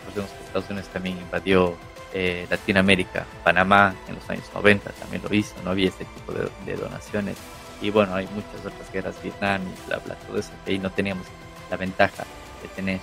Recordemos 0.06 0.32
que 0.32 0.44
Estados 0.46 0.70
Unidos 0.70 0.90
también 0.90 1.18
invadió 1.18 1.76
eh, 2.18 2.48
Latinoamérica, 2.50 3.26
Panamá 3.44 3.94
en 4.08 4.16
los 4.16 4.30
años 4.30 4.50
90 4.54 4.90
también 4.92 5.22
lo 5.22 5.36
hizo, 5.36 5.54
no 5.66 5.72
había 5.72 5.90
este 5.90 6.06
tipo 6.06 6.32
de, 6.32 6.76
donaciones. 6.78 7.36
Y 7.82 7.90
bueno, 7.90 8.16
hay 8.16 8.26
muchas 8.28 8.66
otras 8.66 8.90
guerras, 8.94 9.22
Vietnam 9.22 9.62
y 9.64 9.88
bla, 9.88 9.98
bla, 9.98 10.16
todo 10.16 10.40
eso, 10.40 10.52
ahí 10.66 10.80
no 10.80 10.90
teníamos 10.90 11.28
la 11.70 11.76
ventaja 11.76 12.24
de 12.62 12.70
tener 12.70 13.00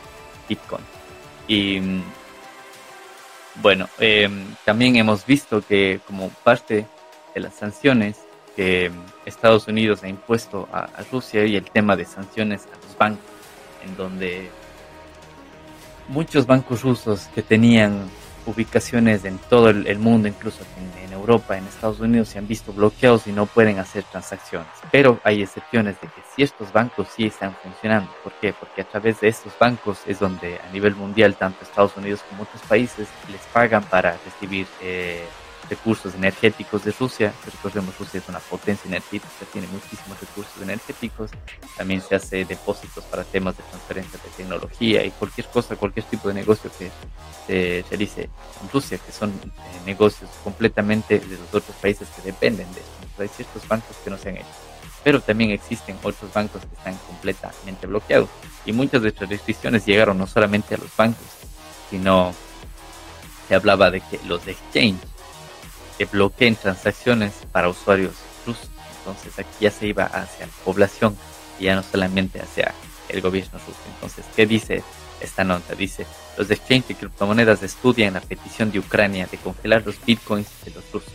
Bitcoin. 0.49 0.83
Y 1.47 1.79
mm, 1.79 2.03
bueno, 3.57 3.87
em, 3.99 4.47
también 4.65 4.97
hemos 4.97 5.27
visto 5.27 5.61
que 5.61 6.01
como 6.07 6.31
parte 6.31 6.87
de 7.35 7.41
las 7.43 7.53
sanciones 7.53 8.17
que 8.57 8.91
Estados 9.27 9.69
Unidos 9.69 10.03
ha 10.05 10.09
impuesto 10.09 10.71
a 10.73 10.89
Rusia 11.13 11.45
y 11.45 11.57
el 11.57 11.71
tema 11.71 11.97
de 11.97 12.07
sanciones 12.07 12.63
a 12.65 12.87
los 12.87 12.97
bancos, 12.97 13.21
en 13.85 13.95
donde 13.95 14.49
muchos 16.09 16.47
bancos 16.47 16.81
rusos 16.81 17.29
que 17.35 17.43
tenían 17.43 18.09
ubicaciones 18.47 19.25
en 19.25 19.39
todo 19.39 19.71
el, 19.71 19.99
mundo, 19.99 20.29
incluso 20.29 20.65
en, 21.01 21.13
Europa, 21.13 21.57
en 21.57 21.65
Estados 21.65 22.01
Unidos, 22.01 22.29
se 22.29 22.39
han 22.39 22.49
visto 22.49 22.73
bloqueados 22.73 23.27
y 23.27 23.33
no 23.33 23.47
pueden 23.47 23.79
hacer 23.79 24.03
transacciones. 24.05 24.69
Pero 24.91 25.21
hay 25.23 25.43
excepciones 25.43 26.01
de 26.01 26.09
que 26.09 26.21
ciertos 26.35 26.73
bancos 26.73 27.09
sí 27.15 27.27
están 27.27 27.55
funcionando. 27.63 28.11
¿Por 28.25 28.33
qué? 28.41 28.53
Porque 28.53 28.83
a 28.83 28.85
través 28.85 29.21
de 29.21 29.29
estos 29.29 29.53
bancos 29.59 29.99
es 30.07 30.19
donde 30.19 30.59
a 30.59 30.73
nivel 30.73 30.97
mundial, 30.97 31.37
tanto 31.37 31.63
Estados 31.63 31.97
Unidos 31.97 32.25
como 32.29 32.43
otros 32.43 32.63
países, 32.63 33.09
les 33.31 33.41
pagan 33.53 33.85
para 33.85 34.17
recibir 34.25 34.67
eh, 34.81 35.25
recursos 35.73 36.15
energéticos 36.15 36.85
de 36.85 36.93
Rusia. 36.93 37.33
Recordemos, 37.47 37.99
Rusia 37.99 38.21
es 38.21 38.29
una 38.29 38.41
potencia 38.41 38.87
energética, 38.89 39.47
tiene 39.53 39.67
muchísimos 39.69 40.21
recursos 40.21 40.61
energéticos. 40.61 41.31
También 41.79 42.03
se 42.03 42.15
hace 42.15 42.45
depósitos 42.45 43.03
para 43.05 43.25
temas 43.25 43.57
de 43.57 43.63
transferencia 43.65 44.21
de 44.23 44.29
tecnología 44.37 45.03
y 45.05 45.11
cualquier 45.13 45.47
cosa, 45.49 45.77
cualquier 45.77 46.05
tipo 46.07 46.29
de 46.29 46.35
negocio 46.35 46.71
que 46.79 46.91
se 47.47 47.85
realice 47.89 48.25
en 48.25 48.69
Rusia, 48.71 48.99
que 48.99 49.13
son 49.13 49.31
eh, 49.31 49.51
negocios 49.87 50.29
completamente 50.45 51.19
de 51.19 51.39
los 51.39 51.49
otros 51.55 51.77
países 51.81 52.07
que 52.15 52.23
dependen 52.23 52.71
de 52.75 52.81
esto. 52.81 53.23
hay 53.23 53.29
ciertos 53.29 53.67
bancos 53.67 53.97
que 54.05 54.11
no 54.11 54.19
se 54.19 54.29
han 54.29 54.37
hecho. 54.37 54.57
Pero 55.03 55.21
también 55.21 55.51
existen 55.53 55.97
otros 56.03 56.33
bancos 56.35 56.61
que 56.67 56.75
están 56.77 56.97
completamente 57.09 57.87
bloqueados. 57.87 58.29
Y 58.67 58.73
muchas 58.73 59.03
de 59.03 59.09
estas 59.09 59.29
restricciones 59.29 59.87
llegaron 59.87 60.19
no 60.19 60.27
solamente 60.27 60.75
a 60.75 60.79
los 60.79 60.95
bancos, 60.95 61.27
sino 61.91 62.33
se 63.49 63.55
hablaba 63.55 63.91
de 63.91 64.01
que 64.01 64.21
los 64.27 64.47
exchanges 64.47 65.12
que 66.03 66.07
bloqueen 66.07 66.57
transacciones 66.57 67.33
para 67.53 67.69
usuarios 67.69 68.15
rusos. 68.45 68.69
Entonces 68.99 69.39
aquí 69.39 69.57
ya 69.61 69.71
se 69.71 69.87
iba 69.87 70.05
hacia 70.05 70.47
la 70.47 70.53
población 70.65 71.17
y 71.61 71.65
ya 71.65 71.77
no 71.77 71.85
solamente 71.85 72.41
hacia 72.41 72.75
el 73.09 73.21
gobierno 73.21 73.61
ruso. 73.65 73.79
Entonces, 73.95 74.25
¿qué 74.35 74.45
dice 74.45 74.83
esta 75.21 75.45
nota? 75.45 75.77
Dice, 75.77 76.05
los 76.37 76.51
exchanges 76.51 76.89
de 76.89 76.95
criptomonedas 76.97 77.63
estudian 77.63 78.15
la 78.15 78.21
petición 78.21 78.73
de 78.73 78.81
Ucrania 78.81 79.29
de 79.31 79.39
congelar 79.39 79.85
los 79.87 80.05
bitcoins 80.05 80.49
de 80.65 80.73
los 80.73 80.91
rusos. 80.93 81.13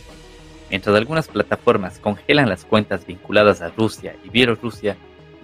Mientras 0.70 0.96
algunas 0.96 1.28
plataformas 1.28 1.98
congelan 1.98 2.48
las 2.48 2.64
cuentas 2.64 3.04
vinculadas 3.06 3.60
a 3.60 3.68
Rusia 3.68 4.16
y 4.24 4.30
Bielorrusia, 4.30 4.96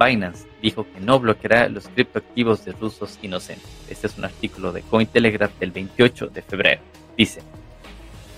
Binance 0.03 0.47
dijo 0.63 0.87
que 0.91 1.01
no 1.01 1.21
bloqueará 1.21 1.69
los 1.69 1.89
criptoactivos 1.89 2.65
de 2.65 2.73
rusos 2.73 3.19
inocentes. 3.21 3.69
Este 3.91 4.07
es 4.07 4.17
un 4.17 4.25
artículo 4.25 4.73
de 4.73 4.81
Cointelegraph 4.81 5.59
del 5.59 5.71
28 5.71 6.29
de 6.29 6.41
febrero. 6.41 6.81
Dice, 7.15 7.43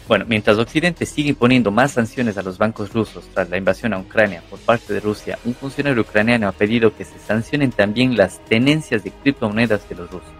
bueno, 0.09 0.25
mientras 0.29 0.57
Occidente 0.59 1.05
sigue 1.05 1.31
imponiendo 1.31 1.73
más 1.73 1.93
sanciones 1.93 2.39
a 2.39 2.43
los 2.43 2.59
bancos 2.59 2.93
rusos 2.93 3.25
tras 3.35 3.51
la 3.51 3.57
invasión 3.57 3.93
a 3.93 3.99
Ucrania 3.99 4.43
por 4.49 4.61
parte 4.61 4.93
de 4.93 5.01
Rusia, 5.01 5.37
un 5.45 5.55
funcionario 5.55 6.03
ucraniano 6.03 6.47
ha 6.47 6.53
pedido 6.53 6.97
que 6.97 7.05
se 7.05 7.19
sancionen 7.19 7.73
también 7.73 8.17
las 8.17 8.39
tenencias 8.45 9.03
de 9.03 9.11
criptomonedas 9.11 9.89
de 9.89 9.97
los 9.97 10.11
rusos. 10.11 10.31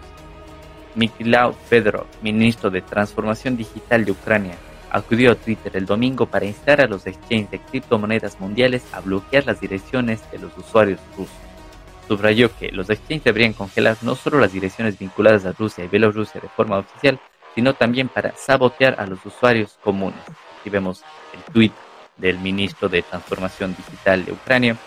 Mikhail 0.95 1.53
Fedorov, 1.69 2.07
ministro 2.21 2.69
de 2.69 2.81
Transformación 2.81 3.57
Digital 3.57 4.05
de 4.05 4.11
Ucrania, 4.11 4.55
acudió 4.89 5.31
a 5.31 5.35
Twitter 5.35 5.75
el 5.75 5.85
domingo 5.85 6.27
para 6.27 6.45
instar 6.45 6.79
a 6.79 6.87
los 6.87 7.05
exchanges 7.05 7.51
de 7.51 7.59
criptomonedas 7.59 8.39
mundiales 8.39 8.83
a 8.93 9.01
bloquear 9.01 9.45
las 9.45 9.59
direcciones 9.59 10.21
de 10.31 10.39
los 10.39 10.57
usuarios 10.57 10.99
rusos. 11.17 11.35
Subrayó 12.07 12.55
que 12.57 12.71
los 12.71 12.89
exchanges 12.89 13.25
deberían 13.25 13.51
congelar 13.51 13.97
no 14.01 14.15
solo 14.15 14.39
las 14.39 14.53
direcciones 14.53 14.97
vinculadas 14.97 15.45
a 15.45 15.51
Rusia 15.51 15.83
y 15.83 15.89
Bielorrusia 15.89 16.39
de 16.39 16.47
forma 16.47 16.77
oficial, 16.77 17.19
sino 17.57 17.73
también 17.73 18.07
para 18.07 18.35
sabotear 18.37 18.97
a 18.99 19.07
los 19.07 19.25
usuarios 19.25 19.79
comunes. 19.83 20.19
Aquí 20.59 20.69
vemos 20.69 21.01
el 21.33 21.41
tweet 21.51 21.71
del 22.15 22.37
ministro 22.37 22.87
de 22.87 23.01
Transformación 23.01 23.75
Digital 23.75 24.25
de 24.25 24.31
Ucrania. 24.33 24.77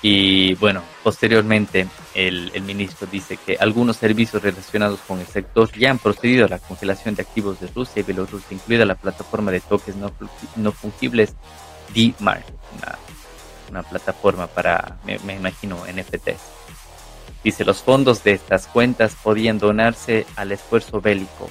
Y 0.00 0.54
bueno, 0.54 0.80
posteriormente 1.02 1.88
el, 2.14 2.52
el, 2.54 2.62
ministro 2.62 3.08
dice 3.10 3.36
que 3.36 3.56
algunos 3.58 3.96
servicios 3.96 4.40
relacionados 4.40 5.00
con 5.08 5.18
el 5.18 5.26
sector 5.26 5.68
ya 5.72 5.90
han 5.90 5.98
procedido 5.98 6.46
a 6.46 6.50
la 6.50 6.60
congelación 6.60 7.16
de 7.16 7.22
activos 7.22 7.58
de 7.58 7.66
Rusia 7.66 7.98
y 7.98 8.04
Bielorrusia, 8.04 8.54
incluida 8.54 8.84
la 8.84 8.94
plataforma 8.94 9.50
de 9.50 9.58
toques 9.58 9.96
no, 9.96 10.12
no 10.54 10.70
fungibles 10.70 11.34
D-Market, 11.92 12.54
una, 12.76 12.98
una, 13.70 13.82
plataforma 13.82 14.46
para, 14.46 14.98
me, 15.04 15.18
me 15.18 15.34
imagino, 15.34 15.78
NFTs. 15.78 16.57
Dice, 17.44 17.64
los 17.64 17.82
fondos 17.82 18.24
de 18.24 18.32
estas 18.32 18.66
cuentas 18.66 19.14
podían 19.22 19.58
donarse 19.58 20.26
al 20.36 20.52
esfuerzo 20.52 21.00
bélico. 21.00 21.48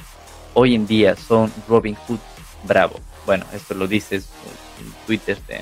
Hoy 0.54 0.76
en 0.76 0.86
día 0.86 1.16
son 1.16 1.52
Robin 1.68 1.96
Hood 1.96 2.20
Bravo. 2.64 3.00
Bueno, 3.26 3.46
esto 3.54 3.74
lo 3.74 3.88
dice 3.88 4.16
en 4.18 4.24
Twitter 5.06 5.38
de, 5.48 5.62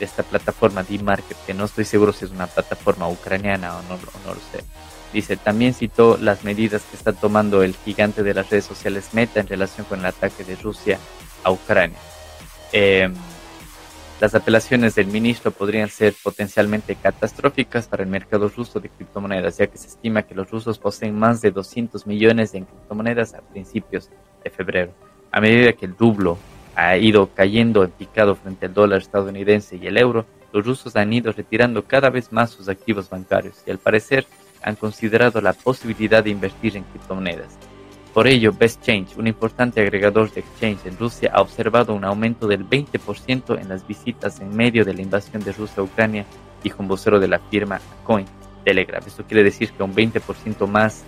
esta 0.00 0.22
plataforma 0.22 0.82
D-Market, 0.82 1.36
que 1.46 1.54
no 1.54 1.64
estoy 1.64 1.84
seguro 1.84 2.12
si 2.12 2.24
es 2.24 2.30
una 2.30 2.46
plataforma 2.46 3.08
ucraniana 3.08 3.76
o 3.76 3.82
no, 3.82 3.98
no 4.24 4.34
lo 4.34 4.40
sé. 4.52 4.64
Dice, 5.12 5.36
también 5.36 5.74
citó 5.74 6.16
las 6.20 6.44
medidas 6.44 6.82
que 6.82 6.96
está 6.96 7.12
tomando 7.12 7.62
el 7.62 7.74
gigante 7.84 8.22
de 8.22 8.32
las 8.32 8.48
redes 8.48 8.64
sociales 8.64 9.08
Meta 9.12 9.40
en 9.40 9.48
relación 9.48 9.84
con 9.86 10.00
el 10.00 10.06
ataque 10.06 10.44
de 10.44 10.54
Rusia 10.56 10.98
a 11.42 11.50
Ucrania. 11.50 11.98
Eh, 12.72 13.12
las 14.20 14.34
apelaciones 14.34 14.94
del 14.94 15.06
ministro 15.06 15.50
podrían 15.50 15.88
ser 15.88 16.14
potencialmente 16.22 16.94
catastróficas 16.94 17.86
para 17.86 18.02
el 18.02 18.10
mercado 18.10 18.50
ruso 18.54 18.78
de 18.78 18.90
criptomonedas, 18.90 19.56
ya 19.56 19.66
que 19.66 19.78
se 19.78 19.88
estima 19.88 20.22
que 20.24 20.34
los 20.34 20.50
rusos 20.50 20.78
poseen 20.78 21.18
más 21.18 21.40
de 21.40 21.50
200 21.50 22.06
millones 22.06 22.54
en 22.54 22.66
criptomonedas 22.66 23.32
a 23.32 23.40
principios 23.40 24.10
de 24.44 24.50
febrero. 24.50 24.92
A 25.32 25.40
medida 25.40 25.72
que 25.72 25.86
el 25.86 25.96
rublo 25.96 26.36
ha 26.74 26.98
ido 26.98 27.30
cayendo 27.34 27.82
en 27.82 27.90
picado 27.90 28.36
frente 28.36 28.66
al 28.66 28.74
dólar 28.74 29.00
estadounidense 29.00 29.76
y 29.76 29.86
el 29.86 29.96
euro, 29.96 30.26
los 30.52 30.66
rusos 30.66 30.96
han 30.96 31.12
ido 31.12 31.32
retirando 31.32 31.84
cada 31.86 32.10
vez 32.10 32.30
más 32.30 32.50
sus 32.50 32.68
activos 32.68 33.08
bancarios 33.08 33.62
y 33.66 33.70
al 33.70 33.78
parecer 33.78 34.26
han 34.62 34.76
considerado 34.76 35.40
la 35.40 35.54
posibilidad 35.54 36.22
de 36.22 36.30
invertir 36.30 36.76
en 36.76 36.84
criptomonedas. 36.84 37.69
Por 38.14 38.26
ello, 38.26 38.52
Best 38.52 38.82
Change, 38.82 39.16
un 39.16 39.28
importante 39.28 39.80
agregador 39.80 40.32
de 40.32 40.40
exchange 40.40 40.84
en 40.86 40.98
Rusia, 40.98 41.30
ha 41.32 41.40
observado 41.40 41.94
un 41.94 42.04
aumento 42.04 42.48
del 42.48 42.68
20% 42.68 43.60
en 43.60 43.68
las 43.68 43.86
visitas 43.86 44.40
en 44.40 44.54
medio 44.56 44.84
de 44.84 44.94
la 44.94 45.02
invasión 45.02 45.44
de 45.44 45.52
Rusia 45.52 45.76
a 45.78 45.82
Ucrania, 45.82 46.24
dijo 46.62 46.82
un 46.82 46.88
vocero 46.88 47.20
de 47.20 47.28
la 47.28 47.38
firma 47.38 47.80
Coin 48.02 48.26
Telegraph. 48.64 49.06
Esto 49.06 49.24
quiere 49.24 49.44
decir 49.44 49.70
que 49.70 49.84
un 49.84 49.94
20% 49.94 50.66
más 50.66 51.04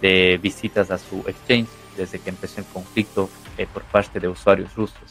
de 0.00 0.38
visitas 0.40 0.92
a 0.92 0.98
su 0.98 1.24
exchange 1.26 1.68
desde 1.96 2.20
que 2.20 2.30
empezó 2.30 2.60
el 2.60 2.66
conflicto 2.66 3.28
eh, 3.58 3.66
por 3.66 3.82
parte 3.82 4.20
de 4.20 4.28
usuarios 4.28 4.74
rusos. 4.76 5.02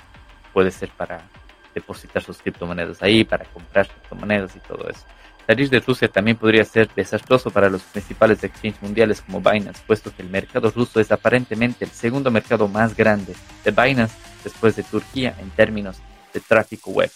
Puede 0.53 0.71
ser 0.71 0.91
para 0.91 1.27
depositar 1.75 2.23
sus 2.23 2.37
criptomonedas 2.37 3.03
ahí, 3.03 3.25
para 3.25 3.43
comprar 3.45 3.89
criptomonedas 3.89 4.55
y 4.55 4.59
todo 4.59 4.87
eso. 4.89 5.05
Salir 5.45 5.69
de 5.69 5.79
Rusia 5.81 6.07
también 6.07 6.37
podría 6.37 6.63
ser 6.63 6.89
desastroso 6.95 7.51
para 7.51 7.69
los 7.69 7.81
principales 7.81 8.41
exchanges 8.43 8.81
mundiales 8.81 9.21
como 9.21 9.41
Binance, 9.41 9.81
puesto 9.85 10.15
que 10.15 10.21
el 10.21 10.29
mercado 10.29 10.71
ruso 10.71 11.01
es 11.01 11.11
aparentemente 11.11 11.83
el 11.83 11.91
segundo 11.91 12.31
mercado 12.31 12.67
más 12.69 12.95
grande 12.95 13.33
de 13.63 13.71
Binance 13.71 14.15
después 14.43 14.75
de 14.75 14.83
Turquía 14.83 15.35
en 15.39 15.49
términos 15.51 15.97
de 16.33 16.39
tráfico 16.39 16.91
web. 16.91 17.11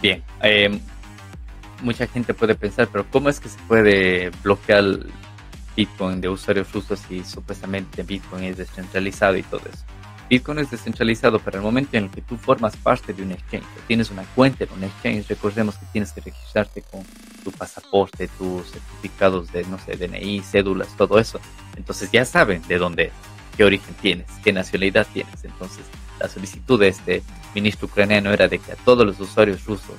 Bien, 0.00 0.24
eh, 0.42 0.80
mucha 1.82 2.08
gente 2.08 2.34
puede 2.34 2.56
pensar, 2.56 2.88
pero 2.90 3.06
¿cómo 3.08 3.28
es 3.28 3.38
que 3.38 3.48
se 3.48 3.58
puede 3.68 4.30
bloquear 4.42 4.84
Bitcoin 5.76 6.20
de 6.20 6.28
usuarios 6.28 6.72
rusos 6.72 7.00
y 7.08 7.22
supuestamente 7.24 8.02
Bitcoin 8.02 8.44
es 8.44 8.56
descentralizado 8.56 9.36
y 9.36 9.44
todo 9.44 9.62
eso? 9.72 9.84
Bitcoin 10.28 10.58
es 10.60 10.70
descentralizado, 10.70 11.38
pero 11.38 11.58
el 11.58 11.62
momento 11.62 11.96
en 11.96 12.04
el 12.04 12.10
que 12.10 12.22
tú 12.22 12.36
formas 12.36 12.76
parte 12.76 13.12
de 13.12 13.22
un 13.22 13.32
exchange, 13.32 13.64
tienes 13.86 14.10
una 14.10 14.24
cuenta 14.34 14.64
en 14.64 14.72
un 14.72 14.84
exchange, 14.84 15.28
recordemos 15.28 15.76
que 15.76 15.86
tienes 15.92 16.12
que 16.12 16.20
registrarte 16.20 16.82
con 16.82 17.02
tu 17.44 17.50
pasaporte, 17.52 18.28
tus 18.28 18.70
certificados 18.70 19.52
de, 19.52 19.64
no 19.64 19.78
sé, 19.78 19.96
DNI, 19.96 20.40
cédulas, 20.40 20.96
todo 20.96 21.18
eso. 21.18 21.40
Entonces 21.76 22.10
ya 22.10 22.24
saben 22.24 22.62
de 22.68 22.78
dónde, 22.78 23.10
qué 23.56 23.64
origen 23.64 23.94
tienes, 24.00 24.26
qué 24.42 24.52
nacionalidad 24.52 25.06
tienes. 25.12 25.44
Entonces 25.44 25.84
la 26.18 26.28
solicitud 26.28 26.78
de 26.78 26.88
este 26.88 27.22
ministro 27.54 27.86
ucraniano 27.86 28.32
era 28.32 28.48
de 28.48 28.58
que 28.58 28.72
a 28.72 28.76
todos 28.76 29.04
los 29.04 29.18
usuarios 29.20 29.64
rusos 29.64 29.96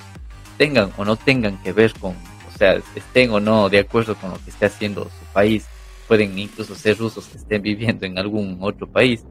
tengan 0.56 0.90
o 0.96 1.04
no 1.04 1.16
tengan 1.16 1.58
que 1.62 1.72
ver 1.72 1.92
con, 1.94 2.12
o 2.12 2.58
sea, 2.58 2.80
estén 2.94 3.30
o 3.30 3.40
no 3.40 3.68
de 3.68 3.80
acuerdo 3.80 4.14
con 4.16 4.30
lo 4.30 4.38
que 4.42 4.50
esté 4.50 4.66
haciendo 4.66 5.04
su 5.04 5.32
país, 5.32 5.66
pueden 6.08 6.38
incluso 6.38 6.74
ser 6.74 6.98
rusos 6.98 7.26
que 7.26 7.38
estén 7.38 7.62
viviendo 7.62 8.06
en 8.06 8.18
algún 8.18 8.58
otro 8.60 8.86
país, 8.86 9.24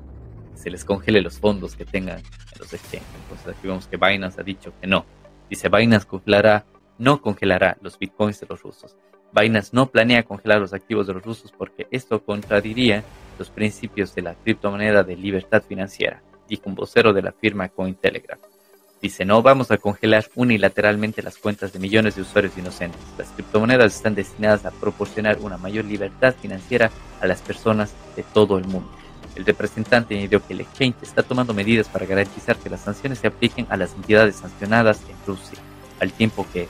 se 0.56 0.70
les 0.70 0.86
congele 0.86 1.22
los 1.22 1.40
fondos 1.40 1.76
que 1.76 1.86
tengan 1.86 2.20
en 2.20 2.60
los 2.60 2.74
exchanges. 2.74 3.08
Entonces 3.24 3.48
aquí 3.48 3.68
vemos 3.68 3.88
que 3.88 3.98
Binance 3.98 4.40
ha 4.40 4.44
dicho 4.44 4.74
que 4.80 4.88
no. 4.88 5.06
Dice 5.50 5.70
Binance 5.70 6.08
congelará, 6.08 6.66
no 6.98 7.22
congelará 7.22 7.78
los 7.82 7.98
bitcoins 7.98 8.40
de 8.40 8.48
los 8.50 8.62
rusos. 8.62 8.96
Binance 9.34 9.72
no 9.74 9.88
planea 9.88 10.24
congelar 10.24 10.60
los 10.60 10.74
activos 10.74 11.08
de 11.08 11.14
los 11.14 11.24
rusos 11.24 11.52
porque 11.52 11.88
esto 11.92 12.24
contradiría 12.24 13.04
los 13.40 13.50
principios 13.50 14.14
de 14.14 14.22
la 14.22 14.36
criptomoneda 14.36 15.04
de 15.04 15.16
libertad 15.16 15.64
financiera, 15.68 16.22
dijo 16.48 16.64
un 16.66 16.76
vocero 16.76 17.14
de 17.14 17.24
la 17.24 17.32
firma 17.32 17.70
Cointelegraph. 17.70 18.40
Dice, 19.02 19.26
no 19.26 19.42
vamos 19.42 19.70
a 19.70 19.78
congelar 19.78 20.30
unilateralmente 20.36 21.22
las 21.22 21.38
cuentas 21.38 21.74
de 21.74 21.80
millones 21.80 22.16
de 22.16 22.22
usuarios 22.22 22.58
inocentes. 22.58 23.02
Las 23.18 23.28
criptomonedas 23.32 23.96
están 23.96 24.16
destinadas 24.16 24.66
a 24.66 24.72
proporcionar 24.72 25.40
una 25.40 25.58
mayor 25.58 25.84
libertad 25.84 26.34
financiera 26.42 26.90
a 27.20 27.28
las 27.28 27.42
personas 27.42 27.94
de 28.16 28.24
todo 28.24 28.58
el 28.58 28.66
mundo. 28.66 28.90
El 29.36 29.46
representante 29.46 30.18
añadió 30.18 30.46
que 30.46 30.54
el 30.54 30.62
exchange 30.62 30.96
está 31.02 31.24
tomando 31.24 31.54
medidas 31.54 31.88
para 31.88 32.06
garantizar 32.06 32.56
que 32.58 32.70
las 32.70 32.82
sanciones 32.82 33.20
se 33.20 33.28
apliquen 33.28 33.66
a 33.70 33.78
las 33.78 33.94
entidades 33.94 34.36
sancionadas 34.36 35.02
en 35.10 35.16
Rusia, 35.26 35.58
al 36.00 36.12
tiempo 36.12 36.46
que 36.54 36.68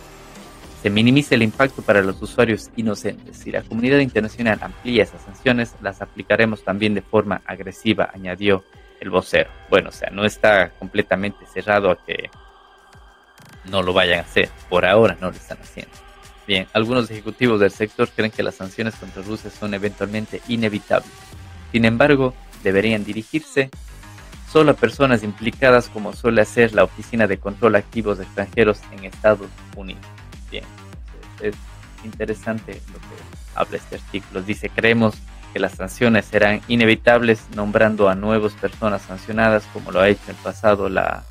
se 0.82 0.90
minimice 0.90 1.36
el 1.36 1.44
impacto 1.44 1.82
para 1.82 2.02
los 2.02 2.22
usuarios 2.22 2.70
inocentes. 2.76 3.38
Si 3.38 3.52
la 3.52 3.62
comunidad 3.62 4.00
internacional 4.00 4.60
amplía 4.62 5.04
esas 5.04 5.22
sanciones, 5.22 5.76
las 5.82 6.02
aplicaremos 6.02 6.64
también 6.64 6.94
de 6.94 7.02
forma 7.02 7.42
agresiva, 7.46 8.10
añadió 8.14 8.64
el 9.00 9.10
vocero. 9.10 9.50
Bueno, 9.70 9.90
o 9.90 9.92
sea, 9.94 10.10
no 10.10 10.26
está 10.26 10.72
completamente 10.72 11.46
cerrado 11.46 11.92
a 11.92 12.06
que 12.06 12.30
no 13.66 13.82
lo 13.82 13.94
vayan 13.94 14.20
a 14.20 14.24
hacer. 14.24 14.50
Por 14.70 14.86
ahora 14.86 15.18
no 15.22 15.30
lo 15.30 15.38
están 15.38 15.58
haciendo. 15.62 15.94
Bien, 16.46 16.68
algunos 16.74 17.10
ejecutivos 17.10 17.60
del 17.60 17.72
sector 17.72 18.10
creen 18.10 18.32
que 18.32 18.44
las 18.44 18.56
sanciones 18.56 18.96
contra 18.96 19.22
Rusia 19.22 19.50
son 19.50 19.74
eventualmente 19.74 20.42
inevitables. 20.50 21.12
Sin 21.72 21.86
embargo, 21.86 22.34
deberían 22.64 23.04
dirigirse 23.04 23.70
solo 24.52 24.72
a 24.72 24.76
personas 24.76 25.24
implicadas 25.24 25.90
como 25.90 26.14
suele 26.14 26.42
hacer 26.42 26.74
la 26.74 26.84
Oficina 26.84 27.28
de 27.28 27.40
Control 27.40 27.76
Activos 27.76 28.20
Extranjeros 28.20 28.80
en 28.92 29.06
Estados 29.06 29.50
Unidos. 29.76 30.04
Bien, 30.52 30.64
es 31.42 31.56
interesante 32.04 32.80
lo 32.88 33.00
que 33.00 33.56
habla 33.56 33.78
este 33.78 33.96
artículo. 33.96 34.42
Dice, 34.42 34.70
creemos 34.70 35.16
que 35.54 35.60
las 35.60 35.74
sanciones 35.74 36.26
serán 36.26 36.62
inevitables 36.68 37.42
nombrando 37.56 38.10
a 38.10 38.16
nuevas 38.16 38.54
personas 38.54 39.02
sancionadas 39.04 39.64
como 39.74 39.92
lo 39.92 40.02
ha 40.02 40.10
hecho 40.10 40.22
en 40.26 40.36
el 40.36 40.42
pasado 40.44 40.90
la, 40.90 41.24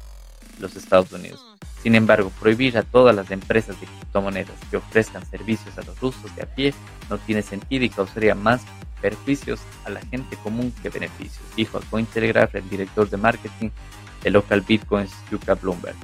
los 0.59 0.77
Estados 0.77 1.13
Unidos. 1.13 1.52
Sin 1.83 1.97
embargo, 1.97 2.31
prohibir 2.39 2.79
a 2.79 2.83
todas 2.85 3.15
las 3.15 3.31
empresas 3.33 3.81
de 3.81 3.87
criptomonedas 3.87 4.55
que 4.71 4.77
ofrezcan 4.77 5.27
servicios 5.27 5.77
a 5.79 5.83
los 5.83 5.99
rusos 6.01 6.35
de 6.37 6.43
a 6.43 6.47
pie 6.47 6.73
no 7.11 7.19
tiene 7.19 7.43
sentido 7.43 7.85
y 7.85 7.91
causaría 7.91 8.37
más 8.37 8.63
perjuicios 9.01 9.61
a 9.85 9.91
la 9.91 10.01
gente 10.01 10.37
común 10.37 10.73
que 10.81 10.89
beneficios, 10.89 11.43
dijo 11.57 11.79
a 11.79 11.81
Cointelegraph 11.81 12.55
el 12.55 12.71
director 12.71 13.11
de 13.11 13.17
marketing 13.17 13.71
de 14.23 14.31
Local 14.31 14.61
Bitcoins, 14.61 15.13
Yuka 15.31 15.55
Bloomberg. 15.55 15.97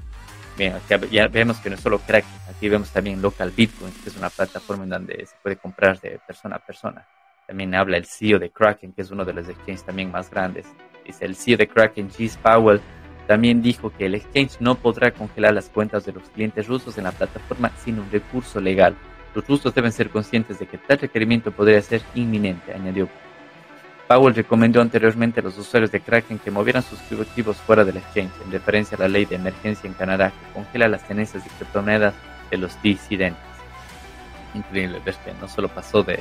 Bien, 0.57 0.75
ya 1.13 1.29
vemos 1.29 1.59
que 1.59 1.71
no 1.71 1.77
es 1.77 1.81
solo 1.81 2.01
Kraken, 2.01 2.29
aquí 2.51 2.69
vemos 2.69 2.91
también 2.91 3.23
Local 3.23 3.53
Bitcoins, 3.57 3.97
que 4.03 4.11
es 4.11 4.17
una 4.17 4.29
plataforma 4.29 4.83
en 4.83 4.91
donde 4.91 5.25
se 5.27 5.37
puede 5.41 5.55
comprar 5.55 6.01
de 6.01 6.19
persona 6.27 6.57
a 6.57 6.59
persona. 6.59 7.07
También 7.47 7.77
habla 7.77 7.97
el 7.97 8.05
CEO 8.05 8.41
de 8.41 8.51
Kraken, 8.51 8.93
que 8.93 9.03
es 9.03 9.13
uno 9.13 9.25
de 9.25 9.33
los 9.33 9.49
exchanges 9.49 9.85
también 9.85 10.11
más 10.11 10.29
grandes. 10.29 10.67
Dice 11.07 11.25
el 11.25 11.37
CEO 11.37 11.57
de 11.57 11.69
Kraken, 11.69 12.11
Gis 12.11 12.37
Powell, 12.37 12.81
también 13.29 13.63
dijo 13.63 13.93
que 13.97 14.07
el 14.07 14.17
exchange 14.17 14.57
no 14.59 14.75
podrá 14.75 15.13
congelar 15.13 15.55
las 15.55 15.69
cuentas 15.69 16.05
de 16.05 16.13
los 16.13 16.29
clientes 16.31 16.67
rusos 16.67 16.99
en 16.99 17.05
la 17.05 17.13
plataforma 17.13 17.71
sin 17.85 18.01
un 18.01 18.11
recurso 18.11 18.61
legal 18.61 18.97
los 19.35 19.47
rusos 19.47 19.75
deben 19.75 19.93
ser 19.93 20.11
conscientes 20.11 20.59
de 20.59 20.67
que 20.67 20.79
tal 20.79 20.99
requerimiento 20.99 21.53
podría 21.53 21.81
ser 21.83 22.03
inminente, 22.15 22.73
añadió. 22.73 23.09
Powell 24.09 24.35
recomendó 24.35 24.81
anteriormente 24.81 25.41
a 25.41 25.43
los 25.43 25.59
usuarios 25.59 25.93
de 25.93 26.01
Kraken 26.01 26.39
que 26.39 26.51
movieran 26.51 26.83
sus 26.83 26.99
activos 27.21 27.59
fuera 27.59 27.85
del 27.85 27.99
exchange, 27.99 28.33
en 28.45 28.51
referencia 28.51 28.97
a 28.97 29.03
la 29.03 29.09
ley 29.09 29.27
de 29.27 29.37
emergencia 29.37 29.87
en 29.87 29.95
Canadá 29.95 30.31
que 30.31 30.53
congela 30.55 30.89
las 30.89 31.07
tenencias 31.07 31.45
de 31.45 31.51
criptomonedas 31.51 32.15
de 32.51 32.57
los 32.57 32.81
disidentes. 32.83 33.43
Increíble 34.55 35.01
ver 35.05 35.15
que 35.25 35.33
no 35.41 35.47
solo 35.47 35.69
pasó 35.69 36.03
de, 36.03 36.21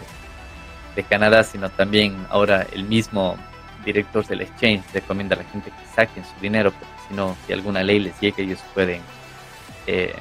de 0.95 1.03
Canadá, 1.03 1.43
sino 1.43 1.69
también 1.69 2.13
ahora 2.29 2.67
el 2.73 2.83
mismo 2.83 3.37
director 3.85 4.27
del 4.27 4.41
exchange 4.41 4.83
recomienda 4.93 5.35
a 5.35 5.39
la 5.39 5.45
gente 5.45 5.71
que 5.71 5.95
saquen 5.95 6.25
su 6.25 6.39
dinero, 6.41 6.71
porque 6.71 6.96
si 7.07 7.13
no, 7.13 7.35
si 7.45 7.53
alguna 7.53 7.83
ley 7.83 7.99
les 7.99 8.19
llega, 8.19 8.37
ellos 8.39 8.59
pueden 8.73 9.01
eh, 9.85 10.15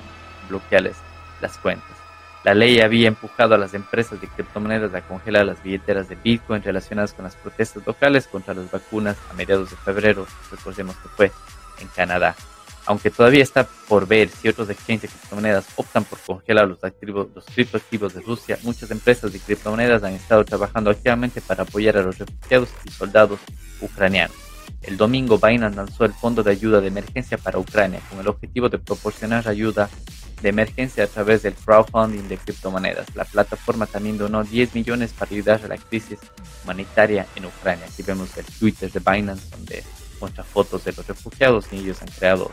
bloquearles 0.49 0.97
las 1.41 1.59
cuentas. 1.59 1.97
La 2.45 2.55
ley 2.55 2.81
había 2.81 3.09
empujado 3.09 3.57
a 3.57 3.59
las 3.59 3.75
empresas 3.75 4.21
de 4.21 4.29
criptomonedas 4.29 4.95
a 4.95 5.01
congelar 5.01 5.45
las 5.45 5.61
billeteras 5.65 6.09
de 6.09 6.15
Bitcoin 6.15 6.63
relacionadas 6.63 7.13
con 7.13 7.25
las 7.25 7.35
protestas 7.35 7.85
locales 7.85 8.29
contra 8.29 8.55
las 8.55 8.71
vacunas 8.71 9.17
a 9.29 9.35
mediados 9.35 9.71
de 9.71 9.77
febrero. 9.77 10.29
Recordemos 10.53 10.95
que 10.97 11.09
fue 11.09 11.33
en 11.81 11.89
Canadá. 11.89 12.37
Aunque 12.87 13.11
todavía 13.11 13.43
está 13.43 13.67
por 13.89 14.07
ver 14.07 14.29
si 14.29 14.49
otros 14.49 14.71
exchanges 14.71 15.11
de 15.11 15.19
criptomonedas 15.19 15.67
optan 15.75 16.05
por 16.05 16.21
congelar 16.21 16.69
los, 16.69 16.85
activos, 16.85 17.27
los 17.35 17.45
criptoactivos 17.47 18.15
de 18.15 18.21
Rusia, 18.21 18.59
muchas 18.63 18.93
empresas 18.93 19.33
de 19.33 19.41
criptomonedas 19.41 20.05
han 20.05 20.15
estado 20.15 20.45
trabajando 20.45 20.91
activamente 20.91 21.41
para 21.41 21.65
apoyar 21.65 21.97
a 21.97 22.03
los 22.03 22.17
refugiados 22.17 22.69
y 22.85 22.91
soldados 22.91 23.41
ucranianos. 23.81 24.46
El 24.83 24.97
domingo 24.97 25.39
Binance 25.39 25.77
lanzó 25.77 26.05
el 26.05 26.13
Fondo 26.13 26.43
de 26.43 26.53
Ayuda 26.53 26.81
de 26.81 26.89
Emergencia 26.89 27.39
para 27.39 27.59
Ucrania 27.59 28.01
con 28.09 28.21
el 28.21 28.29
objetivo 28.29 28.69
de 28.69 28.79
proporcionar 28.79 29.49
ayuda 29.49 29.91
de 30.43 30.49
emergencia 30.49 31.05
a 31.05 31.07
través 31.07 31.43
del 31.43 31.55
crowdfunding 31.55 32.29
de 32.29 32.37
criptomonedas. 32.37 33.15
La 33.15 33.25
plataforma 33.25 33.87
también 33.87 34.19
donó 34.19 34.45
10 34.45 34.75
millones 34.75 35.13
para 35.13 35.33
ayudar 35.33 35.65
a 35.65 35.69
la 35.69 35.79
crisis 35.79 36.19
humanitaria 36.63 37.27
en 37.37 37.47
Ucrania. 37.47 37.87
Aquí 37.87 38.03
vemos 38.03 38.37
el 38.37 38.45
Twitter 38.45 38.91
de 38.93 39.01
Binance 39.01 39.51
donde 39.51 39.83
muestra 40.21 40.45
fotos 40.45 40.85
de 40.85 40.93
los 40.93 41.07
refugiados 41.07 41.67
y 41.73 41.77
ellos 41.77 42.03
han 42.03 42.09
creado 42.09 42.51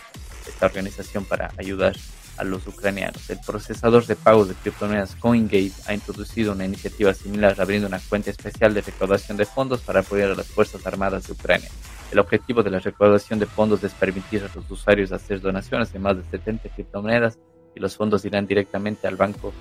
esta 0.48 0.66
organización 0.66 1.26
para 1.26 1.52
ayudar 1.58 1.96
a 2.38 2.44
los 2.44 2.66
ucranianos. 2.68 3.30
El 3.30 3.40
procesador 3.40 4.06
de 4.06 4.16
pagos 4.16 4.50
de 4.50 4.56
criptomonedas 4.56 5.16
CoinGate 5.16 5.74
ha 5.86 5.94
introducido 5.94 6.54
una 6.54 6.66
iniciativa 6.66 7.14
similar 7.14 7.60
abriendo 7.60 7.88
una 7.88 8.00
cuenta 8.00 8.32
especial 8.32 8.74
de 8.74 8.82
recaudación 8.82 9.38
de 9.38 9.46
fondos 9.46 9.82
para 9.82 10.00
apoyar 10.00 10.32
a 10.32 10.36
las 10.36 10.48
Fuerzas 10.48 10.86
Armadas 10.88 11.28
de 11.28 11.34
Ucrania. 11.34 11.70
El 12.14 12.20
objetivo 12.20 12.62
de 12.62 12.70
la 12.70 12.78
recaudación 12.78 13.40
de 13.40 13.48
fondos 13.48 13.84
es 13.84 13.92
permitir 13.92 14.44
a 14.44 14.56
los 14.56 14.70
usuarios 14.70 15.12
hacer 15.12 15.42
donaciones 15.42 15.92
de 15.92 15.98
más 15.98 16.16
de 16.16 16.24
70 16.24 16.70
criptomonedas 16.70 17.40
y 17.74 17.80
los 17.80 17.98
fondos 17.98 18.24
irán 18.24 18.46
directamente 18.46 19.08
al 19.08 19.16
Banco 19.16 19.52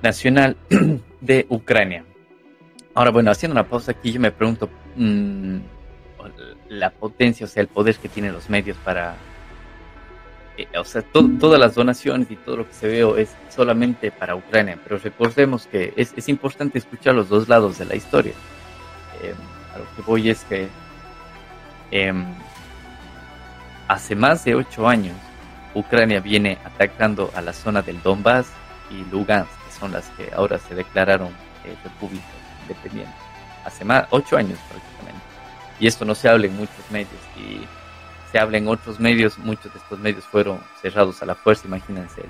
Nacional 0.00 0.56
de 1.20 1.44
Ucrania. 1.48 2.04
Ahora, 2.94 3.10
bueno, 3.10 3.32
haciendo 3.32 3.52
una 3.52 3.68
pausa 3.68 3.90
aquí, 3.90 4.12
yo 4.12 4.20
me 4.20 4.30
pregunto 4.30 4.70
mm, 4.94 5.56
la 6.68 6.90
potencia, 6.90 7.46
o 7.46 7.48
sea, 7.48 7.62
el 7.62 7.68
poder 7.68 7.96
que 7.96 8.08
tienen 8.08 8.32
los 8.32 8.48
medios 8.48 8.76
para... 8.84 9.16
Eh, 10.56 10.68
o 10.78 10.84
sea, 10.84 11.02
todas 11.02 11.58
las 11.58 11.74
donaciones 11.74 12.30
y 12.30 12.36
todo 12.36 12.58
lo 12.58 12.68
que 12.68 12.74
se 12.74 12.86
ve 12.86 13.20
es 13.20 13.34
solamente 13.48 14.12
para 14.12 14.36
Ucrania, 14.36 14.78
pero 14.84 14.98
recordemos 14.98 15.66
que 15.66 15.94
es, 15.96 16.14
es 16.16 16.28
importante 16.28 16.78
escuchar 16.78 17.16
los 17.16 17.28
dos 17.28 17.48
lados 17.48 17.78
de 17.78 17.86
la 17.86 17.96
historia. 17.96 18.34
Eh, 19.20 19.34
a 19.74 19.78
lo 19.78 19.84
que 19.96 20.02
voy 20.02 20.30
es 20.30 20.44
que 20.44 20.68
em, 21.94 22.26
hace 23.88 24.14
más 24.14 24.44
de 24.44 24.54
ocho 24.54 24.88
años 24.88 25.16
Ucrania 25.74 26.20
viene 26.20 26.58
atacando 26.64 27.30
a 27.34 27.40
la 27.40 27.52
zona 27.52 27.82
del 27.82 28.00
Donbass 28.02 28.46
y 28.90 29.04
Lugansk, 29.10 29.50
que 29.50 29.72
son 29.78 29.92
las 29.92 30.08
que 30.10 30.30
ahora 30.34 30.58
se 30.58 30.74
declararon 30.74 31.28
eh, 31.64 31.76
repúblicas 31.82 32.28
independientes. 32.62 33.14
Hace 33.64 33.84
más 33.84 34.06
ocho 34.10 34.36
años 34.36 34.58
prácticamente. 34.68 35.24
Y 35.80 35.86
esto 35.86 36.04
no 36.04 36.14
se 36.14 36.28
habla 36.28 36.46
en 36.46 36.56
muchos 36.56 36.90
medios. 36.90 37.10
Y 37.36 37.66
se 38.30 38.38
habla 38.38 38.58
en 38.58 38.68
otros 38.68 39.00
medios, 39.00 39.38
muchos 39.38 39.72
de 39.72 39.78
estos 39.78 39.98
medios 39.98 40.24
fueron 40.24 40.60
cerrados 40.80 41.22
a 41.22 41.26
la 41.26 41.34
fuerza. 41.34 41.66
Imagínense 41.66 42.22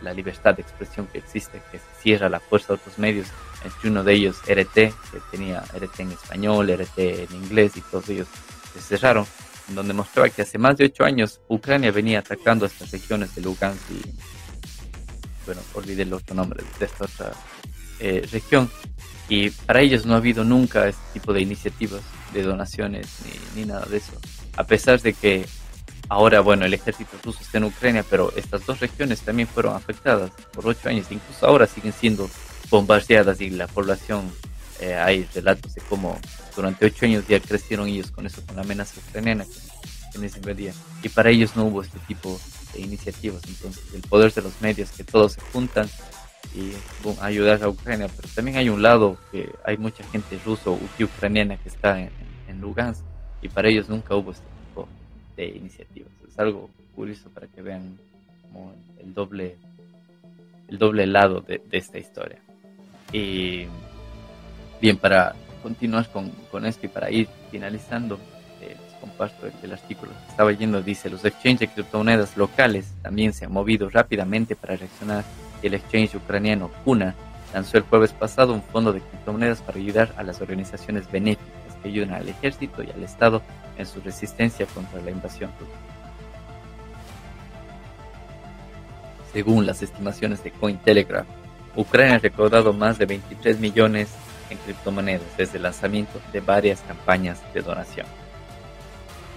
la 0.00 0.12
libertad 0.12 0.56
de 0.56 0.62
expresión 0.62 1.06
que 1.06 1.18
existe, 1.18 1.62
que 1.70 1.78
se 1.78 1.84
cierra 2.00 2.28
la 2.28 2.40
fuerza 2.40 2.72
a 2.72 2.76
otros 2.76 2.98
medios. 2.98 3.28
Entre 3.64 3.90
uno 3.90 4.02
de 4.02 4.14
ellos, 4.14 4.40
RT, 4.48 4.74
que 4.74 5.20
tenía 5.30 5.60
RT 5.60 6.00
en 6.00 6.12
español, 6.12 6.68
RT 6.70 6.98
en 6.98 7.34
inglés, 7.36 7.76
y 7.76 7.80
todos 7.82 8.08
ellos 8.08 8.26
se 8.74 8.80
cerraron 8.80 9.26
donde 9.68 9.94
mostraba 9.94 10.28
que 10.28 10.42
hace 10.42 10.58
más 10.58 10.76
de 10.76 10.86
ocho 10.86 11.04
años 11.04 11.40
Ucrania 11.48 11.92
venía 11.92 12.18
atacando 12.18 12.66
estas 12.66 12.90
regiones 12.90 13.34
de 13.34 13.42
Lugansk 13.42 13.90
y, 13.90 14.02
bueno, 15.46 15.60
olvidé 15.74 16.02
el 16.02 16.12
otro 16.12 16.34
nombre 16.34 16.62
de 16.78 16.84
esta 16.84 17.04
otra 17.04 17.32
eh, 18.00 18.26
región. 18.30 18.70
Y 19.28 19.50
para 19.50 19.80
ellos 19.80 20.04
no 20.04 20.14
ha 20.14 20.18
habido 20.18 20.44
nunca 20.44 20.88
este 20.88 21.02
tipo 21.14 21.32
de 21.32 21.40
iniciativas 21.40 22.02
de 22.32 22.42
donaciones 22.42 23.06
ni, 23.54 23.62
ni 23.62 23.66
nada 23.66 23.86
de 23.86 23.98
eso. 23.98 24.12
A 24.56 24.64
pesar 24.64 25.00
de 25.00 25.14
que 25.14 25.46
ahora, 26.08 26.40
bueno, 26.40 26.66
el 26.66 26.74
ejército 26.74 27.16
ruso 27.22 27.38
está 27.40 27.58
en 27.58 27.64
Ucrania, 27.64 28.04
pero 28.08 28.32
estas 28.36 28.66
dos 28.66 28.80
regiones 28.80 29.20
también 29.22 29.48
fueron 29.48 29.74
afectadas 29.74 30.30
por 30.52 30.66
ocho 30.66 30.88
años. 30.88 31.06
Incluso 31.10 31.46
ahora 31.46 31.66
siguen 31.66 31.92
siendo 31.92 32.28
bombardeadas 32.68 33.40
y 33.40 33.50
la 33.50 33.66
población 33.66 34.30
eh, 34.80 34.94
hay 34.94 35.28
relatos 35.34 35.74
de 35.74 35.80
cómo 35.82 36.18
durante 36.54 36.86
ocho 36.86 37.06
años 37.06 37.26
ya 37.26 37.40
crecieron 37.40 37.88
ellos 37.88 38.10
con 38.10 38.26
eso, 38.26 38.44
con 38.46 38.56
la 38.56 38.62
amenaza 38.62 39.00
ucraniana 39.08 39.44
que, 39.44 40.18
les 40.18 40.36
invadía. 40.36 40.72
Y 41.02 41.08
para 41.08 41.30
ellos 41.30 41.56
no 41.56 41.64
hubo 41.64 41.82
este 41.82 41.98
tipo 42.00 42.38
de 42.74 42.80
iniciativas. 42.80 43.42
Entonces, 43.48 43.82
el 43.94 44.02
poder 44.02 44.32
de 44.32 44.42
los 44.42 44.60
medios, 44.60 44.90
que 44.90 45.04
todos 45.04 45.32
se 45.32 45.40
juntan 45.40 45.88
y 46.54 46.72
ayudar 47.20 47.62
a 47.62 47.68
Ucrania. 47.68 48.08
Pero 48.14 48.28
también 48.34 48.58
hay 48.58 48.68
un 48.68 48.82
lado 48.82 49.16
que 49.30 49.50
hay 49.64 49.78
mucha 49.78 50.04
gente 50.04 50.38
ruso 50.44 50.78
y 50.98 51.04
ucraniana 51.04 51.56
que 51.56 51.70
está 51.70 51.98
en, 51.98 52.10
en 52.46 52.60
Lugansk 52.60 53.02
y 53.40 53.48
para 53.48 53.68
ellos 53.68 53.88
nunca 53.88 54.14
hubo 54.14 54.32
este 54.32 54.44
tipo 54.66 54.86
de 55.36 55.46
iniciativas. 55.46 56.12
Es 56.28 56.38
algo 56.38 56.68
curioso 56.94 57.30
para 57.30 57.46
que 57.46 57.62
vean 57.62 57.98
como 58.42 58.74
el 59.00 59.14
doble, 59.14 59.56
el 60.68 60.78
doble 60.78 61.06
lado 61.06 61.40
de, 61.40 61.58
de 61.58 61.78
esta 61.78 61.98
historia. 61.98 62.38
Y 63.14 63.66
Bien, 64.82 64.96
para 64.96 65.36
continuar 65.62 66.08
con, 66.10 66.30
con 66.50 66.66
esto 66.66 66.86
y 66.86 66.88
para 66.88 67.10
ir 67.10 67.28
finalizando, 67.50 68.18
eh, 68.60 68.76
comparto 69.00 69.46
el, 69.62 69.72
artículo 69.72 70.12
que 70.12 70.30
estaba 70.30 70.52
yendo. 70.52 70.82
Dice, 70.82 71.10
los 71.10 71.24
exchanges 71.24 71.60
de 71.60 71.68
criptomonedas 71.68 72.36
locales 72.36 72.92
también 73.02 73.32
se 73.32 73.44
han 73.44 73.52
movido 73.52 73.88
rápidamente 73.88 74.56
para 74.56 74.76
reaccionar. 74.76 75.24
El 75.62 75.74
exchange 75.74 76.16
ucraniano 76.16 76.70
Kuna 76.84 77.14
lanzó 77.54 77.76
el 77.78 77.84
jueves 77.84 78.12
pasado 78.12 78.52
un 78.52 78.62
fondo 78.62 78.92
de 78.92 79.00
criptomonedas 79.00 79.62
para 79.62 79.78
ayudar 79.78 80.12
a 80.16 80.22
las 80.22 80.40
organizaciones 80.40 81.10
benéficas 81.10 81.76
que 81.82 81.88
ayudan 81.88 82.14
al 82.14 82.28
ejército 82.28 82.82
y 82.82 82.90
al 82.90 83.02
Estado 83.02 83.42
en 83.76 83.86
su 83.86 84.00
resistencia 84.00 84.66
contra 84.66 85.00
la 85.00 85.10
invasión 85.10 85.50
rusa. 85.58 85.72
Según 89.32 89.66
las 89.66 89.82
estimaciones 89.82 90.44
de 90.44 90.50
Cointelegraph, 90.50 91.26
Ucrania 91.74 92.16
ha 92.16 92.18
recaudado 92.18 92.72
más 92.72 92.98
de 92.98 93.06
23 93.06 93.58
millones 93.58 94.08
en 94.52 94.58
criptomonedas 94.58 95.36
desde 95.36 95.56
el 95.56 95.64
lanzamiento 95.64 96.20
de 96.32 96.40
varias 96.40 96.80
campañas 96.82 97.40
de 97.52 97.62
donación. 97.62 98.06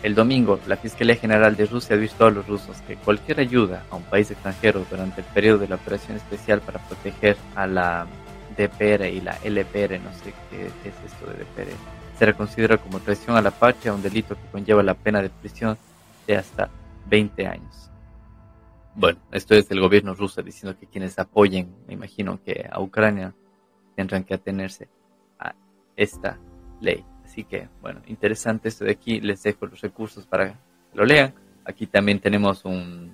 El 0.03 0.13
domingo, 0.13 0.59
la 0.67 0.77
Fiscalía 0.77 1.15
General 1.15 1.55
de 1.55 1.65
Rusia 1.65 1.95
advirtió 1.95 2.27
a 2.27 2.31
los 2.31 2.45
rusos 2.47 2.77
que 2.81 2.95
cualquier 2.95 3.39
ayuda 3.39 3.85
a 3.89 3.95
un 3.95 4.03
país 4.03 4.29
extranjero 4.29 4.85
durante 4.89 5.21
el 5.21 5.27
periodo 5.27 5.59
de 5.59 5.67
la 5.67 5.75
operación 5.75 6.17
especial 6.17 6.61
para 6.61 6.79
proteger 6.79 7.37
a 7.55 7.65
la 7.65 8.05
DPR 8.55 9.07
y 9.07 9.21
la 9.21 9.37
LPR, 9.43 9.99
no 9.99 10.13
sé 10.13 10.33
qué 10.51 10.67
es 10.67 10.93
esto 11.05 11.25
de 11.25 11.43
DPR, 11.43 11.75
será 12.19 12.33
considerado 12.33 12.81
como 12.81 12.99
traición 12.99 13.35
a 13.35 13.41
la 13.41 13.51
patria, 13.51 13.93
un 13.93 14.03
delito 14.03 14.35
que 14.35 14.51
conlleva 14.51 14.83
la 14.83 14.93
pena 14.93 15.21
de 15.21 15.29
prisión 15.29 15.77
de 16.27 16.37
hasta 16.37 16.69
20 17.07 17.47
años. 17.47 17.89
Bueno, 18.93 19.19
esto 19.31 19.55
es 19.55 19.67
del 19.67 19.81
gobierno 19.81 20.13
ruso 20.13 20.41
diciendo 20.41 20.77
que 20.79 20.87
quienes 20.87 21.19
apoyen, 21.19 21.75
me 21.87 21.95
imagino 21.95 22.39
que 22.43 22.69
a 22.71 22.79
Ucrania, 22.79 23.33
tendrán 23.95 24.23
que 24.23 24.33
atenerse 24.33 24.87
esta 25.95 26.37
ley. 26.81 27.03
Así 27.23 27.43
que, 27.43 27.67
bueno, 27.81 28.01
interesante 28.07 28.69
esto 28.69 28.85
de 28.85 28.91
aquí. 28.91 29.19
Les 29.19 29.43
dejo 29.43 29.65
los 29.65 29.81
recursos 29.81 30.25
para 30.25 30.53
que 30.53 30.57
lo 30.93 31.05
lean. 31.05 31.33
Aquí 31.65 31.87
también 31.87 32.19
tenemos 32.19 32.63
un... 32.65 33.13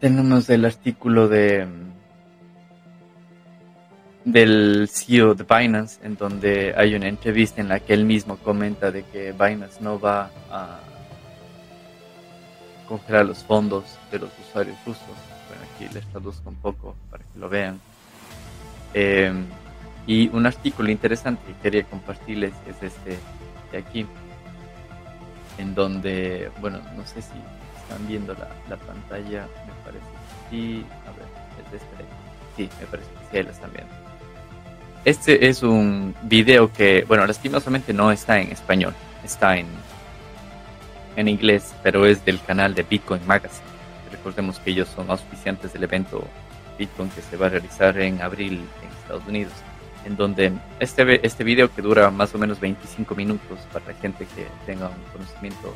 Tenemos 0.00 0.50
el 0.50 0.64
artículo 0.64 1.28
de 1.28 1.66
del 4.24 4.88
CEO 4.90 5.34
de 5.34 5.44
Binance, 5.44 6.00
en 6.02 6.16
donde 6.16 6.74
hay 6.76 6.94
una 6.94 7.08
entrevista 7.08 7.60
en 7.60 7.68
la 7.68 7.80
que 7.80 7.92
él 7.92 8.06
mismo 8.06 8.38
comenta 8.38 8.90
de 8.90 9.04
que 9.04 9.32
Binance 9.32 9.82
no 9.82 10.00
va 10.00 10.30
a 10.50 10.80
congelar 12.88 13.26
los 13.26 13.44
fondos 13.44 13.84
de 14.10 14.18
los 14.18 14.30
usuarios 14.38 14.76
rusos 14.86 15.33
aquí 15.74 15.88
les 15.92 16.04
traduzco 16.06 16.48
un 16.48 16.56
poco 16.56 16.94
para 17.10 17.22
que 17.24 17.38
lo 17.38 17.48
vean. 17.48 17.80
Em, 18.92 19.44
y 20.06 20.28
un 20.28 20.46
artículo 20.46 20.90
interesante 20.90 21.42
que 21.46 21.54
quería 21.62 21.84
compartirles 21.84 22.52
es 22.68 22.82
este 22.82 23.18
de 23.72 23.78
aquí, 23.78 24.06
en 25.58 25.74
donde, 25.74 26.50
bueno, 26.60 26.80
no 26.96 27.06
sé 27.06 27.22
si 27.22 27.32
están 27.82 28.06
viendo 28.06 28.34
la, 28.34 28.76
pantalla, 28.76 29.46
me 29.66 29.84
parece 29.84 30.04
que 30.04 30.50
sí, 30.50 30.86
a 31.06 31.10
ver, 31.10 31.64
es 31.64 31.70
de 31.70 31.76
este, 31.78 32.04
sí, 32.56 32.68
me 32.80 32.86
parece 32.86 33.08
que 33.10 33.38
sí, 33.38 33.42
la 33.42 33.50
están 33.50 33.72
viendo. 33.72 33.94
Este 35.04 35.48
es 35.48 35.62
un 35.62 36.14
video 36.22 36.72
que, 36.72 37.04
bueno, 37.06 37.26
lastimosamente 37.26 37.92
no 37.92 38.10
está 38.10 38.40
en 38.40 38.52
español, 38.52 38.94
está 39.24 39.56
en, 39.56 39.66
en 41.16 41.28
inglés, 41.28 41.74
pero 41.82 42.06
es 42.06 42.24
del 42.24 42.40
canal 42.42 42.74
de 42.74 42.82
Bitcoin 42.84 43.26
Magazine. 43.26 43.73
Recordemos 44.14 44.58
que 44.60 44.70
ellos 44.70 44.88
son 44.94 45.10
auspiciantes 45.10 45.72
del 45.72 45.84
evento 45.84 46.24
Bitcoin 46.78 47.10
que 47.10 47.20
se 47.20 47.36
va 47.36 47.46
a 47.46 47.48
realizar 47.50 47.98
en 47.98 48.22
abril 48.22 48.64
en 48.82 48.88
Estados 49.02 49.26
Unidos, 49.26 49.52
en 50.04 50.16
donde 50.16 50.52
este, 50.78 51.26
este 51.26 51.42
video 51.42 51.74
que 51.74 51.82
dura 51.82 52.10
más 52.10 52.34
o 52.34 52.38
menos 52.38 52.60
25 52.60 53.14
minutos 53.14 53.58
para 53.72 53.86
la 53.86 53.94
gente 53.94 54.26
que 54.34 54.46
tenga 54.66 54.88
un 54.88 55.02
conocimiento 55.12 55.74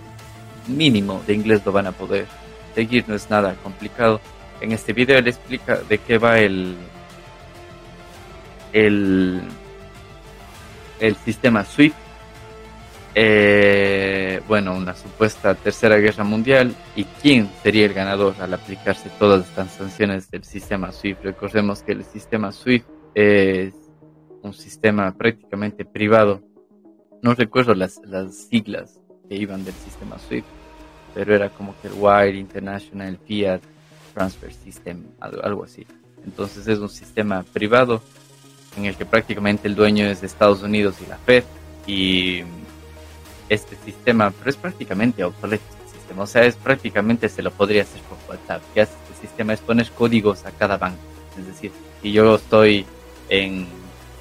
mínimo 0.68 1.22
de 1.26 1.34
inglés 1.34 1.62
lo 1.64 1.72
van 1.72 1.88
a 1.88 1.92
poder 1.92 2.26
seguir, 2.74 3.04
no 3.08 3.14
es 3.14 3.28
nada 3.28 3.54
complicado. 3.62 4.20
En 4.60 4.72
este 4.72 4.92
video 4.92 5.18
él 5.18 5.28
explica 5.28 5.76
de 5.76 5.98
qué 5.98 6.18
va 6.18 6.38
el, 6.38 6.76
el 8.72 9.42
el 11.00 11.16
sistema 11.16 11.64
SWIFT, 11.64 11.96
eh, 13.20 14.40
bueno, 14.46 14.76
una 14.76 14.94
supuesta 14.94 15.52
tercera 15.56 15.96
guerra 15.96 16.22
mundial 16.22 16.72
y 16.94 17.02
quién 17.02 17.50
sería 17.64 17.86
el 17.86 17.92
ganador 17.92 18.36
al 18.38 18.54
aplicarse 18.54 19.10
todas 19.18 19.48
estas 19.48 19.72
sanciones 19.72 20.30
del 20.30 20.44
sistema 20.44 20.92
SWIFT. 20.92 21.24
Recordemos 21.24 21.82
que 21.82 21.90
el 21.90 22.04
sistema 22.04 22.52
SWIFT 22.52 22.86
es 23.16 23.74
un 24.42 24.52
sistema 24.52 25.12
prácticamente 25.16 25.84
privado. 25.84 26.44
No 27.20 27.34
recuerdo 27.34 27.74
las, 27.74 28.00
las 28.04 28.36
siglas 28.36 29.00
que 29.28 29.34
iban 29.34 29.64
del 29.64 29.74
sistema 29.74 30.16
SWIFT, 30.20 30.46
pero 31.12 31.34
era 31.34 31.50
como 31.50 31.74
que 31.82 31.88
el 31.88 31.94
Wire 31.94 32.38
International 32.38 33.18
Fiat 33.26 33.62
Transfer 34.14 34.52
System, 34.52 35.02
algo 35.18 35.64
así. 35.64 35.84
Entonces 36.24 36.68
es 36.68 36.78
un 36.78 36.88
sistema 36.88 37.42
privado 37.52 38.00
en 38.76 38.84
el 38.84 38.94
que 38.94 39.04
prácticamente 39.04 39.66
el 39.66 39.74
dueño 39.74 40.06
es 40.06 40.22
Estados 40.22 40.62
Unidos 40.62 40.98
y 41.04 41.10
la 41.10 41.18
Fed 41.18 41.42
este 43.48 43.76
sistema, 43.84 44.30
pero 44.30 44.50
es 44.50 44.56
prácticamente 44.56 45.24
obsoleto 45.24 45.64
este 45.70 45.98
sistema, 45.98 46.22
o 46.22 46.26
sea, 46.26 46.44
es 46.44 46.56
prácticamente 46.56 47.28
se 47.28 47.42
lo 47.42 47.50
podría 47.50 47.82
hacer 47.82 48.00
por 48.02 48.18
WhatsApp. 48.28 48.62
¿Qué 48.74 48.82
hace 48.82 48.92
este 49.10 49.26
sistema? 49.26 49.52
Es 49.52 49.60
poner 49.60 49.90
códigos 49.90 50.44
a 50.46 50.50
cada 50.50 50.76
banco. 50.76 50.98
Es 51.38 51.46
decir, 51.46 51.72
si 52.02 52.12
yo 52.12 52.34
estoy 52.34 52.86
en 53.28 53.66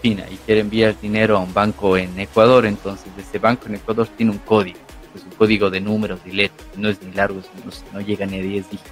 China 0.01 0.25
y 0.29 0.35
quiero 0.37 0.61
enviar 0.61 0.99
dinero 0.99 1.37
a 1.37 1.39
un 1.39 1.53
banco 1.53 1.97
en 1.97 2.19
Ecuador, 2.19 2.65
entonces 2.65 3.07
ese 3.17 3.39
banco 3.39 3.67
en 3.67 3.75
Ecuador 3.75 4.07
tiene 4.15 4.31
un 4.31 4.39
código, 4.39 4.79
es 5.15 5.23
un 5.23 5.31
código 5.31 5.69
de 5.69 5.81
números 5.81 6.19
y 6.25 6.31
letras, 6.31 6.67
no 6.75 6.89
es 6.89 7.01
ni 7.01 7.11
largo, 7.13 7.41
no, 7.65 7.71
no 7.93 8.01
llega 8.01 8.25
ni 8.25 8.39
a 8.39 8.41
10 8.41 8.69
dígitos. 8.69 8.91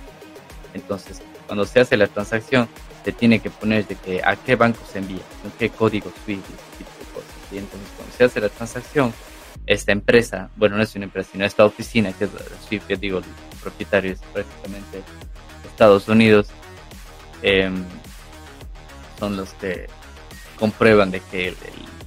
Entonces, 0.73 1.21
cuando 1.45 1.65
se 1.65 1.79
hace 1.79 1.95
la 1.95 2.07
transacción, 2.07 2.67
se 3.03 3.11
tiene 3.11 3.39
que 3.39 3.49
poner 3.49 3.85
de 3.87 3.95
que 3.95 4.21
a 4.23 4.35
qué 4.35 4.55
banco 4.55 4.79
se 4.91 4.99
envía, 4.99 5.21
con 5.41 5.51
qué 5.59 5.69
código 5.69 6.11
SWIFT, 6.23 6.43
ese 6.43 6.77
tipo 6.77 6.91
de 6.99 7.05
cosas. 7.13 7.51
Y 7.51 7.57
entonces, 7.59 7.89
cuando 7.95 8.15
se 8.15 8.23
hace 8.23 8.41
la 8.41 8.49
transacción, 8.49 9.13
esta 9.67 9.91
empresa, 9.91 10.49
bueno, 10.55 10.77
no 10.77 10.83
es 10.83 10.95
una 10.95 11.05
empresa, 11.05 11.29
sino 11.31 11.45
esta 11.45 11.65
oficina, 11.65 12.13
que 12.13 12.25
es 12.25 12.29
SWIFT, 12.67 12.87
que 12.87 12.95
digo, 12.97 13.19
el 13.19 13.25
propietario 13.61 14.13
es 14.13 14.19
prácticamente 14.33 15.01
Estados 15.65 16.07
Unidos, 16.07 16.47
em, 17.41 17.83
son 19.19 19.37
los 19.37 19.49
que 19.53 19.87
comprueban 20.59 21.11
de 21.11 21.19
que 21.19 21.53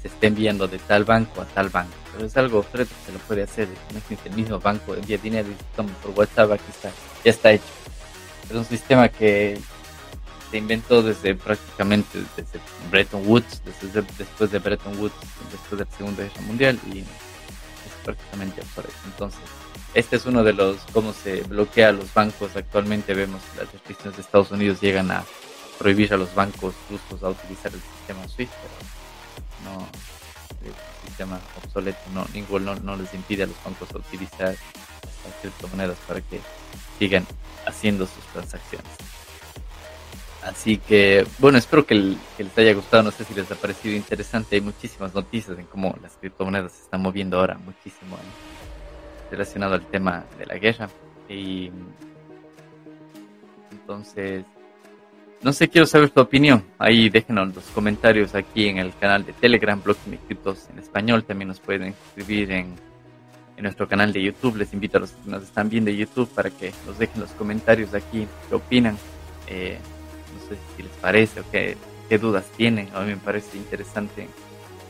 se 0.01 0.09
está 0.09 0.27
enviando 0.27 0.69
de 0.69 0.79
tal 0.79 1.05
banco 1.05 1.43
a 1.43 1.45
tal 1.45 1.69
banco. 1.69 1.93
Pero 2.13 2.27
es 2.27 2.37
algo 2.37 2.65
que 2.73 2.87
se 2.87 3.13
lo 3.13 3.19
puede 3.27 3.43
hacer. 3.43 3.69
No 3.93 4.01
el 4.25 4.33
mismo 4.35 4.59
banco 4.59 4.95
envía 4.95 5.19
dinero 5.19 5.49
y 5.49 5.83
por 6.03 6.19
WhatsApp, 6.19 6.53
aquí 6.53 6.65
está, 6.71 6.91
ya 7.25 7.31
está 7.31 7.53
hecho. 7.53 7.65
Es 8.49 8.57
un 8.57 8.65
sistema 8.65 9.09
que 9.09 9.59
se 10.51 10.57
inventó 10.57 11.03
desde 11.03 11.35
prácticamente 11.35 12.21
desde 12.37 12.61
Bretton 12.91 13.23
Woods, 13.27 13.61
desde, 13.83 14.03
después 14.17 14.51
de 14.51 14.59
Bretton 14.59 14.99
Woods, 14.99 15.15
después 15.53 15.79
de 15.79 15.85
la 15.85 15.91
Segunda 15.97 16.23
Guerra 16.23 16.41
Mundial 16.43 16.79
y 16.91 17.05
prácticamente 18.05 18.61
obsoleto. 18.61 18.95
Entonces, 19.07 19.41
este 19.95 20.17
es 20.17 20.27
uno 20.27 20.45
de 20.45 20.53
los 20.53 20.77
cómo 20.93 21.13
se 21.13 21.43
bloquea 21.43 21.89
a 21.89 21.93
los 21.93 22.13
bancos. 22.13 22.57
Actualmente 22.57 23.15
vemos 23.15 23.41
que 23.53 23.63
las 23.63 23.73
restricciones 23.73 24.17
de 24.17 24.23
Estados 24.23 24.51
Unidos 24.51 24.81
llegan 24.81 25.11
a 25.11 25.25
prohibir 25.79 26.13
a 26.13 26.17
los 26.17 26.35
bancos 26.35 26.75
rusos 26.91 27.23
a 27.23 27.29
utilizar 27.29 27.73
el 27.73 27.81
sistema 27.81 28.29
SWIFT, 28.29 28.53
pero 28.53 29.77
no 29.77 29.89
el 30.65 30.75
sistema 31.07 31.41
obsoleto 31.65 31.99
no, 32.13 32.27
ninguno 32.35 32.75
no, 32.77 32.97
les 32.97 33.13
impide 33.15 33.45
a 33.45 33.47
los 33.47 33.57
bancos 33.65 33.89
utilizar 33.95 34.49
las 34.49 35.35
criptomonedas 35.41 35.97
para 36.07 36.21
que 36.21 36.41
sigan 36.99 37.27
haciendo 37.67 38.07
sus 38.07 38.25
transacciones. 38.33 38.91
Así 40.43 40.79
que, 40.79 41.27
bueno, 41.39 41.59
espero 41.59 41.85
que, 41.85 41.95
les 41.95 42.59
haya 42.59 42.75
gustado. 42.75 43.03
No 43.03 43.11
sé 43.11 43.25
si 43.25 43.35
les 43.35 43.51
ha 43.51 43.57
parecido 43.57 43.97
interesante. 43.97 44.57
Hay 44.57 44.63
muchísimas 44.63 45.15
noticias 45.15 45.59
en 45.59 45.67
cómo 45.67 45.97
las 46.01 46.17
criptomonedas 46.17 46.73
se 46.73 46.83
están 46.85 47.03
moviendo 47.03 47.39
ahora, 47.39 47.59
muchísimo 47.59 48.17
relacionado 49.31 49.75
al 49.75 49.87
tema 49.87 50.25
de 50.39 50.47
la 50.47 50.57
guerra. 50.59 50.89
Y 51.29 51.71
entonces, 53.73 54.45
no 55.43 55.53
sé, 55.53 55.69
quiero 55.69 55.87
saber 55.87 56.11
tu 56.11 56.21
opinión. 56.21 56.65
Ahí 56.79 57.11
déjenos 57.11 57.55
los 57.55 57.65
comentarios 57.67 58.35
aquí 58.35 58.69
en 58.69 58.79
el 58.79 58.97
canal 58.97 59.27
de 59.27 59.33
Telegram, 59.33 59.81
Blockchain 59.83 60.15
y 60.15 60.19
Criptos 60.19 60.69
en 60.71 60.79
español. 60.79 61.25
También 61.25 61.49
nos 61.49 61.61
pueden 61.61 61.95
escribir 61.95 62.53
en, 62.53 62.77
en 63.57 63.63
nuestro 63.63 63.89
canal 63.89 64.13
de 64.13 64.23
YouTube. 64.23 64.57
Les 64.57 64.73
invito 64.73 64.99
a 64.99 65.01
los 65.01 65.11
que 65.11 65.31
nos 65.31 65.43
están 65.43 65.69
viendo 65.69 65.91
de 65.91 65.97
YouTube 65.97 66.29
para 66.29 66.49
que 66.51 66.73
nos 66.87 66.97
dejen 66.99 67.21
los 67.21 67.31
comentarios 67.33 67.93
aquí, 67.93 68.27
qué 68.49 68.55
opinan. 68.55 68.97
Eh, 69.49 69.79
si 70.77 70.83
les 70.83 70.93
parece 70.93 71.41
o 71.41 71.45
qué, 71.51 71.77
dudas 72.19 72.45
tienen. 72.57 72.89
A 72.95 73.01
mí 73.01 73.11
me 73.11 73.17
parece 73.17 73.57
interesante 73.57 74.29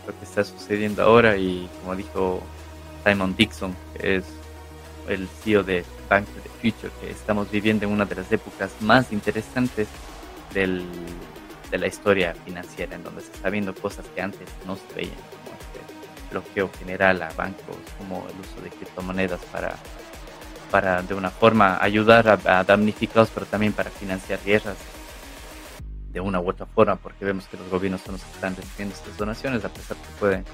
lo 0.07 0.17
que 0.17 0.25
está 0.25 0.45
sucediendo 0.45 1.03
ahora 1.03 1.37
y 1.37 1.69
como 1.81 1.97
dijo 1.97 2.43
Simon 3.05 3.35
Dixon, 3.37 3.75
que 3.95 4.17
es 4.17 4.25
el 5.09 5.27
CEO 5.43 5.63
de 5.63 5.85
Bank 6.09 6.27
of 6.29 6.43
the 6.43 6.71
Future, 6.71 6.93
que 7.01 7.11
estamos 7.11 7.51
viviendo 7.51 7.87
en 7.87 7.93
una 7.93 8.05
de 8.05 8.15
las 8.15 8.31
épocas 8.31 8.71
más 8.81 9.13
interesantes 9.13 9.89
del, 10.55 10.85
de 11.71 11.79
la 11.79 11.87
historia 11.87 12.35
financiera, 12.45 12.97
en 12.97 13.05
donde 13.05 13.23
se 13.23 13.33
está 13.33 13.51
viendo 13.51 13.75
cosas 13.75 14.07
que 14.15 14.23
antes 14.23 14.49
no 14.67 14.77
se 14.77 14.95
veían, 14.95 15.15
como 15.15 15.57
este 15.59 16.31
bloqueo 16.31 16.71
general 16.79 17.23
a 17.23 17.31
bancos, 17.33 17.77
como 17.99 18.27
el 18.29 18.41
uso 18.41 18.61
de 18.63 18.71
criptomonedas 18.71 19.41
para, 19.47 19.77
para 20.71 21.03
de 21.03 21.15
una 21.15 21.31
forma 21.31 21.79
ayudar 21.81 22.29
a, 22.29 22.59
a 22.59 22.65
damnificados, 22.65 23.31
pero 23.33 23.47
también 23.47 23.73
para 23.73 23.91
financiar 23.91 24.41
guerras 24.45 24.77
de 26.19 26.21
una 26.21 26.41
u 26.41 26.51
otra 26.51 26.67
forma, 26.67 26.97
porque 26.97 27.25
vemos 27.25 27.47
que 27.47 27.57
los 27.57 27.69
gobiernos 27.71 28.01
son 28.01 28.15
los 28.15 28.25
que 28.25 28.33
están 28.33 28.57
recibiendo 28.57 28.93
estas 28.93 29.17
donaciones, 29.17 29.65
a 29.65 29.69
pesar 29.69 29.97
que 29.97 30.09
pueden 30.19 30.45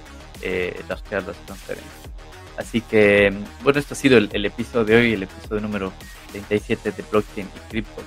eh, 0.43 0.79
las 0.89 1.03
transferencias. 1.03 2.11
Así 2.59 2.83
que, 2.83 3.33
bueno, 3.63 3.81
esto 3.81 3.95
ha 3.95 3.97
sido 3.97 4.19
el, 4.19 4.45
episodio 4.45 4.85
de 4.85 4.97
hoy, 4.97 5.13
el 5.15 5.23
episodio 5.23 5.63
número 5.63 5.91
37 6.33 6.93
de 6.93 7.03
Blockchain 7.11 7.49
y 7.57 7.71
Cripto 7.71 8.03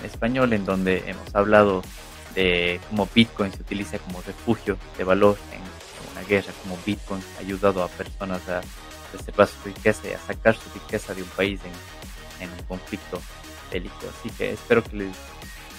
en 0.00 0.06
español, 0.06 0.52
en 0.52 0.64
donde 0.64 1.02
hemos 1.06 1.34
hablado 1.34 1.82
de 2.36 2.80
cómo 2.88 3.08
Bitcoin 3.12 3.52
se 3.52 3.60
utiliza 3.60 3.98
como 3.98 4.22
refugio 4.22 4.78
de 4.96 5.02
valor 5.02 5.36
en, 5.52 5.64
una 6.12 6.22
guerra, 6.28 6.52
como 6.62 6.78
Bitcoin 6.86 7.20
ha 7.36 7.40
ayudado 7.40 7.82
a 7.82 7.88
personas 7.88 8.48
a 8.48 8.60
reservar 9.12 9.48
su 9.48 9.56
riqueza 9.64 10.08
y 10.08 10.12
a 10.12 10.18
sacar 10.18 10.54
su 10.54 10.70
riqueza 10.72 11.12
de 11.12 11.22
un 11.22 11.28
país 11.30 11.60
en, 11.64 12.44
en 12.44 12.52
un 12.52 12.64
conflicto 12.66 13.20
bélico. 13.72 14.06
Así 14.16 14.30
que 14.30 14.52
espero 14.52 14.84
que 14.84 14.96
les 14.96 15.16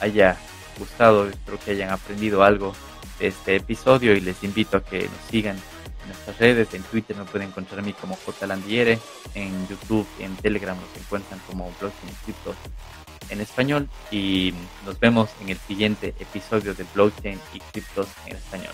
haya 0.01 0.37
gustado, 0.77 1.27
espero 1.27 1.59
que 1.59 1.71
hayan 1.71 1.89
aprendido 1.89 2.43
algo 2.43 2.73
de 3.19 3.27
este 3.27 3.55
episodio 3.55 4.13
y 4.13 4.21
les 4.21 4.43
invito 4.43 4.77
a 4.77 4.83
que 4.83 5.03
nos 5.03 5.29
sigan 5.29 5.55
en 5.55 6.07
nuestras 6.09 6.37
redes, 6.37 6.73
en 6.73 6.83
Twitter 6.83 7.15
me 7.15 7.25
pueden 7.25 7.47
encontrar 7.47 7.79
a 7.79 7.83
mí 7.83 7.93
como 7.93 8.17
JLandiere, 8.17 8.99
en 9.33 9.67
YouTube 9.67 10.07
en 10.19 10.35
Telegram 10.35 10.77
nos 10.79 11.03
encuentran 11.03 11.39
como 11.47 11.71
Blockchain 11.79 12.13
Crypto 12.23 12.55
en 13.29 13.41
español 13.41 13.89
y 14.11 14.53
nos 14.85 14.99
vemos 14.99 15.29
en 15.41 15.49
el 15.49 15.57
siguiente 15.57 16.13
episodio 16.19 16.73
de 16.73 16.85
Blockchain 16.93 17.39
y 17.53 17.59
Criptos 17.59 18.07
en 18.27 18.35
español. 18.35 18.73